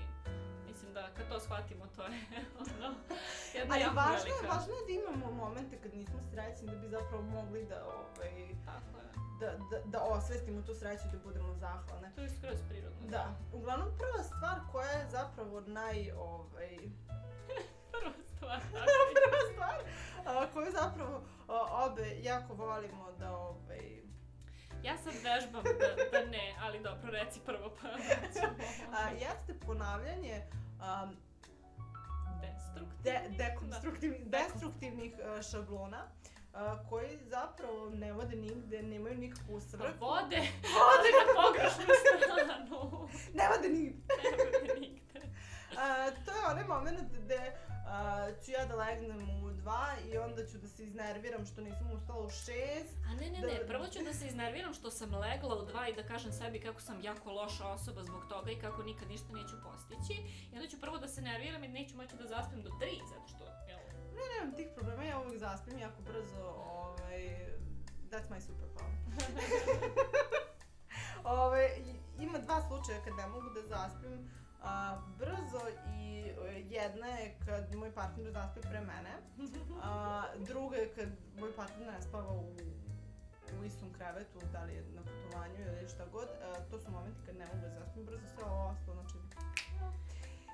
mislim 0.69 0.93
da 0.95 1.09
kad 1.16 1.29
to 1.29 1.41
shvatimo 1.41 1.87
to 1.97 2.03
je 2.03 2.19
ono 2.61 2.95
jedna 3.55 3.75
Ali 3.75 3.83
jako 3.83 3.95
važno 3.97 4.25
velika. 4.35 4.55
važno 4.55 4.73
je 4.75 4.85
da 4.87 4.93
imamo 4.93 5.27
momente 5.45 5.79
kad 5.83 5.95
nismo 5.95 6.19
srećni 6.33 6.66
da 6.69 6.77
bi 6.77 6.89
zapravo 6.89 7.23
mogli 7.23 7.64
da, 7.64 7.85
ovaj, 7.87 8.33
Tako 8.64 8.99
je. 8.99 9.09
da, 9.41 9.49
da, 9.71 9.79
da 9.85 10.01
osvestimo 10.03 10.62
tu 10.62 10.75
sreću, 10.75 11.05
da 11.12 11.19
budemo 11.25 11.55
zahvalne. 11.55 12.12
To 12.14 12.21
je 12.21 12.29
skroz 12.29 12.59
prirodno. 12.69 13.07
Da, 13.09 13.25
uglavnom 13.53 13.89
prva 13.99 14.23
stvar 14.25 14.59
koja 14.73 14.91
je 14.91 15.11
zapravo 15.11 15.61
naj, 15.61 16.11
ovaj, 16.12 16.77
Prva 17.93 18.12
stvar. 18.39 18.61
prva 19.14 19.41
stvar 19.53 19.76
a, 20.26 20.47
koju 20.55 20.70
zapravo 20.72 21.22
a, 21.49 21.84
obe 21.86 22.16
jako 22.22 22.55
volimo 22.55 23.12
da, 23.18 23.30
ovaj, 23.36 23.99
Ja 24.84 24.99
sad 24.99 25.12
vežbam 25.24 25.62
da, 25.64 26.18
da 26.18 26.26
ne, 26.26 26.55
ali 26.62 26.80
dobro, 26.82 27.11
reci 27.11 27.41
prvo 27.47 27.70
pa 27.82 27.89
a, 28.99 29.11
jeste 29.11 29.55
ponavljanje 29.66 30.43
a, 30.80 31.09
Destruktivni. 32.43 33.03
de, 33.05 33.45
dekonstruktivnih, 33.45 34.20
destruktivnih 34.26 35.12
a, 35.24 35.43
šablona 35.43 36.03
a, 36.55 36.76
koji 36.91 37.18
zapravo 37.26 37.91
ne 37.91 38.12
vode 38.12 38.36
nigde, 38.36 38.82
nemaju 38.82 39.16
nikakvu 39.18 39.55
Da. 39.55 39.61
svrhu. 39.61 39.93
Vode, 40.01 40.36
vode 40.78 41.11
na 41.18 41.43
pogrešnu 41.43 41.95
stranu. 42.01 43.09
Ne 43.34 43.49
vode 43.57 43.68
nigde. 43.68 44.03
Ne 44.22 44.30
vode 44.45 44.80
nigde. 44.80 45.28
A, 45.71 46.14
to 46.16 46.33
je 46.33 46.47
onaj 46.47 46.66
moment 46.66 47.12
gde 47.14 47.57
a, 47.87 48.33
ću 48.37 48.51
ja 48.51 48.66
da 48.66 48.77
legnem 48.77 49.39
u 49.39 49.53
dva 49.53 49.97
i 50.05 50.19
onda 50.19 50.47
ću 50.47 50.59
da 50.59 50.69
se 50.69 50.85
iznerviram 50.85 51.47
što 51.47 51.61
nisam 51.61 51.93
ustala 51.93 52.21
u 52.21 52.31
šest. 52.31 52.97
A 53.07 53.11
ne, 53.11 53.31
ne, 53.31 53.41
Da- 53.41 53.49
ne, 53.49 53.66
prvo 53.66 53.87
ću 53.87 54.01
da 54.01 54.14
se 54.14 54.27
iznerviram 54.27 54.75
što 54.75 54.91
sam 54.91 55.16
legla 55.16 55.57
u 55.57 55.64
dva 55.64 55.89
i 55.89 55.95
da 55.95 56.05
kažem 56.05 56.33
sebi 56.33 56.61
kako 56.61 56.81
sam 56.81 57.01
jako 57.01 57.33
loša 57.33 57.66
osoba 57.66 58.05
zbog 58.05 58.25
toga 58.25 58.51
i 58.51 58.57
kako 58.57 58.83
nikad 58.83 59.09
ništa 59.09 59.31
neću 59.31 59.62
postići. 59.62 60.23
I 60.53 60.57
onda 60.57 60.69
ću 60.69 60.81
prvo 60.81 60.99
da 60.99 61.09
se 61.09 61.23
nerviram 61.23 61.64
i 61.64 61.69
neću 61.69 61.97
moći 61.97 62.16
da 62.16 62.27
zaspim 62.27 62.62
do 62.62 62.71
tri, 62.71 63.01
zato 63.09 63.29
što, 63.29 63.45
jel, 63.69 63.79
Ne, 64.09 64.25
nemam 64.33 64.57
tih 64.57 64.69
problema, 64.75 65.05
ja 65.05 65.21
uvijek 65.21 65.41
zaspim 65.41 65.79
jako 65.79 66.03
brzo, 66.03 66.45
ovaj, 66.47 67.19
that's 68.03 68.29
my 68.29 68.41
superpower. 68.41 68.95
Ove, 71.25 71.77
i- 71.79 71.99
ima 72.19 72.39
dva 72.39 72.62
slučaja 72.62 73.01
kad 73.01 73.14
ne 73.14 73.27
mogu 73.27 73.51
da 73.51 73.62
zaspim 73.69 74.31
a, 74.62 74.98
brzo 75.18 75.61
i 75.94 76.24
e, 76.48 76.62
jedna 76.68 77.06
je 77.06 77.36
kad 77.46 77.74
moj 77.74 77.92
partner 77.92 78.32
zaspi 78.32 78.61
pre 78.61 78.80
mene, 78.80 79.12
a 79.82 80.24
druga 80.38 80.76
je 80.76 80.94
kad 80.94 81.09
moj 81.38 81.52
partner 81.56 81.86
ne 81.86 82.02
spava 82.02 82.32
u, 82.32 82.56
u 83.61 83.64
istom 83.64 83.92
krevetu, 83.92 84.38
da 84.52 84.64
li 84.64 84.74
je 84.74 84.84
na 84.94 85.02
putovanju 85.02 85.54
ili 85.78 85.88
šta 85.88 86.06
god, 86.12 86.28
a, 86.42 86.54
to 86.70 86.78
su 86.78 86.90
momenti 86.90 87.20
kad 87.26 87.36
ne 87.36 87.46
mogu 87.46 87.61
da 87.61 87.70
zaspim 87.70 88.04
brzo, 88.04 88.26
sve 88.34 88.44
ovo 88.44 88.68
ostalo, 88.68 88.94
znači 88.94 89.18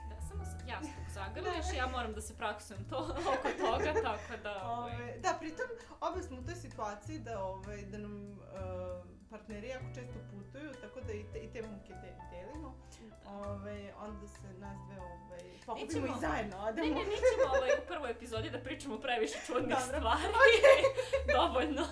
da, 0.09 0.21
samo 0.29 0.45
se 0.45 0.57
jasnog 0.69 1.07
zagrliš 1.19 1.73
i 1.75 1.77
ja 1.77 1.87
moram 1.87 2.13
da 2.13 2.21
se 2.21 2.37
praksujem 2.37 2.85
to, 2.89 2.99
oko 3.35 3.49
toga, 3.59 3.93
tako 4.03 4.43
da, 4.43 4.63
ovaj, 4.65 4.95
Ove, 4.95 5.19
da, 5.23 5.37
pritom, 5.41 5.67
obe 6.01 6.23
smo 6.23 6.39
u 6.39 6.45
toj 6.45 6.55
situaciji 6.55 7.19
da, 7.19 7.45
ovaj, 7.45 7.83
da 7.83 7.99
nam 7.99 8.31
uh, 8.33 9.14
partneri 9.35 9.69
jako 9.69 9.85
često 9.95 10.19
putuju, 10.31 10.71
tako 10.83 11.01
da 11.01 11.13
i 11.13 11.25
te, 11.33 11.39
i 11.39 11.49
te 11.53 11.63
muke 11.63 11.93
de, 11.95 12.11
delimo. 12.33 12.75
Ove, 13.27 13.93
onda 13.99 14.27
se 14.29 14.49
nas 14.59 14.77
dve 14.87 14.97
ovaj, 15.01 15.41
pokupimo 15.67 16.07
Nećemo- 16.07 16.17
i 16.17 16.21
zajedno 16.21 16.57
Ne, 16.57 16.63
odemo. 16.63 16.87
ne, 16.89 17.05
nećemo 17.05 17.45
ovaj, 17.57 17.71
u 17.73 17.87
prvoj 17.87 18.11
epizodi 18.11 18.51
da 18.51 18.59
pričamo 18.59 18.99
previše 18.99 19.39
čudnih 19.47 19.77
Dobro. 19.79 19.99
stvari. 19.99 20.55
Dovoljno. 21.37 21.83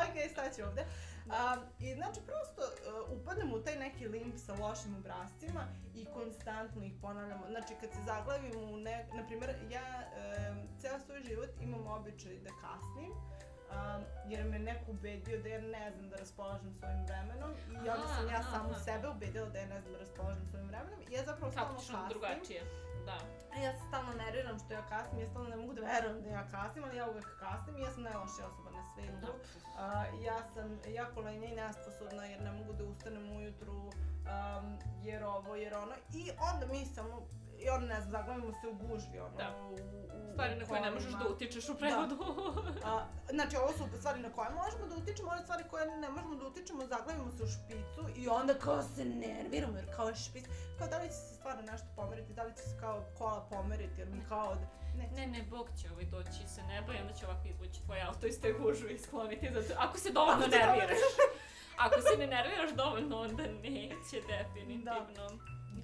ok, 0.00 0.30
staću 0.32 0.62
ovde. 0.68 0.86
A, 1.30 1.56
I 1.80 1.94
znači, 1.94 2.20
prosto 2.28 2.62
uh, 2.62 3.18
upadnemo 3.18 3.56
u 3.56 3.62
taj 3.62 3.76
neki 3.76 4.08
limp 4.08 4.34
sa 4.36 4.52
lošim 4.54 4.96
obrazcima 4.96 5.62
i 5.94 6.06
konstantno 6.14 6.84
ih 6.84 6.92
ponavljamo. 7.00 7.44
Znači, 7.48 7.72
kad 7.80 7.90
se 7.90 7.98
zaglavimo 8.06 8.60
u 8.60 8.76
ne... 8.76 9.06
Na 9.14 9.26
primjer, 9.26 9.50
ja 9.70 9.88
um, 10.02 10.68
ceo 10.80 10.98
svoj 11.00 11.20
život 11.20 11.50
imam 11.60 11.86
običaj 11.86 12.34
da 12.36 12.50
kasnim, 12.62 13.10
um, 13.74 14.04
jer 14.30 14.44
me 14.44 14.58
neko 14.58 14.90
ubedio 14.90 15.42
da 15.42 15.48
ja 15.48 15.60
ne 15.60 15.90
znam 15.90 16.08
da 16.10 16.16
raspolažem 16.16 16.72
svojim 16.78 17.04
vremenom 17.06 17.52
i 17.84 17.88
onda 17.88 18.08
sam 18.08 18.28
ja 18.28 18.38
aha. 18.38 18.74
sebe 18.84 19.08
ubedila 19.08 19.48
da 19.48 19.58
ja 19.58 19.66
ne 19.66 19.80
znam 19.80 19.92
da 19.92 19.98
raspolažem 19.98 20.46
svojim 20.50 20.68
vremenom 20.68 21.00
i 21.08 21.12
ja 21.12 21.24
zapravo 21.24 21.52
stalno 21.52 21.74
kasnim. 21.74 22.08
drugačije. 22.08 22.62
Da. 23.06 23.18
A 23.54 23.58
ja 23.64 23.72
se 23.72 23.82
stalno 23.88 24.12
nerviram 24.12 24.58
što 24.58 24.74
ja 24.74 24.86
kasnim, 24.86 25.20
ja 25.20 25.28
stalno 25.28 25.48
ne 25.48 25.56
mogu 25.56 25.72
da 25.72 25.80
verujem 25.80 26.22
da 26.22 26.28
ja 26.28 26.48
kasnim, 26.50 26.84
ali 26.84 26.96
ja 26.96 27.10
uvek 27.10 27.38
kasnim 27.38 27.76
i 27.76 27.80
ja 27.80 27.90
sam 27.90 28.02
najlošija 28.02 28.46
osoba 28.46 28.70
na 28.70 28.82
svetu. 28.94 29.26
Da. 29.26 29.32
A, 29.84 30.04
ja 30.26 30.38
sam 30.54 30.78
jako 30.88 31.20
lenja 31.20 31.48
i 31.48 31.54
nesposobna 31.54 32.24
jer 32.24 32.42
ne 32.42 32.52
mogu 32.52 32.72
da 32.72 32.84
ustanem 32.84 33.36
ujutru, 33.36 33.76
um, 33.76 34.78
jer 35.02 35.24
ovo, 35.24 35.54
jer 35.54 35.74
ono. 35.74 35.94
I 36.12 36.30
onda 36.52 36.66
mi 36.66 36.86
samo, 36.86 37.26
i 37.64 37.70
onda 37.70 37.86
ne 37.86 38.00
znam, 38.00 38.10
zaglavimo 38.12 38.52
se 38.52 38.68
u 38.68 38.74
gužvi, 38.76 39.18
ono, 39.20 39.36
Da. 39.36 39.48
u, 39.62 39.74
u, 39.74 39.78
Stvari 40.32 40.56
na 40.56 40.66
koje 40.66 40.80
ne 40.80 40.90
možeš 40.90 41.12
da 41.12 41.28
utičeš 41.28 41.68
u 41.68 41.74
prevodu. 41.74 42.16
A, 42.84 43.06
znači, 43.30 43.56
ovo 43.56 43.68
su 43.70 43.98
stvari 43.98 44.20
na 44.20 44.30
koje 44.30 44.48
možemo 44.52 44.86
da 44.86 44.96
utičemo, 44.96 45.30
ove 45.30 45.42
stvari 45.42 45.64
koje 45.70 45.96
ne 45.96 46.08
možemo 46.08 46.34
da 46.34 46.46
utičemo, 46.46 46.86
zaglavimo 46.86 47.30
se 47.30 47.42
u 47.42 47.46
špicu 47.48 48.02
i 48.16 48.28
onda 48.30 48.54
kao 48.56 48.82
se 48.84 49.04
nerviramo 49.04 49.76
jer 49.76 49.96
kao 49.96 50.08
je 50.08 50.14
špic. 50.16 50.44
Kao 50.78 50.88
da 50.88 50.98
li 50.98 51.08
će 51.08 51.14
se 51.14 51.34
stvarno 51.34 51.62
nešto 51.62 51.86
pomeriti, 51.96 52.32
da 52.32 52.42
li 52.42 52.52
će 52.52 52.62
se 52.62 52.76
kao 52.80 53.04
kola 53.18 53.46
pomeriti 53.50 54.00
jer 54.00 54.08
mi 54.08 54.20
kao 54.28 54.48
od... 54.48 54.58
Ne, 54.96 55.08
Ne, 55.08 55.26
ne, 55.28 55.42
Bog 55.44 55.68
će 55.78 55.90
ovaj 55.90 56.04
doći 56.06 56.42
sa 56.46 56.62
neba 56.62 56.94
i 56.94 56.98
onda 56.98 57.12
će 57.12 57.26
ovako 57.26 57.48
izvući 57.48 57.82
tvoj 57.82 58.02
auto 58.02 58.26
iz 58.26 58.40
te 58.40 58.52
gužve 58.52 58.92
i 58.92 58.98
skloniti. 58.98 59.50
Zato, 59.52 59.74
ako 59.78 59.98
se 59.98 60.10
dovoljno 60.10 60.32
Ako 60.36 60.50
se 60.50 60.58
dovoljno- 60.58 60.76
nerviraš. 60.76 60.98
Ako 61.78 62.00
se 62.00 62.18
ne 62.18 62.26
nerviraš 62.26 62.70
dovoljno, 62.72 63.16
onda 63.18 63.42
neće 63.42 64.16
definitivno. 64.28 64.84
Da. 64.84 65.28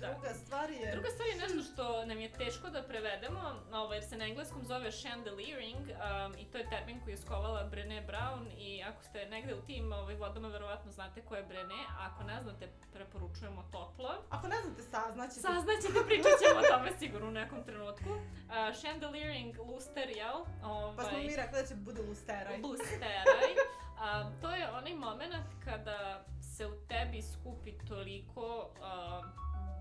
Druga 0.00 0.34
stvar 0.34 0.70
je... 0.70 0.92
Druga 0.92 1.08
stvar 1.08 1.28
je 1.28 1.36
nešto 1.36 1.72
što 1.72 2.06
nam 2.06 2.20
je 2.20 2.32
teško 2.32 2.70
da 2.70 2.82
prevedemo, 2.82 3.40
ovaj, 3.72 3.96
jer 3.96 4.04
se 4.04 4.16
na 4.16 4.24
engleskom 4.24 4.64
zove 4.64 4.90
chandeliering 4.92 5.84
um, 5.88 6.34
i 6.38 6.44
to 6.44 6.58
je 6.58 6.68
termin 6.70 7.00
koji 7.00 7.12
je 7.12 7.16
skovala 7.16 7.70
Brené 7.72 8.06
Brown 8.06 8.46
i 8.58 8.82
ako 8.82 9.02
ste 9.02 9.26
negde 9.26 9.54
u 9.54 9.60
tim 9.60 9.92
ovaj, 9.92 10.14
vodama 10.14 10.48
verovatno 10.48 10.92
znate 10.92 11.20
ko 11.20 11.34
je 11.36 11.44
Brené, 11.44 11.80
a 11.98 12.10
ako 12.12 12.24
ne 12.24 12.42
znate 12.42 12.68
preporučujemo 12.92 13.62
toplo. 13.72 14.10
Ako 14.30 14.48
ne 14.48 14.56
znate, 14.62 14.82
saznaćete. 14.82 15.40
Saznaćete, 15.40 16.06
pričat 16.06 16.32
ćemo 16.42 16.60
o 16.60 16.76
tome 16.76 16.90
sigurno 16.98 17.28
u 17.28 17.30
nekom 17.30 17.64
trenutku. 17.64 18.10
Uh, 18.10 18.80
chandeliering, 18.80 19.58
luster, 19.58 20.10
jel? 20.10 20.36
Ovaj, 20.64 20.96
Pa 20.96 21.02
smo 21.04 21.18
mi 21.18 21.36
rekli 21.36 21.62
da 21.62 21.66
će 21.66 21.74
bude 21.74 22.02
lusteraj. 22.02 22.60
Lusteraj. 22.62 23.54
A, 24.00 24.30
to 24.40 24.50
je 24.50 24.70
onaj 24.70 24.94
moment 24.94 25.34
kada 25.64 26.24
se 26.56 26.66
u 26.66 26.72
tebi 26.88 27.22
skupi 27.22 27.72
toliko 27.88 28.70
a, 28.82 29.22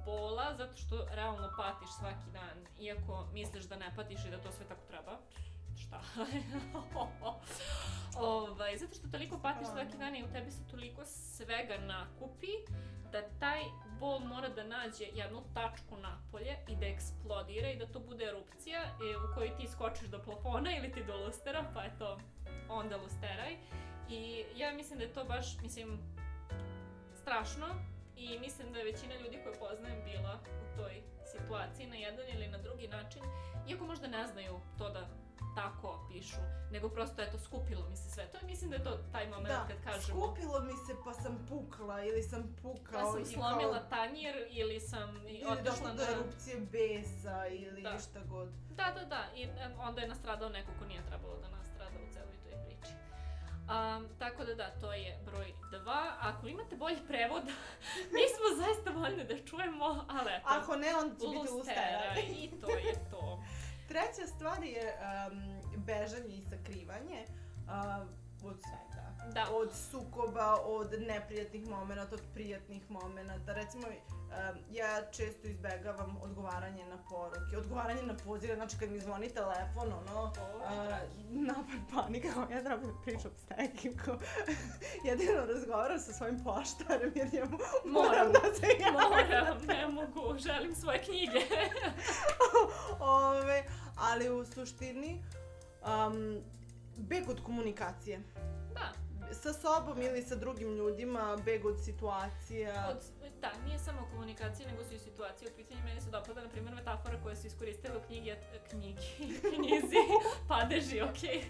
bola 0.10 0.56
zato 0.58 0.76
što 0.76 1.06
realno 1.12 1.50
patiš 1.58 1.90
svaki 2.00 2.32
dan, 2.34 2.66
iako 2.80 3.28
misliš 3.34 3.64
da 3.64 3.76
ne 3.76 3.92
patiš 3.96 4.26
i 4.26 4.32
da 4.32 4.38
to 4.38 4.52
sve 4.52 4.66
tako 4.68 4.82
treba. 4.88 5.18
Šta? 5.78 6.02
ovaj, 8.34 8.78
zato 8.78 8.94
što 8.94 9.08
toliko 9.08 9.40
patiš 9.42 9.68
svaki 9.68 9.98
dan 9.98 10.16
i 10.16 10.24
u 10.24 10.32
tebi 10.32 10.52
se 10.52 10.68
toliko 10.72 11.06
svega 11.06 11.78
nakupi 11.78 12.54
da 13.12 13.22
taj 13.40 13.62
bol 14.00 14.20
mora 14.20 14.50
da 14.50 14.64
nađe 14.64 15.06
jednu 15.14 15.44
tačku 15.54 15.98
napolje 15.98 16.58
i 16.68 16.76
da 16.76 16.86
eksplodira 16.86 17.72
i 17.72 17.78
da 17.78 17.86
to 17.86 18.00
bude 18.00 18.26
erupcija 18.26 18.82
e, 18.82 19.18
u 19.18 19.36
kojoj 19.36 19.58
ti 19.58 19.68
skočiš 19.68 20.08
do 20.08 20.24
plafona 20.24 20.78
ili 20.78 20.92
ti 20.92 21.04
do 21.04 21.18
lustera, 21.18 21.72
pa 21.74 21.84
je 21.84 21.98
to 22.00 22.18
onda 22.70 22.98
lusteraj. 22.98 23.58
I 24.10 24.44
ja 24.56 24.74
mislim 24.74 25.00
da 25.00 25.06
je 25.06 25.14
to 25.14 25.24
baš, 25.24 25.58
mislim, 25.62 26.00
strašno 27.22 27.66
i 28.20 28.40
mislim 28.40 28.74
da 28.74 28.80
je 28.80 28.92
većina 28.92 29.16
ljudi 29.16 29.40
koje 29.44 29.60
poznajem 29.60 30.04
bila 30.04 30.40
u 30.64 30.78
toj 30.78 31.02
situaciji 31.32 31.88
na 31.88 31.96
jedan 31.96 32.26
ili 32.36 32.48
na 32.48 32.58
drugi 32.58 32.88
način, 32.88 33.22
iako 33.68 33.86
možda 33.86 34.08
ne 34.08 34.28
znaju 34.28 34.60
to 34.78 34.90
da 34.90 35.08
tako 35.56 36.08
pišu, 36.12 36.42
nego 36.72 36.90
prosto 36.90 37.22
eto 37.22 37.40
skupilo 37.40 37.90
mi 37.90 37.96
se 37.98 38.10
sve 38.12 38.28
to 38.32 38.38
i 38.42 38.46
mislim 38.46 38.70
da 38.70 38.76
je 38.76 38.84
to 38.84 38.98
taj 39.12 39.28
moment 39.28 39.48
Da, 39.48 39.68
kad 39.68 39.94
kažemo 39.94 40.20
skupilo 40.20 40.60
mi 40.60 40.74
se 40.74 40.94
pa 41.06 41.14
sam 41.14 41.46
pukla 41.50 42.04
ili 42.04 42.24
sam 42.24 42.56
pukao 42.62 43.02
pa 43.02 43.12
sam 43.12 43.26
slomila 43.26 43.80
kao... 43.80 43.90
tanjir 43.90 44.36
ili 44.50 44.80
sam 44.80 45.28
Ili 45.28 45.46
otišla 45.46 45.88
na... 45.88 45.94
do 45.94 46.04
erupcije 46.04 46.58
besa 46.72 47.48
ili 47.48 47.82
Da. 47.82 48.00
šta 48.00 48.20
god. 48.30 48.50
Da, 48.70 48.94
da, 49.00 49.06
da. 49.06 49.26
I 49.36 49.48
onda 49.80 50.02
je 50.02 50.08
nastradao 50.08 50.50
neko 50.50 50.72
ko 50.80 50.86
nije 50.86 51.02
trebalo 51.06 51.36
da 51.36 51.42
nastrada 51.42 51.59
Um, 53.70 54.08
tako 54.20 54.46
da 54.46 54.56
da, 54.56 54.72
to 54.82 54.94
je 54.94 55.20
broj 55.26 55.54
dva. 55.72 56.14
Ako 56.20 56.48
imate 56.48 56.76
bolji 56.76 56.98
prevod, 57.08 57.44
mi 58.16 58.24
smo 58.36 58.66
zaista 58.66 58.90
voljni 58.92 59.24
da 59.24 59.46
čujemo, 59.46 60.06
ali 60.10 60.32
eto. 60.38 60.46
Ako 60.48 60.76
ne, 60.76 60.96
onda 60.96 61.16
će 61.20 61.28
biti 61.28 61.52
lusteraj. 61.52 62.22
I 62.30 62.52
to 62.62 62.70
je 62.70 62.94
to. 63.12 63.44
Treća 63.90 64.28
stvar 64.36 64.64
je 64.64 64.94
um, 64.98 65.62
bežanje 65.86 66.36
i 66.36 66.42
sakrivanje 66.42 67.26
um, 67.26 68.10
od 68.50 68.58
svega. 68.62 68.89
Da. 69.34 69.46
Od 69.54 69.70
sukoba, 69.92 70.56
od 70.64 70.92
neprijatnih 71.08 71.68
momenata, 71.68 72.16
od 72.16 72.22
prijatnih 72.34 72.92
momenata. 72.92 73.54
Recimo, 73.54 73.88
ja 74.72 75.12
često 75.12 75.48
izbegavam 75.48 76.18
odgovaranje 76.22 76.86
na 76.86 76.98
poruke, 77.10 77.58
odgovaranje 77.58 78.04
na 78.04 78.14
pozive, 78.26 78.56
znači 78.56 78.78
kad 78.80 78.92
mi 78.92 79.00
zvoni 79.00 79.30
telefon, 79.30 79.94
ono, 79.94 80.32
napad 81.30 81.80
panika, 81.94 82.28
kao 82.34 82.48
ja 82.52 82.64
treba 82.64 82.86
da 82.86 83.02
pričam 83.06 83.32
s 83.38 83.58
nekim, 83.58 83.98
kao, 83.98 84.20
jedino 85.08 85.46
razgovaram 85.46 86.00
sa 86.00 86.14
svojim 86.14 86.44
poštarem 86.44 87.12
jer 87.16 87.34
njemu 87.34 87.58
moram 87.86 88.10
Moram. 88.10 88.32
da 88.32 88.56
se 88.56 88.68
javim. 88.80 88.94
Moram, 88.94 89.66
ne 89.68 89.88
mogu, 89.88 90.38
želim 90.38 90.76
svoje 90.76 91.04
knjige. 91.04 91.40
Ove, 93.00 93.64
ali 93.98 94.30
u 94.30 94.46
suštini, 94.46 95.24
um, 96.08 96.42
beg 96.98 97.30
od 97.30 97.44
komunikacije. 97.44 98.20
da, 98.74 99.09
sa 99.34 99.54
sobom 99.54 100.02
ili 100.02 100.24
sa 100.24 100.36
drugim 100.36 100.76
ljudima, 100.76 101.38
beg 101.46 101.66
od 101.66 101.84
situacija. 101.86 102.88
Od, 102.90 103.30
da, 103.42 103.52
nije 103.66 103.80
samo 103.80 104.08
komunikacija, 104.12 104.72
nego 104.72 104.84
su 104.84 104.94
i 104.94 105.00
situacije 105.00 105.52
u 105.52 105.56
pitanju. 105.56 105.82
Meni 105.86 106.02
se 106.02 106.10
dopada, 106.10 106.42
na 106.42 106.50
primjer, 106.50 106.76
metafora 106.76 107.20
koja 107.24 107.36
se 107.36 107.48
iskoristila 107.48 107.98
u 107.98 108.02
knjigi, 108.08 108.34
knjigi, 108.70 109.02
knjizi, 109.56 109.98
padeži, 110.48 111.02
okej. 111.02 111.44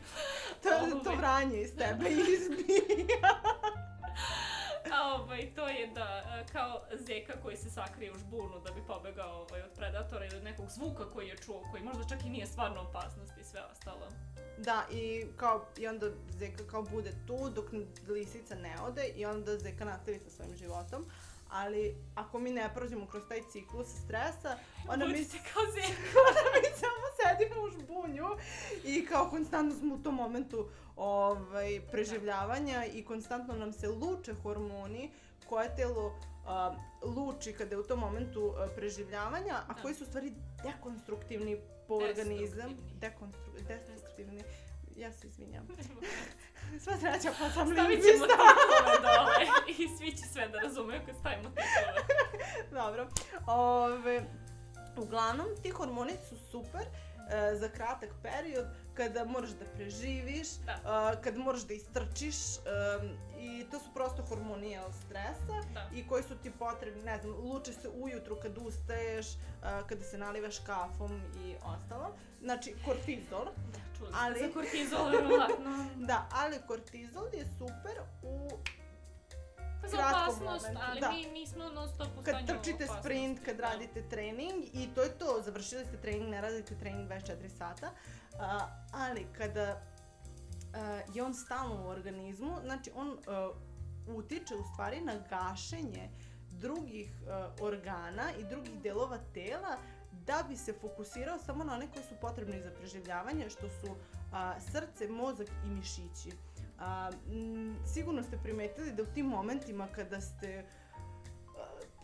To, 0.63 0.69
to 1.03 1.09
Ovaj. 1.09 1.17
vranje 1.17 1.61
iz 1.61 1.75
tebe 1.77 2.09
izbija. 2.09 3.29
Ovaj, 5.15 5.53
to 5.55 5.67
je 5.67 5.87
da, 5.87 6.23
kao 6.51 6.81
zeka 6.91 7.33
koji 7.43 7.57
se 7.57 7.69
sakrije 7.69 8.11
u 8.11 8.17
žbunu 8.17 8.59
da 8.65 8.71
bi 8.71 8.81
pobegao 8.87 9.41
ovaj, 9.41 9.61
od 9.61 9.71
predatora 9.75 10.25
ili 10.25 10.41
nekog 10.41 10.69
zvuka 10.69 11.09
koji 11.09 11.27
je 11.27 11.37
čuo, 11.37 11.63
koji 11.71 11.83
možda 11.83 12.03
čak 12.09 12.25
i 12.25 12.29
nije 12.29 12.45
stvarno 12.45 12.81
opasnost 12.81 13.37
i 13.37 13.43
sve 13.43 13.61
ostalo. 13.71 14.07
Da, 14.59 14.85
i 14.91 15.25
kao, 15.37 15.65
i 15.77 15.87
onda 15.87 16.09
Zeka 16.39 16.63
kao 16.71 16.81
bude 16.83 17.11
tu 17.27 17.49
dok 17.49 17.65
lisica 18.07 18.55
ne 18.55 18.75
ode 18.81 19.07
i 19.07 19.25
onda 19.25 19.57
Zeka 19.57 19.85
nastavi 19.85 20.19
sa 20.19 20.29
svojim 20.29 20.55
životom. 20.55 21.05
Ali 21.49 21.95
ako 22.15 22.39
mi 22.39 22.51
ne 22.51 22.69
prođemo 22.75 23.07
kroz 23.07 23.23
taj 23.29 23.41
ciklus 23.51 23.87
stresa, 24.05 24.57
onda 24.87 25.05
mi, 25.05 25.11
Budite 25.13 25.37
kao 25.53 25.63
zeka. 25.73 26.19
onda 26.29 26.41
mi 26.61 26.77
samo 26.79 27.07
sedimo 27.19 27.61
u 27.61 27.69
žbunju 27.69 28.27
i 28.83 29.05
kao 29.05 29.29
konstantno 29.29 29.75
smo 29.79 29.95
u 29.95 30.03
tom 30.03 30.15
momentu 30.15 30.69
ovaj, 30.95 31.81
preživljavanja 31.91 32.85
i 32.85 33.05
konstantno 33.05 33.53
nam 33.55 33.73
se 33.73 33.87
luče 33.87 34.33
hormoni 34.43 35.11
koje 35.49 35.75
telo 35.75 36.19
a, 36.45 36.75
luči 37.01 37.53
kada 37.53 37.75
je 37.75 37.79
u 37.79 37.83
tom 37.83 37.99
momentu 37.99 38.53
a, 38.57 38.67
preživljavanja, 38.75 39.55
a 39.67 39.73
Da. 39.73 39.81
koji 39.81 39.95
su 39.95 40.03
u 40.03 40.07
stvari 40.07 40.33
dekonstruktivni 40.63 41.57
po 41.87 41.93
organizam. 41.95 42.77
Dekonstru, 42.99 43.53
destruktivni. 44.19 44.43
Ja 44.95 45.11
se 45.11 45.27
izvinjam. 45.27 45.67
Sva 46.79 46.97
sreća 46.97 47.31
pa 47.39 47.49
sam 47.49 47.67
Stavit 47.67 47.75
ćemo 47.75 47.87
lingvista. 47.87 48.27
titule 48.27 48.97
dole 49.01 49.45
i 49.69 49.97
svi 49.97 50.11
će 50.11 50.23
sve 50.23 50.47
da 50.47 50.59
razumeju 50.59 51.01
kad 51.05 51.15
stavimo 51.15 51.49
titule. 51.49 52.03
Dobro. 52.81 53.07
Ove, 53.47 54.21
uglavnom, 54.97 55.47
ti 55.63 55.69
hormoni 55.69 56.13
su 56.29 56.37
super 56.41 56.81
e, 56.81 56.87
za 57.55 57.69
kratak 57.69 58.09
period 58.23 58.65
kada 58.93 59.25
moraš 59.25 59.49
da 59.49 59.65
preživiš, 59.65 60.47
Da. 60.65 60.71
e, 61.13 61.23
kada 61.23 61.39
moraš 61.39 61.61
da 61.61 61.73
istrčiš 61.73 62.35
e, 62.35 62.59
i 63.39 63.65
to 63.71 63.79
su 63.79 63.93
prosto 63.93 64.23
hormoni 64.23 64.71
jel, 64.71 64.91
stresa 65.05 65.69
Da. 65.73 65.89
i 65.93 66.07
koji 66.07 66.23
su 66.23 66.35
ti 66.37 66.51
potrebni, 66.51 67.03
ne 67.03 67.17
znam, 67.17 67.33
luče 67.33 67.73
se 67.73 67.89
ujutru 67.91 68.35
kad 68.35 68.57
ustaješ, 68.57 69.27
e, 69.27 69.37
kada 69.89 70.03
se 70.03 70.17
nalivaš 70.17 70.59
kafom 70.59 71.21
i 71.37 71.55
ostalo. 71.57 72.15
Znači, 72.41 72.75
kortizol. 72.85 73.45
Da, 73.45 73.79
čuli 73.99 74.09
Ali- 74.15 74.39
za 74.39 74.53
kortizol, 74.53 75.05
verovatno. 75.07 75.85
Da, 76.07 76.29
ali 76.33 76.57
kortizol 76.67 77.27
je 77.33 77.45
super 77.57 77.91
u 78.23 78.49
Pa 79.81 79.87
za 79.87 79.97
opasnost, 79.99 80.41
momentu, 80.63 80.81
ali 80.83 80.99
da. 80.99 81.09
mi 81.09 81.25
nismo 81.31 81.63
non 81.65 81.89
stop 81.89 82.07
u 82.09 82.23
kad 82.23 82.35
trčite 82.37 82.73
opasnosti. 82.75 82.99
sprint, 82.99 83.39
kad 83.39 83.57
Da. 83.57 83.63
radite 83.63 84.03
trening 84.03 84.63
i 84.73 84.89
to 84.95 85.01
je 85.01 85.09
to, 85.11 85.41
završili 85.41 85.85
ste 85.85 85.97
trening, 85.97 86.29
ne 86.29 86.41
radite 86.41 86.75
trening 86.75 87.09
24 87.09 87.23
sata, 87.49 87.91
a, 88.33 88.59
ali 88.93 89.27
kada 89.33 89.81
a, 90.73 90.79
je 91.13 91.23
on 91.23 91.33
stalno 91.35 91.85
u 91.85 91.89
organizmu, 91.89 92.55
znači 92.63 92.91
on 92.95 93.17
a, 93.27 93.49
utiče 94.07 94.55
u 94.55 94.63
stvari 94.63 95.01
na 95.01 95.13
gašenje 95.29 96.09
drugih 96.51 97.11
a, 97.27 97.49
organa 97.61 98.23
i 98.33 98.43
drugih 98.45 98.81
delova 98.81 99.17
tela 99.33 99.77
da 100.29 100.43
bi 100.49 100.57
se 100.57 100.73
fokusirao 100.73 101.39
samo 101.39 101.63
na 101.63 101.73
one 101.73 101.87
koji 101.93 102.03
su 102.03 102.15
potrebni 102.21 102.61
za 102.61 102.71
preživljavanje, 102.79 103.49
što 103.49 103.69
su 103.69 103.95
a, 104.33 104.59
srce, 104.59 105.07
mozak 105.07 105.47
i 105.65 105.69
mišići. 105.69 106.31
A, 106.79 107.11
m, 107.31 107.75
sigurno 107.93 108.23
ste 108.23 108.37
primetili 108.43 108.91
da 108.91 109.03
u 109.03 109.13
tim 109.13 109.25
momentima 109.25 109.87
kada 109.95 110.21
ste 110.21 110.65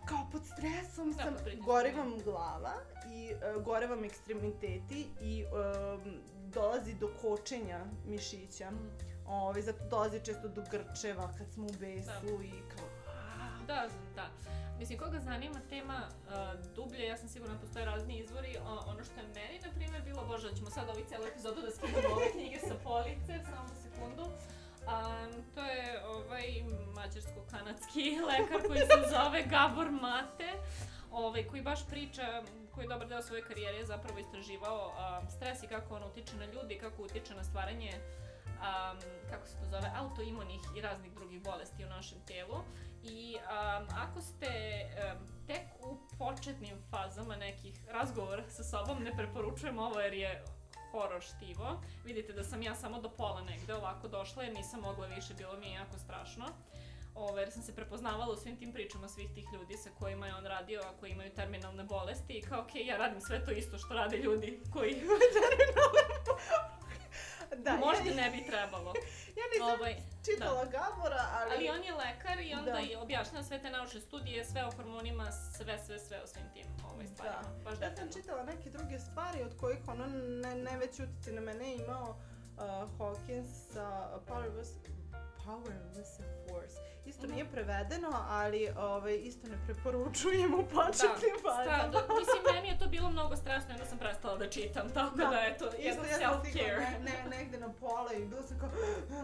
kao 0.05 0.27
pod 0.31 0.41
stresom 0.45 1.11
Da, 1.11 1.23
sam, 1.23 1.33
pod 1.33 1.43
pritiskom, 1.43 1.65
gore 1.65 1.91
da. 1.91 1.97
vam 1.97 2.13
glava 2.23 2.73
i 3.13 3.31
uh, 3.33 3.63
gore 3.63 3.87
vam 3.87 4.03
ekstremiteti 4.03 5.07
i 5.21 5.45
um, 5.45 6.19
dolazi 6.53 6.93
do 6.95 7.09
kočenja 7.21 7.79
mišića. 8.05 8.71
Mhm. 8.71 8.87
Ove, 9.27 9.61
zato 9.61 9.85
dolazi 9.89 10.25
često 10.25 10.47
do 10.47 10.63
grčeva 10.71 11.33
kad 11.37 11.51
smo 11.53 11.65
u 11.65 11.71
besu 11.79 12.43
i 12.43 12.51
kao... 12.75 12.87
Da, 13.67 13.87
da. 14.15 14.29
Mislim, 14.79 14.99
koga 14.99 15.19
zanima 15.19 15.59
tema 15.69 16.07
uh, 16.07 16.75
dublje, 16.75 17.05
ja 17.05 17.17
sam 17.17 17.29
sigurna 17.29 17.53
da 17.53 17.59
postoje 17.59 17.85
razni 17.85 18.17
izvori. 18.17 18.57
O, 18.57 18.91
ono 18.91 19.03
što 19.03 19.19
je 19.19 19.27
meni, 19.27 19.59
na 19.65 19.71
primjer, 19.75 20.01
bilo, 20.03 20.25
bože, 20.25 20.49
da 20.49 20.55
ćemo 20.55 20.69
sad 20.69 20.89
ovi 20.89 21.05
celu 21.09 21.25
epizodu 21.27 21.61
da 21.61 21.71
skinemo 21.71 22.15
ove 22.15 22.31
knjige 22.31 22.59
sa 22.59 22.75
police, 22.83 23.33
samo 23.49 23.69
sekundu. 23.83 24.23
Um, 24.23 25.43
to 25.55 25.61
je 25.61 26.05
ovaj 26.05 26.47
mađarsko-kanadski 26.95 28.05
lekar 28.29 28.67
koji 28.67 28.79
se 28.79 29.09
zove 29.09 29.43
Gabor 29.43 29.91
Mate, 29.91 30.49
ovaj, 31.11 31.43
koji 31.47 31.61
baš 31.61 31.87
priča, 31.87 32.43
koji 32.71 32.85
je 32.85 32.89
dobar 32.89 33.07
deo 33.07 33.21
svoje 33.21 33.43
karijere 33.43 33.77
je 33.77 33.85
zapravo 33.85 34.19
istraživao 34.19 34.87
um, 34.87 35.29
stres 35.29 35.63
i 35.63 35.67
kako 35.67 35.95
on 35.95 36.03
utiče 36.03 36.35
na 36.35 36.45
ljudi, 36.45 36.77
kako 36.77 37.03
utiče 37.03 37.35
na 37.35 37.43
stvaranje 37.43 37.91
um, 38.45 38.97
kako 39.29 39.47
se 39.47 39.57
to 39.59 39.65
zove, 39.65 39.91
autoimunih 39.95 40.61
i 40.77 40.81
raznih 40.81 41.13
drugih 41.13 41.41
bolesti 41.41 41.85
u 41.85 41.89
našem 41.89 42.17
telu. 42.27 42.57
I 43.05 43.35
um, 43.35 43.87
ako 43.95 44.21
ste 44.21 44.47
um, 44.47 45.27
tek 45.47 45.61
u 45.81 45.97
početnim 46.17 46.77
fazama 46.89 47.35
nekih 47.35 47.75
razgovora 47.91 48.43
sa 48.49 48.63
sobom, 48.63 49.03
ne 49.03 49.17
preporučujem 49.17 49.79
ovo 49.79 49.99
jer 49.99 50.13
je 50.13 50.43
horor 50.91 51.21
štivo. 51.21 51.81
Vidite 52.05 52.33
da 52.33 52.43
sam 52.43 52.61
ja 52.61 52.75
samo 52.75 53.01
do 53.01 53.09
pola 53.09 53.41
negde 53.41 53.75
ovako 53.75 54.07
došla 54.07 54.43
jer 54.43 54.53
nisam 54.53 54.81
mogla 54.81 55.07
više, 55.07 55.33
bilo 55.33 55.57
mi 55.57 55.67
je 55.67 55.73
jako 55.73 55.97
strašno. 55.97 56.45
Ove, 57.15 57.41
jer 57.41 57.51
sam 57.51 57.61
se 57.61 57.75
prepoznavala 57.75 58.33
u 58.33 58.35
svim 58.35 58.57
tim 58.57 58.73
pričama 58.73 59.07
svih 59.07 59.29
tih 59.33 59.45
ljudi 59.53 59.77
sa 59.77 59.89
kojima 59.99 60.27
je 60.27 60.35
on 60.35 60.45
radio, 60.45 60.81
a 60.85 60.99
koji 60.99 61.11
imaju 61.11 61.33
terminalne 61.35 61.83
bolesti 61.83 62.33
i 62.33 62.41
kao, 62.41 62.61
okej, 62.61 62.85
ja 62.85 62.97
radim 62.97 63.21
sve 63.21 63.45
to 63.45 63.51
isto 63.51 63.77
što 63.77 63.93
rade 63.93 64.17
ljudi 64.17 64.59
koji 64.73 64.95
Da, 67.65 67.71
možda 67.77 68.09
ja, 68.09 68.15
ne 68.15 68.29
bi 68.31 68.45
trebalo. 68.45 68.93
ja 69.39 69.45
nisam 69.53 69.79
Ovaj, 69.79 69.95
čitala 70.25 70.65
Gabora, 70.65 71.25
ali... 71.33 71.51
Ali 71.55 71.69
on 71.69 71.83
je 71.83 71.93
lekar 71.93 72.39
i 72.39 72.53
onda 72.53 72.71
Da. 72.71 72.81
da. 72.93 73.01
objašnjava 73.01 73.43
sve 73.43 73.61
te 73.61 73.69
naučne 73.69 74.01
studije, 74.01 74.45
sve 74.45 74.65
o 74.65 74.71
hormonima, 74.71 75.31
sve, 75.31 75.79
sve, 75.85 75.99
sve 75.99 76.21
o 76.23 76.27
svim 76.27 76.45
tim 76.53 76.65
ovaj, 76.91 77.07
stvarima. 77.07 77.41
Da. 77.41 77.63
Baš 77.63 77.79
Ja 77.81 77.95
sam 77.95 78.09
čitala 78.13 78.43
neke 78.43 78.69
druge 78.69 78.99
stvari 78.99 79.43
od 79.43 79.57
kojih 79.59 79.79
ono 79.87 80.05
ne, 80.41 80.55
najveći 80.55 81.03
utjecaj 81.03 81.33
na 81.33 81.41
mene 81.41 81.69
je 81.69 81.75
imao 81.75 82.09
uh, 82.09 82.99
Hawkins 82.99 83.73
sa 83.73 84.09
Powerless, 84.27 84.71
Powerless 85.45 86.11
Force. 86.43 86.75
Isto 87.05 87.23
Mhm. 87.23 87.33
nije 87.33 87.45
prevedeno, 87.47 88.09
ali 88.29 88.69
ovaj, 88.77 89.15
isto 89.15 89.47
ne 89.47 89.57
preporučujem 89.65 90.53
u 90.53 90.63
početnim 90.69 91.35
Sta, 91.39 91.49
fazama. 91.49 91.87
do, 91.87 91.99
mislim, 92.11 92.41
meni 92.53 92.67
je 92.67 92.79
to 92.79 92.87
bilo 92.87 93.09
mnogo 93.09 93.35
stresno 93.35 93.69
i 93.69 93.73
onda 93.73 93.85
sam 93.85 93.97
prestala 93.97 94.37
da 94.37 94.49
čitam, 94.49 94.89
tako 94.89 95.15
da, 95.17 95.25
Da. 95.25 95.39
eto, 95.43 95.65
Isto 95.69 96.03
ja 96.03 96.17
self-care. 96.19 96.77
ne, 96.79 96.99
ne, 97.01 97.37
negde 97.37 97.57
na 97.57 97.69
pola 97.71 98.13
i 98.13 98.25
bila 98.25 98.43
sam 98.43 98.59
kao, 98.59 98.69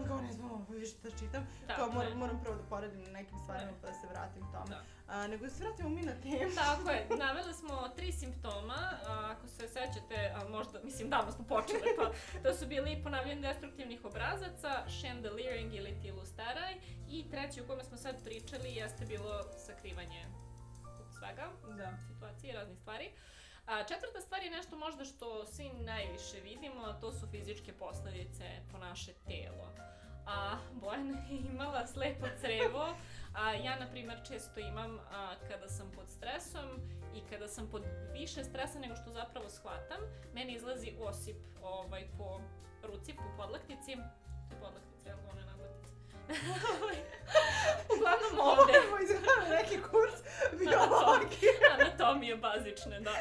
kao 0.08 0.20
ne 0.20 0.32
znam 0.32 0.66
više 0.70 0.94
da 1.02 1.10
čitam. 1.10 1.46
Da, 1.66 1.74
kao 1.74 1.88
moram, 1.88 2.12
moram 2.14 2.40
prvo 2.42 2.56
da 2.56 2.62
poredim 2.62 3.02
na 3.02 3.10
nekim 3.10 3.38
stvarima 3.38 3.66
Ne. 3.66 3.76
pa 3.80 3.86
da 3.86 3.94
se 3.94 4.06
vratim 4.06 4.42
tome. 4.52 4.66
Da. 4.68 4.82
A, 5.12 5.26
nego 5.26 5.48
se 5.48 5.64
vratimo 5.64 5.88
mi 5.88 6.02
na 6.02 6.12
temu. 6.22 6.54
Tako 6.54 6.90
je, 6.90 7.06
navele 7.18 7.52
smo 7.54 7.88
tri 7.96 8.12
simptoma, 8.12 8.98
a, 9.06 9.34
ako 9.36 9.46
se 9.48 9.68
sećate, 9.68 10.34
a 10.36 10.48
možda, 10.48 10.80
mislim, 10.84 11.10
davno 11.10 11.32
smo 11.32 11.44
počeli, 11.44 11.82
pa 11.96 12.12
to 12.42 12.54
su 12.54 12.66
bili 12.66 13.00
ponavljanje 13.02 13.40
destruktivnih 13.40 14.04
obrazaca, 14.04 14.84
chandeliering 15.00 15.74
ili 15.74 16.00
tilustaraj 16.02 16.74
i 17.08 17.30
treći 17.30 17.60
o 17.60 17.66
kome 17.66 17.84
smo 17.84 17.96
sad 17.96 18.24
pričali 18.24 18.74
jeste 18.74 19.04
bilo 19.06 19.42
sakrivanje 19.66 20.26
svega, 21.18 21.48
Da. 21.76 21.96
situacije, 22.08 22.52
raznih 22.54 22.78
stvari. 22.78 23.12
A 23.66 23.84
četvrta 23.84 24.20
stvar 24.20 24.42
je 24.42 24.50
nešto 24.50 24.78
možda 24.78 25.04
što 25.04 25.46
svi 25.46 25.70
najviše 25.72 26.40
vidimo, 26.44 26.82
a 26.84 27.00
to 27.00 27.12
su 27.12 27.26
fizičke 27.30 27.72
posledice 27.72 28.44
po 28.72 28.78
naše 28.78 29.12
telo. 29.12 29.68
A 30.26 30.56
Bojana 30.72 31.18
je 31.30 31.38
imala 31.52 31.86
slepo 31.86 32.26
crevo, 32.40 32.86
a 33.34 33.52
ja 33.52 33.78
na 33.78 33.86
primer 33.90 34.18
često 34.28 34.60
imam 34.60 34.98
a, 35.10 35.34
kada 35.48 35.68
sam 35.68 35.90
pod 35.94 36.08
stresom 36.08 36.80
i 37.14 37.20
kada 37.30 37.48
sam 37.48 37.68
pod 37.70 37.82
više 38.12 38.44
stresa 38.44 38.78
nego 38.78 38.94
što 38.96 39.10
zapravo 39.10 39.48
shvatam, 39.48 40.00
meni 40.34 40.54
izlazi 40.54 40.92
osip 41.00 41.36
ovaj, 41.62 42.04
po 42.18 42.40
ruci, 42.82 43.14
po 43.14 43.42
podlaktici. 43.42 43.96
To 44.48 44.54
je 44.54 44.60
podlaktica, 44.60 45.08
jel 45.08 45.18
one 45.30 45.44
nadlaktice? 45.44 45.92
Uglavnom 47.94 48.34
ovde. 48.50 48.72
Ovo 48.88 48.98
izgleda 49.02 49.56
neki 49.62 49.76
kurs 49.82 50.16
biologije. 50.58 51.52
Anatomije 51.74 52.36
bazične, 52.36 53.00
da. 53.00 53.14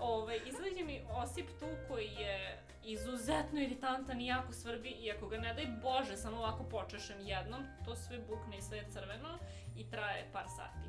Ove, 0.00 0.36
izlazi 0.36 0.84
mi 0.84 1.04
osip 1.10 1.46
tu 1.60 1.66
koji 1.88 2.06
je 2.06 2.62
izuzetno 2.84 3.60
iritantan 3.60 4.20
i 4.20 4.26
jako 4.26 4.52
svrbi 4.52 4.88
i 4.90 5.12
ako 5.12 5.28
ga 5.28 5.38
ne 5.38 5.54
daj 5.54 5.66
Bože 5.82 6.16
samo 6.16 6.36
ovako 6.36 6.64
počešem 6.64 7.16
jednom, 7.20 7.64
to 7.84 7.96
sve 7.96 8.18
bukne 8.20 8.58
i 8.58 8.62
sve 8.62 8.78
je 8.78 8.90
crveno 8.90 9.38
i 9.76 9.90
traje 9.90 10.28
par 10.32 10.44
sati. 10.48 10.88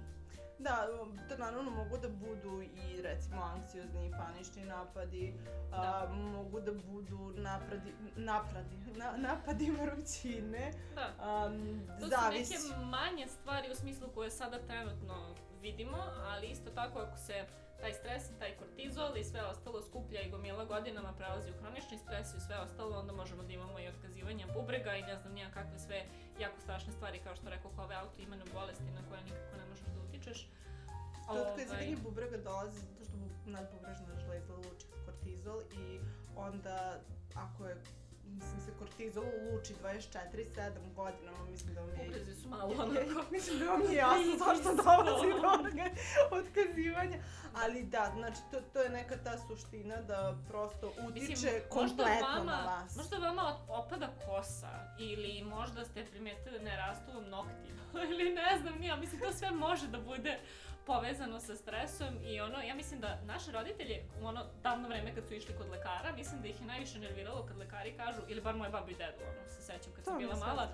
Da, 0.59 0.87
to 1.29 1.37
naravno 1.37 1.71
mogu 1.71 1.97
da 1.97 2.09
budu 2.09 2.61
i 2.61 3.01
recimo 3.01 3.41
anksiozni 3.43 4.07
i 4.07 4.11
panični 4.11 4.65
napadi, 4.65 5.33
a, 5.71 6.05
Da. 6.05 6.13
mogu 6.13 6.59
da 6.59 6.71
budu 6.73 7.33
napradi, 7.35 7.93
napradi, 8.15 8.75
na, 8.87 9.17
napadi 9.17 9.71
vrućine, 9.71 10.71
Da. 10.95 11.07
um, 11.47 11.81
To 11.99 12.07
zavisi. 12.07 12.57
su 12.57 12.67
neke 12.69 12.85
manje 12.85 13.27
stvari 13.27 13.71
u 13.71 13.75
smislu 13.75 14.07
koje 14.09 14.31
sada 14.31 14.59
trenutno 14.59 15.35
vidimo, 15.61 15.97
ali 16.25 16.47
isto 16.47 16.69
tako 16.69 16.99
ako 16.99 17.17
se 17.17 17.45
taj 17.81 17.93
stres 17.93 18.23
i 18.29 18.39
taj 18.39 18.51
kortizol 18.57 19.17
i 19.17 19.23
sve 19.23 19.41
ostalo 19.43 19.81
skuplja 19.81 20.21
i 20.21 20.29
gomila 20.29 20.65
godinama 20.65 21.13
prelazi 21.13 21.49
u 21.51 21.59
hronični 21.61 21.97
stres 21.97 22.33
i 22.33 22.39
sve 22.39 22.59
ostalo, 22.59 22.99
onda 22.99 23.13
možemo 23.13 23.43
da 23.43 23.53
imamo 23.53 23.79
i 23.79 23.87
otkazivanje 23.87 24.45
bubrega 24.53 24.95
i 24.95 25.01
ne 25.01 25.15
znam 25.17 25.33
nija 25.33 25.51
kakve 25.51 25.79
sve 25.79 26.05
jako 26.39 26.61
strašne 26.61 26.93
stvari 26.93 27.19
kao 27.23 27.35
što 27.35 27.49
rekao 27.49 27.71
ove 27.77 27.95
autoimune 27.95 28.43
bolesti 28.53 28.91
na 28.95 29.01
koje 29.09 29.21
nikako 29.23 29.57
ne 29.57 29.65
možeš 29.69 29.85
da 29.85 30.01
utičeš. 30.07 30.47
To 31.27 31.31
Ovaj, 31.31 31.41
otkazivanje 31.41 31.97
bubrega 32.03 32.37
dolazi 32.37 32.79
zato 32.79 33.03
što 33.03 33.13
nadbubrežna 33.45 34.19
žleza 34.25 34.53
luči 34.55 34.85
kortizol 35.05 35.61
i 35.61 35.99
onda 36.35 36.99
ako 37.35 37.65
je 37.65 37.75
mislim 38.27 38.61
se 38.61 38.71
kortizol 38.79 39.23
luči 39.23 39.73
24-7 39.83 40.71
godinama, 40.95 41.45
mislim 41.51 41.73
da 41.73 41.81
vam 41.81 41.89
je... 41.89 42.05
Bubrezi 42.05 42.35
su 42.41 42.49
malo 42.49 42.73
onako. 42.77 43.23
Mislim 43.31 43.59
da 43.59 43.65
vam 43.65 43.81
je 43.81 43.95
jasno 43.95 44.33
zašto 44.37 44.83
dolazi 44.83 45.27
do 45.41 45.47
orga 45.47 45.85
otkazivanja. 46.31 47.17
Ali 47.63 47.83
da, 47.83 48.11
znači 48.15 48.41
to, 48.51 48.61
to 48.61 48.81
je 48.81 48.89
neka 48.89 49.17
ta 49.23 49.37
suština 49.37 50.01
da 50.01 50.37
prosto 50.47 50.93
utiče 51.07 51.29
Mislim, 51.29 51.53
kompletno 51.69 52.27
vama, 52.27 52.51
na 52.51 52.65
vas. 52.65 52.95
Možda 52.95 53.17
vama 53.17 53.41
op- 53.41 53.85
opada 53.85 54.09
kosa 54.25 54.95
ili 54.99 55.43
možda 55.43 55.85
ste 55.85 56.05
primetili 56.05 56.59
da 56.59 56.65
ne 56.65 56.77
rastu 56.77 57.11
vam 57.13 57.29
nokti 57.29 57.69
ili 58.11 58.33
ne 58.33 58.57
znam, 58.61 58.79
nija, 58.79 58.95
mislim 58.95 59.21
to 59.21 59.33
sve 59.33 59.51
može 59.51 59.87
da 59.87 59.99
bude 59.99 60.39
povezano 60.85 61.39
sa 61.39 61.55
stresom 61.55 62.17
i 62.23 62.41
ono, 62.41 62.61
ja 62.61 62.75
mislim 62.75 62.99
da 62.99 63.19
naše 63.25 63.51
roditelje 63.51 64.03
u 64.21 64.25
ono 64.25 64.45
davno 64.63 64.87
vreme 64.87 65.15
kad 65.15 65.27
su 65.27 65.33
išli 65.33 65.55
kod 65.57 65.69
lekara, 65.69 66.11
mislim 66.15 66.41
da 66.41 66.47
ih 66.47 66.61
je 66.61 66.67
najviše 66.67 66.99
nerviralo 66.99 67.45
kad 67.45 67.57
lekari 67.57 67.97
kažu, 67.97 68.21
ili 68.27 68.41
bar 68.41 68.55
moje 68.55 68.71
babu 68.71 68.89
i 68.89 68.95
dedu, 68.95 69.21
ono, 69.21 69.49
se 69.49 69.61
sećam 69.61 69.93
kad 69.95 70.03
sam 70.05 70.17
bila 70.17 70.35
mala, 70.35 70.67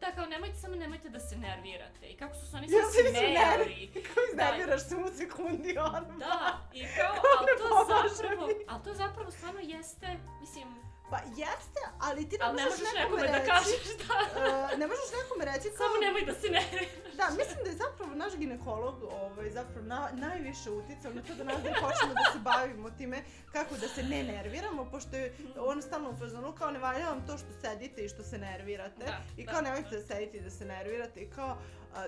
da 0.00 0.12
kao 0.12 0.26
nemojte, 0.26 0.56
samo 0.56 0.74
nemojte 0.76 1.08
da 1.08 1.18
se 1.18 1.36
nervirate 1.36 2.06
i 2.06 2.16
kako 2.16 2.34
su 2.34 2.46
se 2.46 2.56
oni 2.56 2.66
Ja 2.66 2.82
se 2.92 3.10
smejali. 3.10 3.90
Kako 4.06 4.20
iznerviraš 4.30 4.82
se 4.88 4.96
u 4.96 5.08
sekundi, 5.18 5.78
ono. 5.78 6.18
Da, 6.18 6.58
i 6.72 6.82
kao, 6.96 7.14
ali 7.38 7.50
to 7.60 7.68
zapravo, 7.92 8.48
ali 8.68 8.82
to 8.84 8.94
zapravo 8.94 9.30
stvarno 9.30 9.60
jeste, 9.60 10.06
mislim, 10.40 10.89
Pa 11.10 11.18
jeste, 11.42 11.80
ali 12.00 12.28
ti 12.28 12.36
ne 12.38 12.44
ali 12.44 12.56
ne 12.56 12.64
možeš 12.64 12.78
možeš 12.78 12.94
nekome 12.94 13.22
nekome 13.22 13.38
da 13.38 13.52
kažeš 13.52 13.84
da. 14.00 14.14
Uh, 14.40 14.78
ne 14.80 14.86
možeš 14.90 15.08
nekome 15.18 15.44
reći 15.50 15.68
kao... 15.76 15.80
Samo 15.82 15.96
nemoj 16.04 16.22
da 16.30 16.34
se 16.40 16.48
nerviraš. 16.56 17.14
Da, 17.20 17.26
mislim 17.40 17.58
da 17.64 17.70
je 17.70 17.76
zapravo 17.84 18.14
naš 18.14 18.32
ginekolog 18.36 18.96
ovaj, 19.02 19.50
zapravo 19.50 19.82
na, 19.86 20.10
najviše 20.12 20.70
uticao 20.70 21.12
na 21.12 21.22
to 21.22 21.34
da 21.34 21.44
nas 21.44 21.62
da 21.62 21.70
počnemo 21.84 22.14
da 22.14 22.26
se 22.32 22.38
bavimo 22.38 22.90
time 22.90 23.18
kako 23.52 23.74
da 23.82 23.88
se 23.88 24.02
ne 24.02 24.22
nerviramo, 24.22 24.90
pošto 24.90 25.16
je 25.16 25.36
on 25.58 25.82
stalno 25.82 26.10
u 26.10 26.16
fazonu 26.16 26.52
kao 26.52 26.70
ne 26.70 26.78
valja 26.78 27.06
vam 27.10 27.26
to 27.26 27.38
što 27.38 27.50
sedite 27.62 28.04
i 28.04 28.08
što 28.08 28.22
se 28.22 28.38
nervirate. 28.38 29.04
Da, 29.04 29.18
I 29.36 29.44
da. 29.44 29.52
kao 29.52 29.60
nemojte 29.60 29.96
da 29.96 30.02
sedite 30.02 30.36
i 30.38 30.40
da 30.40 30.50
se 30.50 30.64
nervirate 30.64 31.20
i 31.20 31.30
kao 31.30 31.56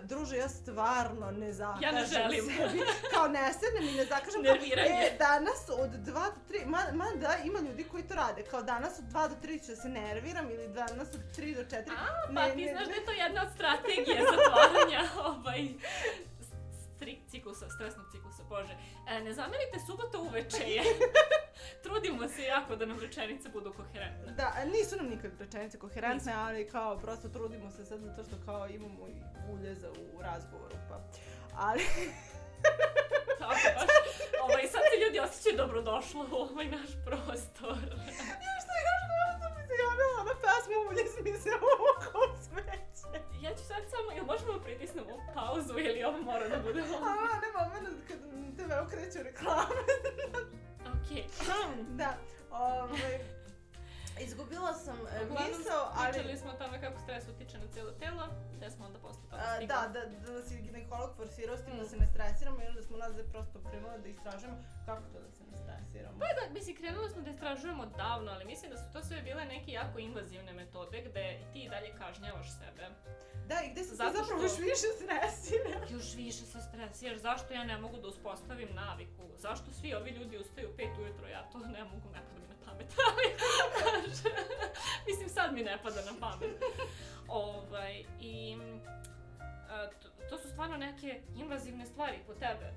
druže 0.02 0.36
ja 0.36 0.48
stvarno 0.50 1.30
ne 1.32 1.52
zakažem 1.52 1.82
Ja 1.82 1.92
ne 1.92 2.04
želim. 2.06 2.40
sebi. 2.46 2.80
Kao 3.12 3.28
ne 3.28 3.52
sednem 3.52 3.88
i 3.88 3.96
ne 3.96 4.04
zakažem 4.04 4.32
kao, 4.34 4.52
Nerviranje. 4.52 4.90
e, 4.90 5.16
danas 5.18 5.60
od 5.70 5.90
2 5.90 6.04
do 6.04 6.20
3, 6.50 6.66
ma, 6.66 6.82
ma 6.94 7.06
da 7.16 7.36
ima 7.44 7.60
ljudi 7.60 7.84
koji 7.84 8.02
to 8.02 8.14
rade, 8.14 8.42
kao 8.42 8.62
danas 8.62 8.98
od 8.98 9.04
2 9.04 9.28
do 9.28 9.34
3 9.38 9.60
ću 9.60 9.70
da 9.70 9.76
se 9.76 9.88
nerviram 9.90 10.50
ili 10.50 10.68
danas 10.68 11.08
od 11.08 11.20
3 11.36 11.54
do 11.56 11.62
4. 11.62 11.90
A, 11.90 12.32
pa 12.34 12.50
ti 12.50 12.68
znaš 12.72 12.86
da 12.86 12.94
je 12.94 13.04
to 13.04 13.12
jedna 13.12 13.42
od 13.42 13.48
strategije 13.54 14.22
zatvaranja 14.22 15.00
ovaj, 15.28 15.68
strik 17.02 17.18
ciklusa, 17.30 17.70
stresnog 17.70 18.06
ciklusa, 18.12 18.42
bože. 18.48 18.74
E, 19.08 19.20
ne 19.20 19.32
zamerite 19.32 19.78
subota 19.86 20.18
uveče 20.18 20.64
je. 20.74 20.82
Trudimo 21.82 22.28
se 22.28 22.42
jako 22.42 22.76
da 22.76 22.86
nam 22.86 23.00
rečenice 23.00 23.48
budu 23.48 23.72
koherentne. 23.72 24.32
Da, 24.32 24.54
nisu 24.64 24.96
nam 24.96 25.06
nikad 25.06 25.30
rečenice 25.40 25.78
koherentne, 25.78 26.32
ali 26.32 26.68
kao 26.68 26.98
prosto 26.98 27.28
trudimo 27.28 27.70
se 27.70 27.84
sad 27.84 28.00
zato 28.00 28.24
što 28.24 28.36
kao 28.44 28.68
imamo 28.68 29.08
i 29.08 29.18
uljeza 29.52 29.90
u 29.90 30.22
razgovoru, 30.22 30.76
pa. 30.88 31.00
Ali, 31.56 31.82
Tako 33.38 33.68
baš. 33.76 33.90
Ovaj, 34.42 34.66
sad 34.72 34.82
se 34.90 35.04
ljudi 35.04 35.18
osjećaju 35.20 35.56
dobrodošlo 35.56 36.26
u 36.32 36.36
ovaj 36.36 36.66
naš 36.68 36.90
prostor. 37.06 37.78
što 38.62 38.72
je 38.76 38.82
još 38.90 39.04
nešto 39.14 39.46
mi 39.56 39.62
se 39.68 39.74
javila 39.84 40.20
na 40.28 40.34
pesmu 40.42 40.78
Uljez 40.90 41.12
mi 41.24 41.32
se 41.32 41.38
smeće. 41.42 42.31
Ja 43.42 43.50
ću 43.50 43.64
sad 43.64 43.82
samo, 43.90 44.10
jel 44.16 44.24
možemo 44.24 44.60
pritisnemo 44.64 45.08
pauzu 45.34 45.78
ili 45.78 46.04
ovo 46.04 46.18
mora 46.22 46.48
da 46.48 46.58
bude 46.58 46.82
ovo? 46.96 47.06
A, 47.06 47.40
ne 47.42 47.48
moment 47.58 47.98
kad 48.08 48.18
tebe 48.56 48.74
okreću 48.80 49.18
reklame. 49.22 49.82
Okej. 50.94 51.24
Da, 51.88 52.14
ovaj, 52.50 53.18
izgubila 54.22 54.74
sam 54.76 54.96
e, 54.98 55.24
Uglavnom, 55.24 55.48
misao, 55.50 55.82
ali... 55.94 56.12
Pričali 56.12 56.36
smo 56.36 56.50
o 56.50 56.54
tome 56.54 56.80
kako 56.80 56.98
stres 57.00 57.24
utiče 57.28 57.58
na 57.58 57.66
cijelo 57.66 57.90
telo, 57.92 58.22
te 58.60 58.70
smo 58.70 58.86
onda 58.86 58.98
posle 58.98 59.22
toga 59.22 59.42
A, 59.42 59.46
stigli. 59.46 59.66
da, 59.66 59.80
da, 59.94 60.00
da 60.18 60.32
nas 60.32 60.50
je 60.50 60.60
ginekolog 60.60 61.10
forsirao 61.16 61.56
s 61.56 61.64
tim 61.64 61.76
da 61.76 61.82
Mm. 61.82 61.86
se 61.86 61.96
ne 61.96 62.06
stresiramo 62.06 62.58
i 62.58 62.66
onda 62.66 62.82
smo 62.82 62.96
nazad 62.96 63.24
prosto 63.26 63.58
krenuli 63.60 63.98
da 63.98 64.08
istražujemo 64.08 64.56
kako 64.86 65.02
to 65.02 65.18
da 65.20 65.30
se 65.30 65.42
ne 65.44 65.56
stresiramo. 65.56 66.18
Pa 66.20 66.26
da, 66.38 66.52
mislim, 66.52 66.76
krenuli 66.76 67.10
smo 67.10 67.22
da 67.22 67.30
istražujemo 67.30 67.86
davno, 67.86 68.30
ali 68.32 68.44
mislim 68.44 68.70
da 68.70 68.76
su 68.76 68.92
to 68.92 69.02
sve 69.02 69.22
bile 69.22 69.44
neke 69.46 69.70
jako 69.72 69.98
invazivne 70.00 70.52
metode 70.52 71.00
gde 71.02 71.24
ti 71.52 71.60
i 71.60 71.68
dalje 71.68 71.90
kažnjavaš 71.98 72.48
sebe. 72.52 72.84
Da, 73.46 73.56
i 73.60 73.70
gde 73.70 73.84
se 73.84 73.94
Zato 73.94 74.12
zapravo 74.12 74.26
što- 74.38 74.42
još 74.44 74.58
više 74.60 74.88
stresira. 74.96 75.78
Još 75.90 76.14
više 76.16 76.44
se 76.44 76.58
stresiraš, 76.62 77.18
zašto 77.20 77.54
ja 77.54 77.64
ne 77.64 77.78
mogu 77.78 77.96
da 77.96 78.08
uspostavim 78.08 78.68
naviku? 78.74 79.22
Zašto 79.36 79.72
svi 79.72 79.94
ovi 79.94 80.10
ljudi 80.10 80.38
ustaju 80.38 80.68
u 80.68 80.76
pet 80.76 80.92
ujutro, 80.98 81.26
ja 81.28 81.42
to 81.42 81.58
ne 81.58 81.84
mogu, 81.84 82.08
ne 82.08 82.20
pada 82.20 82.38
mi 82.40 82.46
kaže, 83.78 84.34
mislim 85.06 85.28
sad 85.28 85.54
mi 85.54 85.62
ne 85.62 85.78
pada 85.82 86.00
na 86.02 86.12
pamet. 86.20 86.62
ovaj, 87.28 88.04
i 88.20 88.56
a, 89.70 89.86
to, 90.02 90.08
to 90.30 90.38
su 90.38 90.48
stvarno 90.48 90.76
neke 90.76 91.22
invazivne 91.36 91.86
stvari 91.86 92.18
po 92.26 92.34
tebe. 92.34 92.72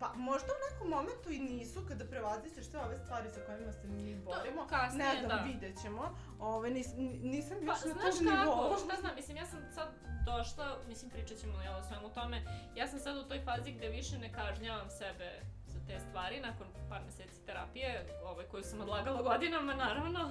Pa 0.00 0.12
možda 0.14 0.46
u 0.46 0.72
nekom 0.72 0.88
momentu 0.90 1.30
i 1.30 1.38
nisu 1.40 1.80
kada 1.88 2.04
prevazićeš 2.04 2.66
sve 2.66 2.80
ove 2.80 2.96
stvari 2.96 3.30
sa 3.30 3.40
kojima 3.40 3.72
se 3.72 3.86
mi 3.86 4.14
borimo. 4.16 4.66
kasnije, 4.66 5.08
ne 5.08 5.20
znam, 5.20 5.28
da. 5.28 5.44
vidjet 5.44 5.82
ćemo. 5.82 6.16
Ove, 6.40 6.70
nis, 6.70 6.86
n- 6.88 7.20
nisam 7.22 7.56
Pa, 7.58 7.72
još 7.72 7.84
na 7.84 7.92
znaš 7.92 8.14
tom 8.16 8.24
nivou. 8.24 8.68
kako, 8.70 8.76
šta 8.84 8.96
znam, 9.00 9.14
mislim, 9.14 9.36
ja 9.36 9.46
sam 9.46 9.58
sad 9.74 9.88
došla, 10.26 10.78
mislim, 10.88 11.10
pričat 11.10 11.38
ćemo 11.38 11.62
i 11.62 11.68
o 11.68 11.82
svemu 11.82 12.08
tome, 12.08 12.42
ja 12.76 12.88
sam 12.88 12.98
sad 13.00 13.16
u 13.16 13.24
toj 13.24 13.40
fazi 13.40 13.72
gde 13.72 13.88
više 13.88 14.18
ne 14.18 14.32
kažnjavam 14.32 14.90
sebe 14.90 15.40
te 15.86 16.00
stvari, 16.00 16.40
nakon 16.40 16.66
par 16.88 17.02
meseci 17.04 17.46
terapije, 17.46 18.06
ovaj, 18.24 18.44
koju 18.44 18.62
sam 18.62 18.80
odlagala 18.80 19.22
godinama, 19.22 19.74
naravno. 19.74 20.30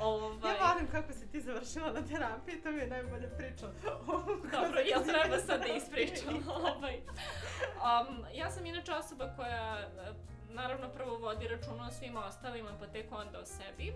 Ovaj, 0.00 0.54
Ja 0.56 0.72
volim 0.72 0.90
kako 0.90 1.12
si 1.12 1.30
ti 1.30 1.40
završila 1.40 1.92
na 1.92 2.02
terapiji, 2.02 2.62
to 2.62 2.72
mi 2.72 2.78
je 2.78 2.86
najbolja 2.86 3.28
priča. 3.36 3.66
Dobro, 4.52 4.80
jel 4.80 5.02
treba 5.02 5.38
sad 5.38 5.60
da 5.60 5.66
ispričam? 5.66 6.34
ovaj. 6.64 6.96
um, 6.96 8.24
ja 8.32 8.50
sam 8.50 8.66
inače 8.66 8.92
osoba 8.92 9.32
koja 9.36 9.78
e, 9.80 10.12
naravno 10.48 10.88
prvo 10.88 11.16
vodi 11.16 11.48
računa 11.48 11.88
o 11.88 11.92
svima 11.92 12.24
ostalima, 12.24 12.70
pa 12.80 12.86
tek 12.86 13.12
onda 13.12 13.38
o 13.38 13.44
sebi. 13.44 13.92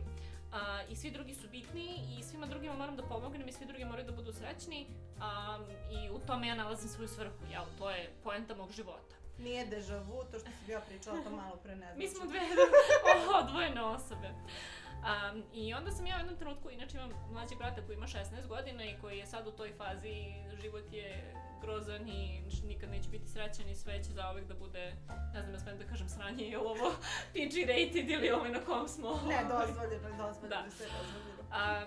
A, 0.53 0.83
I 0.89 0.97
svi 0.97 1.11
drugi 1.11 1.35
su 1.35 1.49
bitni 1.49 2.17
i 2.19 2.23
svima 2.23 2.47
drugima 2.47 2.75
moram 2.75 2.97
da 2.97 3.03
pomognem 3.03 3.49
i 3.49 3.53
svi 3.53 3.67
drugi 3.67 3.85
moraju 3.85 4.07
da 4.07 4.13
budu 4.13 4.33
srećni. 4.33 4.87
Um, 5.17 5.65
I 5.91 6.11
u 6.11 6.19
tome 6.19 6.49
ja 6.49 6.55
nalazim 6.55 6.89
svoju 6.89 7.09
svrhu, 7.09 7.45
jel? 7.51 7.65
To 7.79 7.91
je 7.91 8.13
poenta 8.25 8.55
mog 8.55 8.71
života. 8.73 9.18
Nije 9.39 9.67
deja 9.67 9.99
vu, 9.99 10.25
to 10.31 10.39
što 10.39 10.49
si 10.67 10.73
ja 10.73 10.81
pričala 10.81 11.23
to 11.25 11.31
malo 11.31 11.57
pre 11.57 11.77
ne 11.77 11.87
znači. 11.87 11.99
Mi 11.99 12.09
smo 12.09 12.27
dve 12.27 12.41
odvojene 13.43 13.83
osobe. 13.83 14.29
Um, 14.99 15.45
I 15.55 15.75
onda 15.75 15.91
sam 15.91 16.07
ja 16.07 16.17
u 16.17 16.19
jednom 16.19 16.37
trenutku, 16.37 16.71
inače 16.71 16.97
imam 16.97 17.11
mlađeg 17.33 17.59
brata 17.59 17.87
koji 17.87 17.97
ima 17.97 18.07
16 18.07 18.47
godina 18.49 18.85
i 18.85 18.99
koji 19.01 19.19
je 19.19 19.27
sad 19.27 19.47
u 19.47 19.51
toj 19.51 19.73
fazi, 19.73 20.35
život 20.63 20.93
je 20.93 21.35
grozan 21.61 22.09
i 22.09 22.41
nikad 22.65 22.91
neće 22.91 23.09
biti 23.09 23.29
srećan 23.29 23.69
i 23.69 23.75
sve 23.75 24.05
će 24.05 24.13
zauvek 24.13 24.45
da 24.45 24.55
bude, 24.55 24.95
ne 25.35 25.43
znam, 25.43 25.55
ja 25.55 25.59
smem 25.61 25.79
da 25.79 25.85
kažem 25.85 26.09
sranje, 26.09 26.45
je 26.45 26.59
li 26.59 26.65
ovo 26.67 26.91
PG 27.33 27.55
rated 27.69 28.11
ili 28.11 28.31
ovaj 28.31 28.51
na 28.51 28.61
kom 28.61 28.89
smo? 28.89 29.21
Ne, 29.29 29.45
dozvoljeno, 29.45 30.17
dozvoljeno, 30.17 30.49
Da. 30.49 30.71
sve 30.71 30.87
je 30.87 30.93
dozvoljeno. 30.93 31.39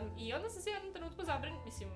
Um, 0.02 0.18
I 0.20 0.34
onda 0.34 0.50
sam 0.50 0.62
se 0.62 0.70
u 0.70 0.74
jednom 0.74 0.94
trenutku 0.94 1.24
zabrinula, 1.26 1.66
mislim, 1.66 1.90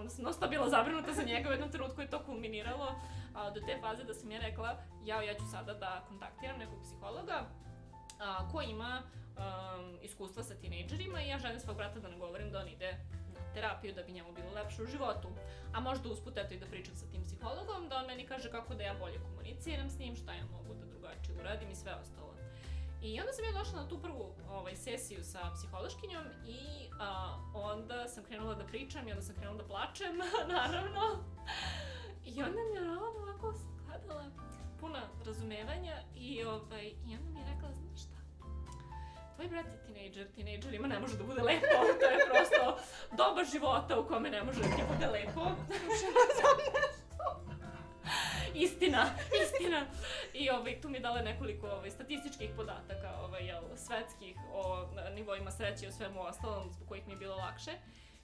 onda 0.00 0.10
sam 0.10 0.24
dosta 0.24 0.46
bila 0.46 0.68
zabrinuta 0.68 1.12
za 1.12 1.22
njega, 1.22 1.48
u 1.48 1.52
jednom 1.52 1.70
trenutku 1.70 2.00
je 2.00 2.10
to 2.10 2.24
kulminiralo 2.26 2.94
a, 3.34 3.50
do 3.50 3.60
te 3.60 3.78
faze 3.80 4.04
da 4.04 4.14
sam 4.14 4.30
ja 4.30 4.40
rekla, 4.40 4.82
ja, 5.04 5.22
ja 5.22 5.34
ću 5.34 5.44
sada 5.50 5.74
da 5.74 6.04
kontaktiram 6.08 6.58
nekog 6.58 6.82
psihologa 6.82 7.46
a, 8.20 8.48
ko 8.52 8.62
ima 8.62 9.02
um, 9.02 9.98
iskustva 10.02 10.42
sa 10.42 10.54
tinejdžerima 10.54 11.22
i 11.22 11.28
ja 11.28 11.38
želim 11.38 11.60
svog 11.60 11.76
brata 11.76 12.00
da 12.00 12.08
nagovorim 12.08 12.50
da 12.50 12.60
on 12.60 12.68
ide 12.68 12.92
na 13.34 13.54
terapiju 13.54 13.94
da 13.94 14.02
bi 14.02 14.12
njemu 14.12 14.32
bilo 14.32 14.50
lepše 14.54 14.82
u 14.82 14.86
životu. 14.86 15.28
A 15.74 15.80
možda 15.80 16.08
usput 16.08 16.36
eto 16.36 16.54
i 16.54 16.58
da 16.58 16.66
pričam 16.66 16.96
sa 16.96 17.06
tim 17.06 17.22
psihologom, 17.24 17.88
da 17.88 17.96
on 17.96 18.06
meni 18.06 18.26
kaže 18.26 18.50
kako 18.50 18.74
da 18.74 18.82
ja 18.82 18.94
bolje 18.94 19.18
komuniciram 19.18 19.90
s 19.90 19.98
njim, 19.98 20.16
šta 20.16 20.32
ja 20.32 20.44
mogu 20.44 20.74
da 20.74 20.86
drugačije 20.86 21.40
uradim 21.40 21.70
i 21.70 21.74
sve 21.74 21.94
ostalo. 21.94 22.34
I 23.02 23.20
onda 23.20 23.32
sam 23.32 23.44
ja 23.44 23.52
došla 23.52 23.82
na 23.82 23.88
tu 23.88 23.98
prvu 23.98 24.34
ovaj, 24.50 24.76
sesiju 24.76 25.24
sa 25.24 25.50
psihološkinjom 25.54 26.24
i 26.46 26.88
a, 27.00 27.38
onda 27.54 28.08
sam 28.08 28.24
krenula 28.24 28.54
da 28.54 28.64
pričam 28.64 29.08
i 29.08 29.10
onda 29.10 29.22
sam 29.22 29.34
krenula 29.34 29.56
da 29.62 29.68
plačem, 29.68 30.16
naravno. 30.56 31.24
I 32.24 32.42
onda 32.42 32.58
mi 32.70 32.74
je 32.74 32.80
ona 32.80 33.00
ovako 33.00 33.54
gledala 33.86 34.24
puna 34.80 35.02
razumevanja 35.26 35.96
i, 36.16 36.44
ovaj, 36.44 36.86
i 36.86 37.16
onda 37.16 37.30
mi 37.30 37.40
je 37.40 37.46
rekla, 37.54 37.68
znaš 37.72 38.00
šta, 38.00 38.16
tvoj 39.34 39.48
brat 39.48 39.66
je 39.66 39.86
tinejdžer, 39.86 40.26
tinejdžerima 40.34 40.88
ne 40.88 41.00
može 41.00 41.16
da 41.16 41.24
bude 41.24 41.42
lepo, 41.42 41.66
to 42.00 42.06
je 42.06 42.18
prosto 42.30 42.76
doba 43.16 43.44
života 43.44 44.00
u 44.00 44.06
kome 44.08 44.30
ne 44.30 44.42
može 44.42 44.60
da 44.60 44.68
ti 44.68 44.82
bude 44.92 45.06
lepo. 45.06 45.50
istina, 48.64 49.06
istina. 49.42 49.86
I 50.34 50.50
ovaj, 50.50 50.80
tu 50.80 50.88
mi 50.88 50.96
je 50.96 51.00
dala 51.00 51.22
nekoliko 51.22 51.66
ovaj, 51.66 51.90
statističkih 51.90 52.50
podataka 52.56 53.10
ovaj, 53.20 53.46
jel, 53.46 53.62
svetskih 53.76 54.36
o 54.52 54.88
nivoima 55.14 55.50
sreće 55.50 55.84
i 55.84 55.88
o 55.88 55.92
svemu 55.92 56.22
ostalom 56.22 56.72
zbog 56.72 56.88
kojih 56.88 57.06
mi 57.06 57.12
je 57.12 57.18
bilo 57.18 57.36
lakše. 57.36 57.70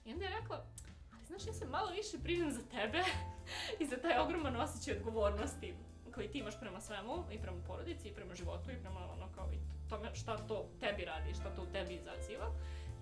I 0.05 0.12
onda 0.12 0.24
je 0.24 0.41
rekla, 0.41 0.64
ali 1.12 1.24
znaš, 1.24 1.47
ja 1.47 1.53
se 1.53 1.66
malo 1.66 1.91
više 1.91 2.18
brinem 2.18 2.53
za 2.53 2.62
tebe 2.70 3.05
i 3.80 3.87
za 3.87 3.97
taj 3.97 4.18
ogroman 4.18 4.57
osjećaj 4.57 4.97
odgovornosti 4.97 5.74
koji 6.14 6.30
ti 6.30 6.39
imaš 6.39 6.61
prema 6.61 6.80
svemu 6.80 7.24
i 7.32 7.39
prema 7.39 7.59
porodici 7.66 8.09
i 8.09 8.14
prema 8.14 8.34
životu 8.34 8.70
i 8.70 8.80
prema 8.80 9.01
ono 9.12 9.32
kao 9.34 9.53
i 9.53 9.89
tome 9.89 10.14
šta 10.14 10.37
to 10.37 10.68
tebi 10.80 11.05
radi, 11.05 11.34
šta 11.34 11.55
to 11.55 11.62
u 11.62 11.72
tebi 11.72 11.95
izaziva. 11.95 12.47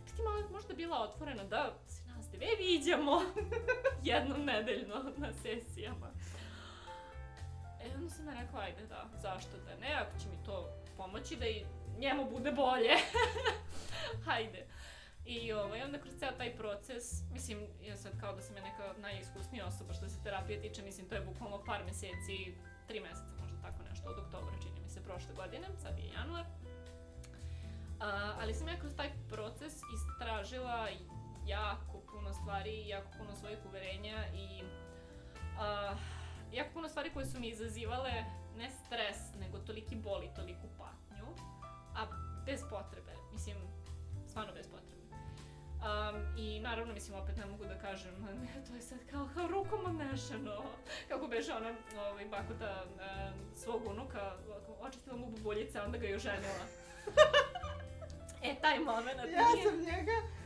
Ti 0.06 0.22
malo 0.22 0.48
možda 0.52 0.74
bila 0.74 1.02
otvorena 1.02 1.44
da 1.44 1.74
se 1.88 2.02
nas 2.06 2.26
dve 2.28 2.46
viđamo 2.58 3.22
jednom 4.10 4.44
nedeljno 4.44 4.94
na 5.16 5.32
sesijama. 5.32 6.10
Onda 8.04 8.14
sam 8.14 8.28
ja 8.28 8.34
rekla, 8.40 8.60
ajde 8.60 8.86
da, 8.86 9.08
zašto 9.22 9.56
da 9.66 9.76
ne, 9.76 9.94
ako 9.94 10.18
će 10.18 10.28
mi 10.28 10.44
to 10.44 10.68
pomoći 10.96 11.36
da 11.36 11.46
i 11.46 11.64
njemu 11.98 12.30
bude 12.30 12.52
bolje. 12.52 12.94
Hajde. 14.26 14.66
I 15.24 15.52
ovaj, 15.52 15.82
onda 15.82 15.98
kroz 15.98 16.14
ceo 16.18 16.32
taj 16.32 16.56
proces, 16.56 17.22
mislim, 17.32 17.58
ja 17.82 17.96
sad 17.96 18.20
kao 18.20 18.32
da 18.34 18.42
sam 18.42 18.56
ja 18.56 18.62
neka 18.62 18.94
najiskusnija 18.98 19.66
osoba 19.66 19.92
što 19.92 20.08
se 20.08 20.22
terapije 20.22 20.60
tiče, 20.60 20.82
mislim, 20.82 21.08
to 21.08 21.14
je 21.14 21.20
bukvalno 21.20 21.64
par 21.64 21.84
meseci, 21.84 22.54
tri 22.88 23.00
meseca, 23.00 23.32
možda 23.40 23.56
tako 23.62 23.82
nešto, 23.90 24.08
od 24.08 24.18
oktobra 24.18 24.54
čini 24.62 24.80
mi 24.84 24.90
se 24.90 25.04
prošle 25.04 25.34
godine, 25.34 25.66
sad 25.82 25.98
je 25.98 26.08
januar. 26.08 26.44
A, 28.00 28.34
ali 28.40 28.54
sam 28.54 28.68
ja 28.68 28.80
kroz 28.80 28.92
taj 28.96 29.10
proces 29.28 29.74
istražila 29.94 30.88
jako 31.46 32.00
puno 32.12 32.32
stvari, 32.32 32.88
jako 32.88 33.08
puno 33.18 33.36
svojih 33.36 33.58
uverenja 33.66 34.26
i 34.34 34.62
a, 35.58 35.94
jako 36.54 36.70
puno 36.72 36.88
stvari 36.88 37.10
koje 37.14 37.26
su 37.26 37.40
mi 37.40 37.48
izazivale 37.48 38.24
ne 38.56 38.70
stres, 38.70 39.16
nego 39.40 39.58
toliki 39.58 39.96
bol 39.96 40.22
i 40.22 40.34
toliku 40.36 40.68
patnju, 40.78 41.26
a 41.96 42.06
bez 42.46 42.60
potrebe, 42.70 43.12
mislim, 43.32 43.56
stvarno 44.28 44.52
bez 44.52 44.66
potrebe. 44.66 44.94
Um, 45.84 46.38
I 46.38 46.60
naravno, 46.60 46.94
mislim, 46.94 47.18
opet 47.18 47.36
ne 47.36 47.46
mogu 47.46 47.64
da 47.64 47.78
kažem, 47.78 48.14
to 48.68 48.74
je 48.74 48.82
sad 48.82 48.98
kao, 49.10 49.28
kao 49.34 49.46
rukom 49.46 49.80
odnešeno. 49.86 50.62
Kako 51.08 51.26
beže 51.26 51.52
ona, 51.52 51.74
ovaj, 52.10 52.24
bakota 52.24 52.84
um, 52.84 53.56
svog 53.56 53.86
unuka, 53.86 54.36
očistila 54.80 55.16
mu 55.16 55.26
bubuljice, 55.26 55.78
a 55.78 55.84
onda 55.84 55.98
ga 55.98 56.06
je 56.06 56.16
oženila. 56.16 56.64
e, 58.48 58.54
taj 58.60 58.78
moment. 58.78 59.20
Ja 59.32 59.44
sam 59.62 59.78
njega 59.78 60.43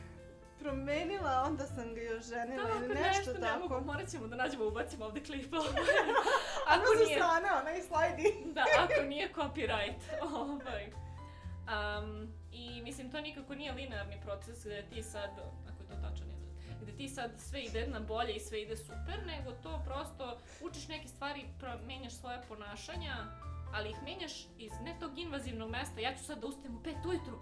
promenila, 0.59 1.43
onda 1.47 1.65
sam 1.65 1.93
ga 1.95 2.01
još 2.01 2.25
ženila 2.25 2.63
Da, 2.63 2.75
ili 2.85 2.87
nešto, 2.87 3.07
nešto 3.17 3.33
ne 3.33 3.39
tako. 3.39 3.59
mogu, 3.67 3.85
morat 3.85 4.09
ćemo 4.09 4.27
da 4.27 4.35
nađemo, 4.35 4.67
ubacimo 4.67 5.05
ovde 5.05 5.23
klip. 5.23 5.53
Ako 6.73 6.85
sa 6.97 7.03
nije, 7.03 7.15
strane, 7.17 7.47
onaj 7.61 7.81
slajdi. 7.81 8.33
da, 8.55 8.65
ako 8.79 9.03
nije 9.07 9.33
copyright. 9.35 9.99
ovaj. 10.21 10.91
Um, 11.69 12.33
I 12.51 12.81
mislim, 12.81 13.11
to 13.11 13.21
nikako 13.21 13.55
nije 13.55 13.71
linearni 13.71 14.17
proces 14.25 14.65
gde 14.65 14.85
ti 14.89 15.03
sad, 15.03 15.29
ako 15.69 15.83
je 15.83 15.87
to 15.89 15.95
tačan 15.95 16.27
izraz, 16.27 16.81
gde 16.81 16.91
ti 16.91 17.09
sad 17.09 17.31
sve 17.37 17.61
ide 17.61 17.87
na 17.87 17.99
bolje 17.99 18.33
i 18.33 18.39
sve 18.39 18.61
ide 18.61 18.77
super, 18.77 19.19
nego 19.25 19.51
to 19.51 19.81
prosto 19.85 20.37
učiš 20.61 20.87
neke 20.87 21.07
stvari, 21.07 21.45
menjaš 21.87 22.13
svoje 22.13 22.41
ponašanja, 22.47 23.15
ali 23.73 23.89
ih 23.89 23.95
menjaš 24.03 24.47
iz 24.57 24.71
ne 24.83 24.95
tog 24.99 25.17
invazivnog 25.17 25.69
mesta, 25.69 25.99
ja 26.01 26.15
ću 26.15 26.23
sad 26.23 26.39
da 26.39 26.47
ustajem 26.47 26.77
u 26.77 26.83
pet 26.83 27.05
ujutru, 27.05 27.39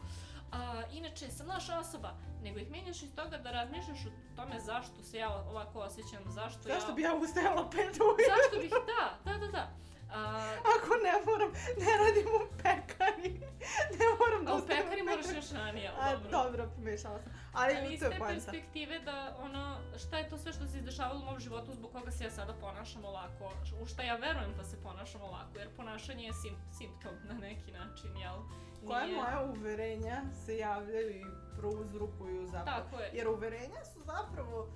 a, 0.51 0.83
inače 0.91 1.31
sam 1.31 1.47
loša 1.49 1.79
osoba, 1.79 2.13
nego 2.43 2.59
ih 2.59 2.71
menjaš 2.71 3.03
iz 3.03 3.15
toga 3.15 3.37
da 3.37 3.51
razmišljaš 3.51 4.05
o 4.05 4.35
tome 4.35 4.59
zašto 4.59 5.03
se 5.03 5.17
ja 5.17 5.29
ovako 5.35 5.79
osjećam, 5.79 6.23
zašto, 6.27 6.61
Zašto 6.63 6.91
ja... 6.91 6.95
bi 6.95 7.01
ja 7.01 7.15
ustajala 7.15 7.69
pet 7.69 7.85
ujutru? 7.85 8.25
Zašto 8.35 8.61
bih, 8.61 8.71
da, 8.71 9.31
da, 9.31 9.37
da, 9.37 9.47
da. 9.47 9.71
A, 10.13 10.51
Ako 10.73 10.89
ne 11.03 11.13
moram, 11.25 11.51
ne 11.77 11.91
radim 11.97 12.27
u 12.27 12.57
pekari. 12.57 13.39
Ne 13.99 14.05
moram 14.19 14.45
da 14.45 14.51
a 14.51 14.55
u 14.55 14.67
pekari 14.67 15.03
moraš 15.03 15.25
još 15.35 15.51
ranije, 15.51 15.87
A, 15.89 15.93
ali 15.99 16.13
dobro. 16.23 16.31
dobro, 16.31 16.69
pomešala 16.75 17.19
sam. 17.19 17.31
Ali, 17.53 17.75
Ali 17.75 17.93
iz 17.93 17.99
te 17.99 18.19
perspektive 18.27 18.99
da 18.99 19.35
ono, 19.39 19.77
šta 19.97 20.17
je 20.17 20.29
to 20.29 20.37
sve 20.37 20.53
što 20.53 20.67
se 20.67 20.77
izdešavalo 20.77 21.19
u 21.19 21.25
mom 21.25 21.39
životu 21.39 21.73
zbog 21.73 21.91
koga 21.91 22.11
se 22.11 22.23
ja 22.23 22.31
sada 22.31 22.53
ponašam 22.53 23.05
ovako, 23.05 23.51
u 23.81 23.85
šta 23.85 24.03
ja 24.03 24.15
verujem 24.15 24.53
da 24.57 24.63
se 24.63 24.83
ponašam 24.83 25.21
ovako, 25.21 25.57
jer 25.57 25.69
ponašanje 25.75 26.23
je 26.25 26.33
sim, 26.33 26.55
simptom 26.77 27.11
na 27.23 27.33
neki 27.33 27.71
način, 27.71 28.17
jel? 28.17 28.35
Nije- 28.81 29.15
moja 29.15 29.41
uverenja 29.49 30.21
se 30.45 30.57
javljaju 30.57 31.09
i 31.11 31.25
prouzrukuju 31.57 32.47
zapravo. 32.47 32.81
Tako 32.81 32.99
je. 33.01 33.09
Jer 33.13 33.27
uverenja 33.27 33.85
su 33.93 33.99
zapravo 34.05 34.67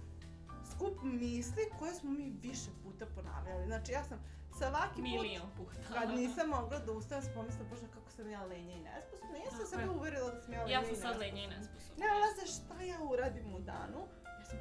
skup 0.82 1.04
misli 1.04 1.70
koje 1.80 1.94
smo 1.94 2.12
mi 2.12 2.34
više 2.42 2.70
puta 2.84 3.06
ponavljali. 3.16 3.66
Znači 3.66 3.92
ja 3.92 4.04
sam 4.04 4.20
svaki 4.58 4.96
put 4.96 5.04
Milion 5.04 5.50
puta. 5.58 5.94
kad 5.94 6.10
nisam 6.10 6.50
mogla 6.50 6.80
da 6.80 6.92
ustanem 6.92 7.24
sam 7.24 7.34
pomislila, 7.34 7.70
bože 7.70 7.88
kako 7.94 8.12
sam 8.12 8.30
ja 8.30 8.44
lenja 8.46 8.76
i 8.76 8.80
nesposobna. 8.80 9.38
Ja 9.38 9.52
sam 9.52 9.66
sebe 9.66 9.90
uverila 9.90 10.32
da 10.32 10.42
sam 10.42 10.54
ja 10.54 10.64
lenja 10.64 10.74
Ja 10.74 10.82
i 10.82 10.86
sam 10.86 10.96
sad 10.96 11.04
nesposobna. 11.04 11.26
lenja 11.26 11.44
i 11.44 11.48
nesposobna. 11.48 12.06
Nema 12.06 12.16
veze 12.26 12.54
šta 12.54 12.84
ja 12.84 13.00
uradim 13.12 13.56
u 13.56 13.60
danu. 13.60 14.08
Ja 14.40 14.46
sam 14.46 14.58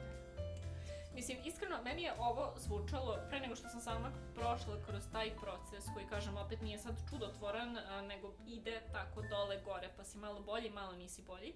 Mislim, 1.15 1.39
iskreno, 1.45 1.83
meni 1.85 2.03
je 2.03 2.13
ovo 2.19 2.55
zvučalo, 2.57 3.19
pre 3.29 3.41
nego 3.41 3.57
što 3.57 3.69
sam 3.69 3.81
sama 3.81 4.13
prošla 4.35 4.77
kroz 4.87 5.03
taj 5.13 5.37
proces, 5.37 5.85
koji, 5.95 6.07
kažem, 6.07 6.37
opet 6.37 6.61
nije 6.61 6.79
sad 6.79 6.95
čudotvoran, 7.11 7.79
a, 7.79 8.03
nego 8.03 8.33
ide 8.47 8.83
tako 8.93 9.23
dole, 9.23 9.61
gore, 9.65 9.91
pa 9.97 10.05
si 10.05 10.19
malo 10.19 10.41
bolji, 10.41 10.71
malo 10.71 10.93
nisi 10.93 11.23
bolji, 11.23 11.55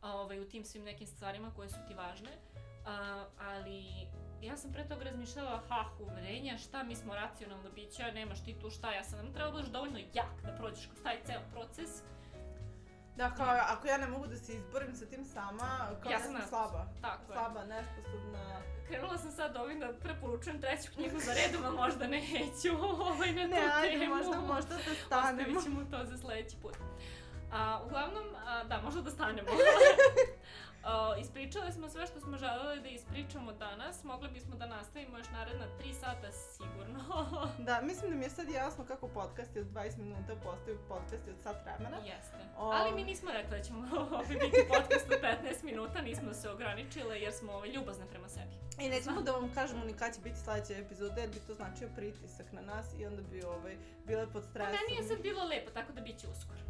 a, 0.00 0.12
ovaj, 0.16 0.40
u 0.40 0.48
tim 0.48 0.64
svim 0.64 0.84
nekim 0.84 1.06
stvarima 1.06 1.52
koje 1.56 1.68
su 1.68 1.76
ti 1.88 1.94
važne. 1.94 2.30
A, 2.88 3.24
ali 3.40 3.84
ja 4.42 4.56
sam 4.56 4.72
pre 4.72 4.88
toga 4.88 5.04
razmišljala, 5.04 5.62
ha, 5.68 5.84
uverenja, 6.00 6.58
šta, 6.58 6.82
mi 6.82 6.96
smo 6.96 7.14
racionalna 7.14 7.70
bića, 7.70 8.10
nemaš 8.10 8.44
ti 8.44 8.56
tu 8.60 8.70
šta, 8.70 8.92
ja 8.92 9.04
sam 9.04 9.18
nam 9.18 9.32
treba 9.32 9.50
budeš 9.50 9.68
dovoljno 9.68 9.98
jak 10.14 10.42
da 10.44 10.56
prođeš 10.58 10.86
kroz 10.86 11.02
taj 11.02 11.16
ceo 11.26 11.40
proces. 11.52 11.90
Da, 13.16 13.34
kao 13.34 13.46
ako 13.68 13.86
ja 13.86 13.98
ne 13.98 14.06
mogu 14.06 14.26
da 14.26 14.36
se 14.36 14.52
izborim 14.54 14.94
sa 14.94 15.06
tim 15.06 15.24
sama, 15.24 15.88
kao 16.02 16.10
Ja 16.10 16.16
ja 16.16 16.20
sam 16.20 16.32
nesposobna. 16.32 16.48
slaba. 16.48 16.86
Tako 17.00 17.32
je. 17.32 17.38
Slaba, 17.38 17.64
nesposobna. 17.64 18.60
Krenula 18.88 19.18
sam 19.18 19.30
sad 19.30 19.56
ovim 19.56 19.80
da 19.80 19.92
preporučujem 19.92 20.60
treću 20.60 20.92
knjigu 20.94 21.18
za 21.20 21.32
redom, 21.34 21.64
a 21.64 21.70
možda 21.70 22.06
neću 22.06 22.70
ovaj, 23.00 23.32
na 23.32 23.42
tu 23.44 23.50
Ne, 23.50 23.70
ajde, 23.74 23.98
temu. 23.98 24.14
možda, 24.14 24.40
možda 24.40 24.74
da 24.76 24.94
stanemo. 25.06 25.58
Ostavit 25.58 25.64
ćemo 25.64 25.84
to 25.90 26.04
za 26.04 26.18
sledeći 26.18 26.56
put. 26.62 26.76
A, 27.52 27.82
uglavnom, 27.86 28.24
a, 28.46 28.64
da, 28.64 28.80
možda 28.80 29.02
da 29.02 29.10
stanemo. 29.10 29.48
A, 30.88 31.16
ispričale 31.16 31.72
smo 31.72 31.88
sve 31.88 32.06
što 32.06 32.20
smo 32.20 32.36
želeli 32.36 32.80
da 32.80 32.88
ispričamo 32.88 33.52
danas. 33.52 34.04
Mogli 34.04 34.28
bismo 34.28 34.56
da 34.56 34.66
nastavimo 34.66 35.18
još 35.18 35.26
naredna 35.28 35.66
3 35.80 35.92
sata 35.94 36.32
sigurno. 36.32 37.04
Da, 37.58 37.80
mislim 37.80 38.10
da 38.10 38.16
mi 38.16 38.24
je 38.24 38.30
sad 38.30 38.48
jasno 38.50 38.84
kako 38.84 39.08
podcasti 39.08 39.60
od 39.60 39.66
20 39.66 39.98
minuta 39.98 40.34
postaju 40.36 40.78
podcasti 40.88 41.30
od 41.30 41.36
sat 41.42 41.56
vremena. 41.64 41.96
Jeste. 41.96 42.36
O- 42.58 42.70
Ali 42.70 42.94
mi 42.94 43.04
nismo 43.04 43.32
rekli 43.32 43.50
da 43.50 43.62
ćemo 43.62 43.80
biti 44.28 44.64
podcast 44.68 45.06
od 45.06 45.20
15 45.22 45.64
minuta, 45.64 46.00
nismo 46.00 46.34
se 46.34 46.50
ograničile 46.50 47.20
jer 47.20 47.32
smo 47.32 47.52
ovaj, 47.52 47.68
ljubazne 47.68 48.06
prema 48.06 48.28
sebi. 48.28 48.54
I 48.80 48.88
nećemo 48.88 49.22
da 49.22 49.32
vam 49.32 49.54
kažemo 49.54 49.84
ni 49.84 49.94
kad 49.94 50.14
će 50.14 50.20
biti 50.20 50.38
sledeća 50.38 50.74
epizoda 50.74 51.20
jer 51.20 51.30
bi 51.30 51.40
to 51.40 51.54
značio 51.54 51.88
pritisak 51.96 52.52
na 52.52 52.60
nas 52.62 52.86
i 52.98 53.06
onda 53.06 53.22
bi 53.22 53.42
ovaj, 53.44 53.76
bile 54.06 54.26
pod 54.26 54.42
Pa 54.42 54.48
stresom. 54.48 54.72
meni 54.72 55.02
je 55.02 55.08
sad 55.08 55.22
bilo 55.22 55.44
lepo, 55.44 55.70
tako 55.70 55.92
da 55.92 56.00
bit 56.00 56.18
će 56.18 56.26
uskoro. 56.28 56.60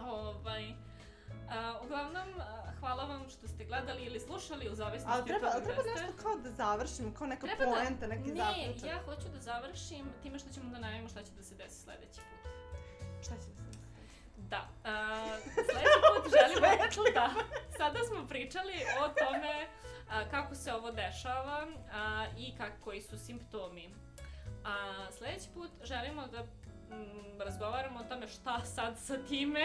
ovaj, 0.12 0.72
a, 1.52 1.80
uglavnom, 1.84 2.28
hvala 2.80 3.04
vam 3.04 3.30
što 3.30 3.48
ste 3.48 3.64
gledali 3.64 4.02
ili 4.02 4.20
slušali 4.20 4.68
u 4.68 4.74
zavisnosti 4.74 5.18
Ali 5.18 5.26
treba, 5.26 5.46
od 5.46 5.52
toga 5.52 5.64
treba 5.64 5.82
nešto 5.82 6.22
kao 6.22 6.36
da 6.36 6.50
završimo, 6.50 7.14
kao 7.14 7.26
neka 7.26 7.46
Treba 7.46 7.64
da- 7.64 7.70
poenta, 7.70 8.06
neki 8.06 8.28
Ne, 8.28 8.34
zaključak. 8.36 8.88
ja 8.90 8.98
hoću 9.04 9.28
da 9.28 9.40
završim 9.40 10.06
time 10.22 10.38
što 10.38 10.50
ćemo 10.50 10.70
da 10.70 10.78
najavimo 10.78 11.08
šta 11.08 11.22
će 11.22 11.30
da 11.32 11.42
se 11.42 11.54
desi 11.54 11.80
sledeći 11.80 12.20
put. 12.20 12.50
Šta 13.22 13.30
će 13.32 13.46
da 13.48 13.62
se 13.62 13.62
desi? 13.66 13.78
Da, 14.36 14.68
a, 14.84 15.24
sledeći 15.54 15.98
put 16.14 16.32
želimo... 16.36 16.66
da, 17.14 17.30
sada 17.76 17.98
smo 18.04 18.26
pričali 18.28 18.72
o 19.04 19.08
tome 19.08 19.66
a, 20.10 20.28
kako 20.30 20.54
se 20.54 20.72
ovo 20.72 20.90
dešava 20.92 21.66
a, 21.92 22.26
i 22.38 22.56
kak, 22.56 22.72
koji 22.84 23.02
su 23.02 23.18
simptomi. 23.18 23.94
A 24.64 24.74
sledeći 25.12 25.48
put 25.54 25.70
želimo 25.82 26.26
da 26.26 26.46
mm, 26.92 27.40
razgovaramo 27.40 28.00
o 28.00 28.04
tome 28.04 28.28
šta 28.28 28.64
sad 28.64 28.98
sa 28.98 29.16
time, 29.28 29.64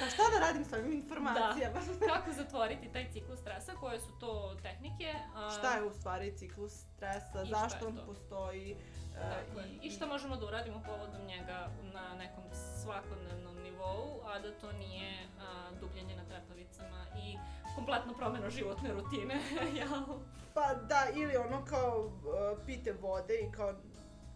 Pa 0.00 0.06
šta 0.06 0.22
da 0.32 0.46
radim 0.46 0.64
s 0.64 0.72
ovim 0.72 0.92
informacijama? 0.92 1.80
kako 2.14 2.32
zatvoriti 2.32 2.92
taj 2.92 3.10
ciklus 3.12 3.40
stresa, 3.40 3.72
koje 3.72 4.00
su 4.00 4.12
to 4.20 4.56
tehnike. 4.62 5.14
a, 5.34 5.50
šta 5.50 5.74
je 5.74 5.82
u 5.84 5.92
stvari 5.92 6.36
ciklus 6.36 6.72
stresa, 6.72 7.42
I 7.42 7.48
zašto 7.48 7.86
on 7.86 7.96
to? 7.96 8.06
postoji 8.06 8.76
Tako 9.14 9.58
uh, 9.58 9.64
je. 9.64 9.78
I 9.82 9.90
šta 9.90 10.06
možemo 10.06 10.36
da 10.36 10.46
uradimo 10.46 10.82
povodom 10.86 11.26
njega 11.26 11.68
na 11.94 12.14
nekom 12.14 12.44
svakodnevnom 12.82 13.56
nivou 13.62 14.20
a 14.24 14.38
da 14.38 14.58
to 14.58 14.72
nije 14.72 15.28
a, 15.40 15.70
dubljenje 15.80 16.16
na 16.16 16.24
trepavicama 16.24 17.06
i 17.16 17.38
kompletno 17.74 18.14
promjena 18.14 18.50
životne 18.50 18.92
rutine, 18.92 19.40
jel? 19.78 20.18
Pa 20.54 20.74
da, 20.74 21.06
ili 21.14 21.36
ono 21.36 21.64
kao 21.64 22.04
uh, 22.06 22.66
pite 22.66 22.92
vode 22.92 23.34
i 23.34 23.52
kao 23.52 23.72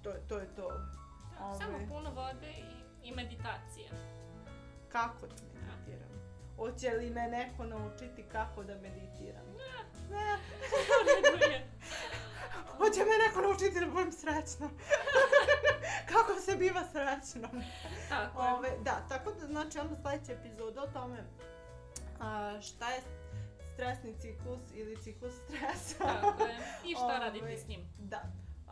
to, 0.02 0.12
to 0.28 0.38
je 0.38 0.54
to. 0.56 0.68
Ovaj. 1.42 1.58
Samo 1.58 1.78
puno 1.88 2.10
vode 2.10 2.50
i, 2.50 3.08
i 3.08 3.14
meditacija. 3.14 3.90
Kako 4.88 5.26
da 5.26 5.34
meditiram? 5.54 6.12
Hoće 6.56 6.90
li 6.90 7.10
me 7.10 7.28
neko 7.28 7.64
naučiti 7.64 8.24
kako 8.32 8.64
da 8.64 8.74
meditiram? 8.74 9.46
Ne. 10.10 10.38
Je. 11.52 11.66
Hoće 12.76 13.00
me 13.00 13.26
neko 13.26 13.40
naučiti 13.40 13.80
da 13.80 13.86
budem 13.86 14.12
srećna. 14.12 14.68
kako 16.12 16.40
se 16.40 16.56
biva 16.56 16.82
srećnom? 16.92 17.62
Tako 18.08 18.42
je. 18.42 18.52
Ove, 18.52 18.68
da, 18.84 19.06
tako 19.08 19.32
da 19.32 19.46
znači 19.46 19.78
onda 19.78 19.96
sledeća 19.96 20.32
epizoda 20.32 20.82
o 20.82 20.86
tome 20.86 21.24
a, 22.20 22.60
šta 22.60 22.90
je 22.90 23.00
stresni 23.74 24.14
ciklus 24.20 24.60
ili 24.74 24.96
ciklus 25.02 25.32
stresa. 25.34 26.04
Tako 26.04 26.44
je. 26.44 26.58
I 26.84 26.94
šta 26.94 27.04
Ovaj, 27.04 27.18
raditi 27.18 27.58
s 27.58 27.68
njim? 27.68 27.80
Da. 27.98 28.22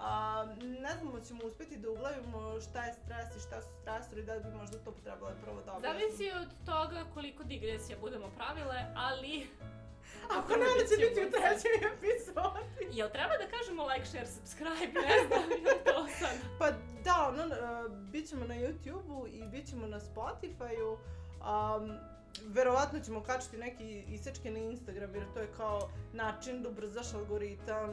A, 0.02 0.46
ne 0.80 0.92
znamo 1.00 1.20
ćemo 1.20 1.40
uspjeti 1.44 1.76
da 1.76 1.90
uglavimo 1.90 2.60
šta 2.60 2.84
je 2.84 2.92
stres 2.92 3.36
i 3.36 3.46
šta 3.46 3.60
su 3.60 3.68
stresori, 3.80 4.22
da 4.22 4.38
bi 4.38 4.56
možda 4.56 4.78
to 4.78 4.92
trebalo 5.04 5.32
prvo 5.44 5.62
da 5.66 5.72
objasnim. 5.72 6.00
Zavisi 6.00 6.30
od 6.42 6.48
toga 6.66 7.04
koliko 7.14 7.44
digresija 7.44 7.98
budemo 8.00 8.30
pravile, 8.36 8.84
ali... 8.96 9.46
Ako 10.38 10.52
ne, 10.52 10.66
onda 10.72 10.84
će 10.90 10.96
biti 10.96 11.26
u 11.26 11.30
trećoj 11.30 11.74
epizodi. 11.92 12.84
Jel 12.98 13.08
treba 13.10 13.34
da 13.42 13.46
kažemo 13.56 13.86
like, 13.86 14.06
share, 14.06 14.26
subscribe? 14.26 15.00
Ne 15.08 15.16
znam, 15.26 15.50
je 15.66 15.84
to 15.84 16.06
sad. 16.18 16.36
Pa 16.58 16.70
da, 17.04 17.28
ono, 17.28 17.44
uh, 17.46 17.92
bit 18.12 18.28
ćemo 18.28 18.44
na 18.46 18.54
YouTube-u 18.54 19.26
i 19.26 19.42
bit 19.46 19.68
ćemo 19.68 19.86
na 19.86 20.00
Spotify-u. 20.00 20.92
Um, 20.92 21.98
verovatno 22.46 23.00
ćemo 23.00 23.22
kačiti 23.22 23.56
neki 23.56 24.04
isečke 24.08 24.50
na 24.50 24.58
Instagram, 24.58 25.14
jer 25.14 25.24
to 25.34 25.40
je 25.40 25.52
kao 25.56 25.90
način 26.12 26.62
da 26.62 26.68
ubrzaš 26.68 27.14
algoritam, 27.14 27.90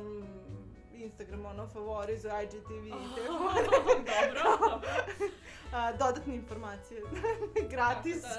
Instagram 0.98 1.46
ono 1.46 1.68
favorizuje 1.68 2.44
IGTV 2.44 2.88
i 2.88 3.16
te 3.16 3.22
dobro, 3.28 3.64
dobro. 4.06 4.82
A, 5.74 5.92
dodatne 5.92 6.36
informacije. 6.36 7.02
Gratis. 7.72 8.22
Da, 8.22 8.30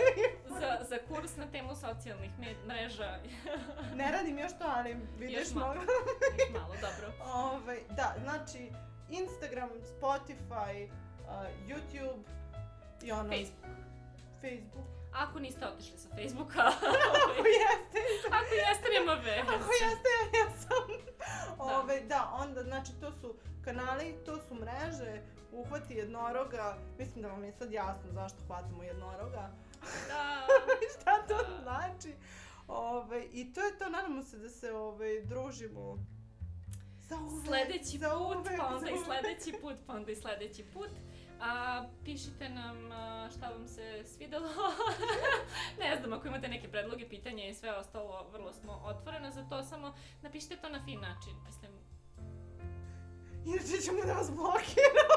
za, 0.60 0.78
za 0.88 0.98
kurs 1.08 1.36
na 1.36 1.46
temu 1.46 1.74
socijalnih 1.76 2.30
mreža 2.66 3.18
ne 3.94 4.12
radim 4.12 4.38
još 4.38 4.52
to, 4.52 4.64
ali 4.76 4.96
vidiš 5.18 5.38
Još 5.38 5.54
malo. 5.54 5.74
još 5.74 6.50
malo, 6.52 6.74
dobro. 6.74 7.12
Ovaj, 7.44 7.80
da, 7.90 8.14
znači 8.22 8.70
Instagram, 9.10 9.68
Spotify, 10.00 10.88
uh, 10.88 11.32
YouTube 11.68 12.22
i 13.02 13.12
ono... 13.12 13.28
Facebook. 13.30 13.66
Facebook. 14.40 14.86
Ako 15.14 15.38
niste 15.38 15.66
otišli 15.66 15.98
sa 15.98 16.08
Facebooka, 16.08 16.58
Ako 16.60 17.46
jeste, 17.62 17.98
ako 18.30 18.54
jeste, 18.54 18.88
nema 18.98 19.12
veze. 19.12 19.40
ako 19.40 19.72
jeste, 19.72 20.38
ja 20.38 21.07
jesam. 21.64 21.80
Ove, 21.80 22.00
da, 22.00 22.30
onda, 22.40 22.62
znači, 22.62 22.92
to 23.00 23.12
su 23.12 23.34
kanali, 23.64 24.14
to 24.26 24.40
su 24.40 24.54
mreže, 24.54 25.22
uhvati 25.52 25.94
jednoroga, 25.94 26.78
mislim 26.98 27.22
da 27.22 27.28
vam 27.28 27.44
je 27.44 27.52
sad 27.52 27.72
jasno 27.72 28.12
zašto 28.12 28.38
hvatamo 28.46 28.82
jednoroga, 28.82 29.50
Da, 30.08 30.46
šta 30.94 31.26
to 31.28 31.36
Da. 31.36 31.62
znači. 31.62 32.14
Ove, 32.68 33.24
I 33.32 33.52
to 33.52 33.60
je 33.60 33.78
to, 33.78 33.88
nadamo 33.88 34.22
se 34.22 34.38
da 34.38 34.48
se 34.48 34.72
ove, 34.72 35.20
družimo 35.20 35.98
za 37.00 37.16
uvek, 37.16 37.46
sledeći 37.46 37.98
za 37.98 38.10
put, 38.10 38.36
uvek, 38.36 38.58
pa 38.58 38.66
onda 38.66 38.90
i 38.90 38.98
sledeći 39.04 39.52
put, 39.60 39.76
pa 39.86 39.92
onda 39.92 40.12
i 40.12 40.16
sledeći 40.16 40.64
put. 40.64 40.90
A, 41.40 41.84
pišite 42.04 42.48
nam 42.48 42.92
a, 42.92 43.28
šta 43.36 43.48
vam 43.48 43.68
se 43.68 44.04
svidelo. 44.04 44.48
ne 45.80 45.96
znam, 45.96 46.12
ako 46.12 46.28
imate 46.28 46.48
neke 46.48 46.68
predloge, 46.68 47.08
pitanja 47.08 47.44
i 47.44 47.54
sve 47.54 47.76
ostalo, 47.76 48.28
vrlo 48.32 48.52
smo 48.52 48.72
otvorene 48.72 49.30
za 49.30 49.48
to, 49.48 49.62
samo 49.62 49.94
napišite 50.22 50.56
to 50.56 50.68
na 50.68 50.84
fin 50.84 51.00
način. 51.00 51.34
Mislim, 51.46 51.72
Inače 53.46 53.82
ćemo 53.84 54.04
da 54.06 54.12
vas 54.12 54.30
blokiramo. 54.30 55.16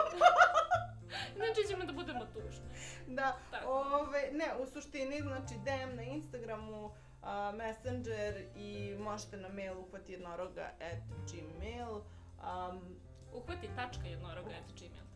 inače 1.38 1.62
ćemo 1.70 1.86
da 1.86 1.94
budemo 1.94 2.26
tužni. 2.26 2.66
Da, 3.08 3.38
Tako. 3.52 3.72
ove, 3.72 4.30
ne, 4.32 4.64
u 4.64 4.66
suštini, 4.66 5.22
znači 5.22 5.54
DM 5.66 5.96
na 5.96 6.04
Instagramu, 6.04 6.92
a, 7.22 7.52
Messenger 7.52 8.46
i 8.56 8.96
možete 9.00 9.38
na 9.38 9.50
mail 9.50 9.80
uhvati 9.80 10.12
jednoroga 10.12 10.72
at 10.80 11.04
gmail. 11.32 11.92
Um, 11.92 12.96
Uhvati 13.34 13.70
tačka 13.76 14.08
jednoroga 14.08 14.50
at 14.50 14.80
gmail.com. 14.80 15.11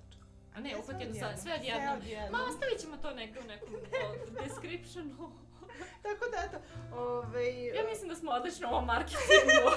A 0.55 0.59
ne, 0.59 0.75
uhvati 0.77 1.03
jedno, 1.03 1.19
sad, 1.19 1.39
sve 1.41 1.53
odjednom. 1.53 1.97
Ma, 2.31 2.39
ostavit 2.43 2.79
ćemo 2.81 2.97
to 2.97 3.13
negdje 3.13 3.41
u 3.41 3.45
nekom 3.45 3.73
o, 3.73 3.79
descriptionu. 4.43 5.31
Tako 6.03 6.25
da, 6.31 6.37
eto, 6.47 6.57
ove, 6.95 7.65
Ja 7.65 7.83
mislim 7.83 8.09
da 8.09 8.15
smo 8.15 8.31
odlično 8.31 8.67
u 8.67 8.71
ovom 8.71 8.85
marketingu. 8.85 9.69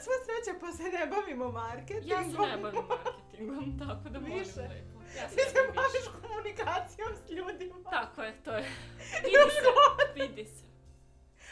sva 0.00 0.14
sreća 0.24 0.58
pa 0.60 0.72
se 0.72 0.82
ne 0.82 1.06
bavimo 1.06 1.52
marketingom. 1.52 2.08
ja 2.08 2.22
se 2.22 2.48
ne 2.48 2.56
bavim 2.56 2.82
marketingom, 2.88 3.78
tako 3.78 4.08
da 4.08 4.20
molim 4.20 4.38
Više. 4.38 4.60
lepo. 4.60 4.98
Ja 5.16 5.28
se 5.28 5.36
Ti 5.36 5.42
ne 5.44 5.50
se 5.50 5.58
baviš 5.74 6.04
komunikacijom 6.22 7.10
s 7.16 7.30
ljudima. 7.30 7.74
Tako 7.90 8.22
je, 8.22 8.42
to 8.42 8.52
je. 8.52 8.64
Vidi 9.24 9.36
se, 9.50 9.70
vidi 10.22 10.44
se. 10.44 10.64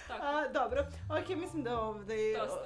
Tako, 0.08 0.22
A, 0.22 0.48
dobro, 0.48 0.86
ok, 1.20 1.28
mislim 1.28 1.62
da 1.62 1.80
ovdje 1.80 2.38
dosta. 2.38 2.64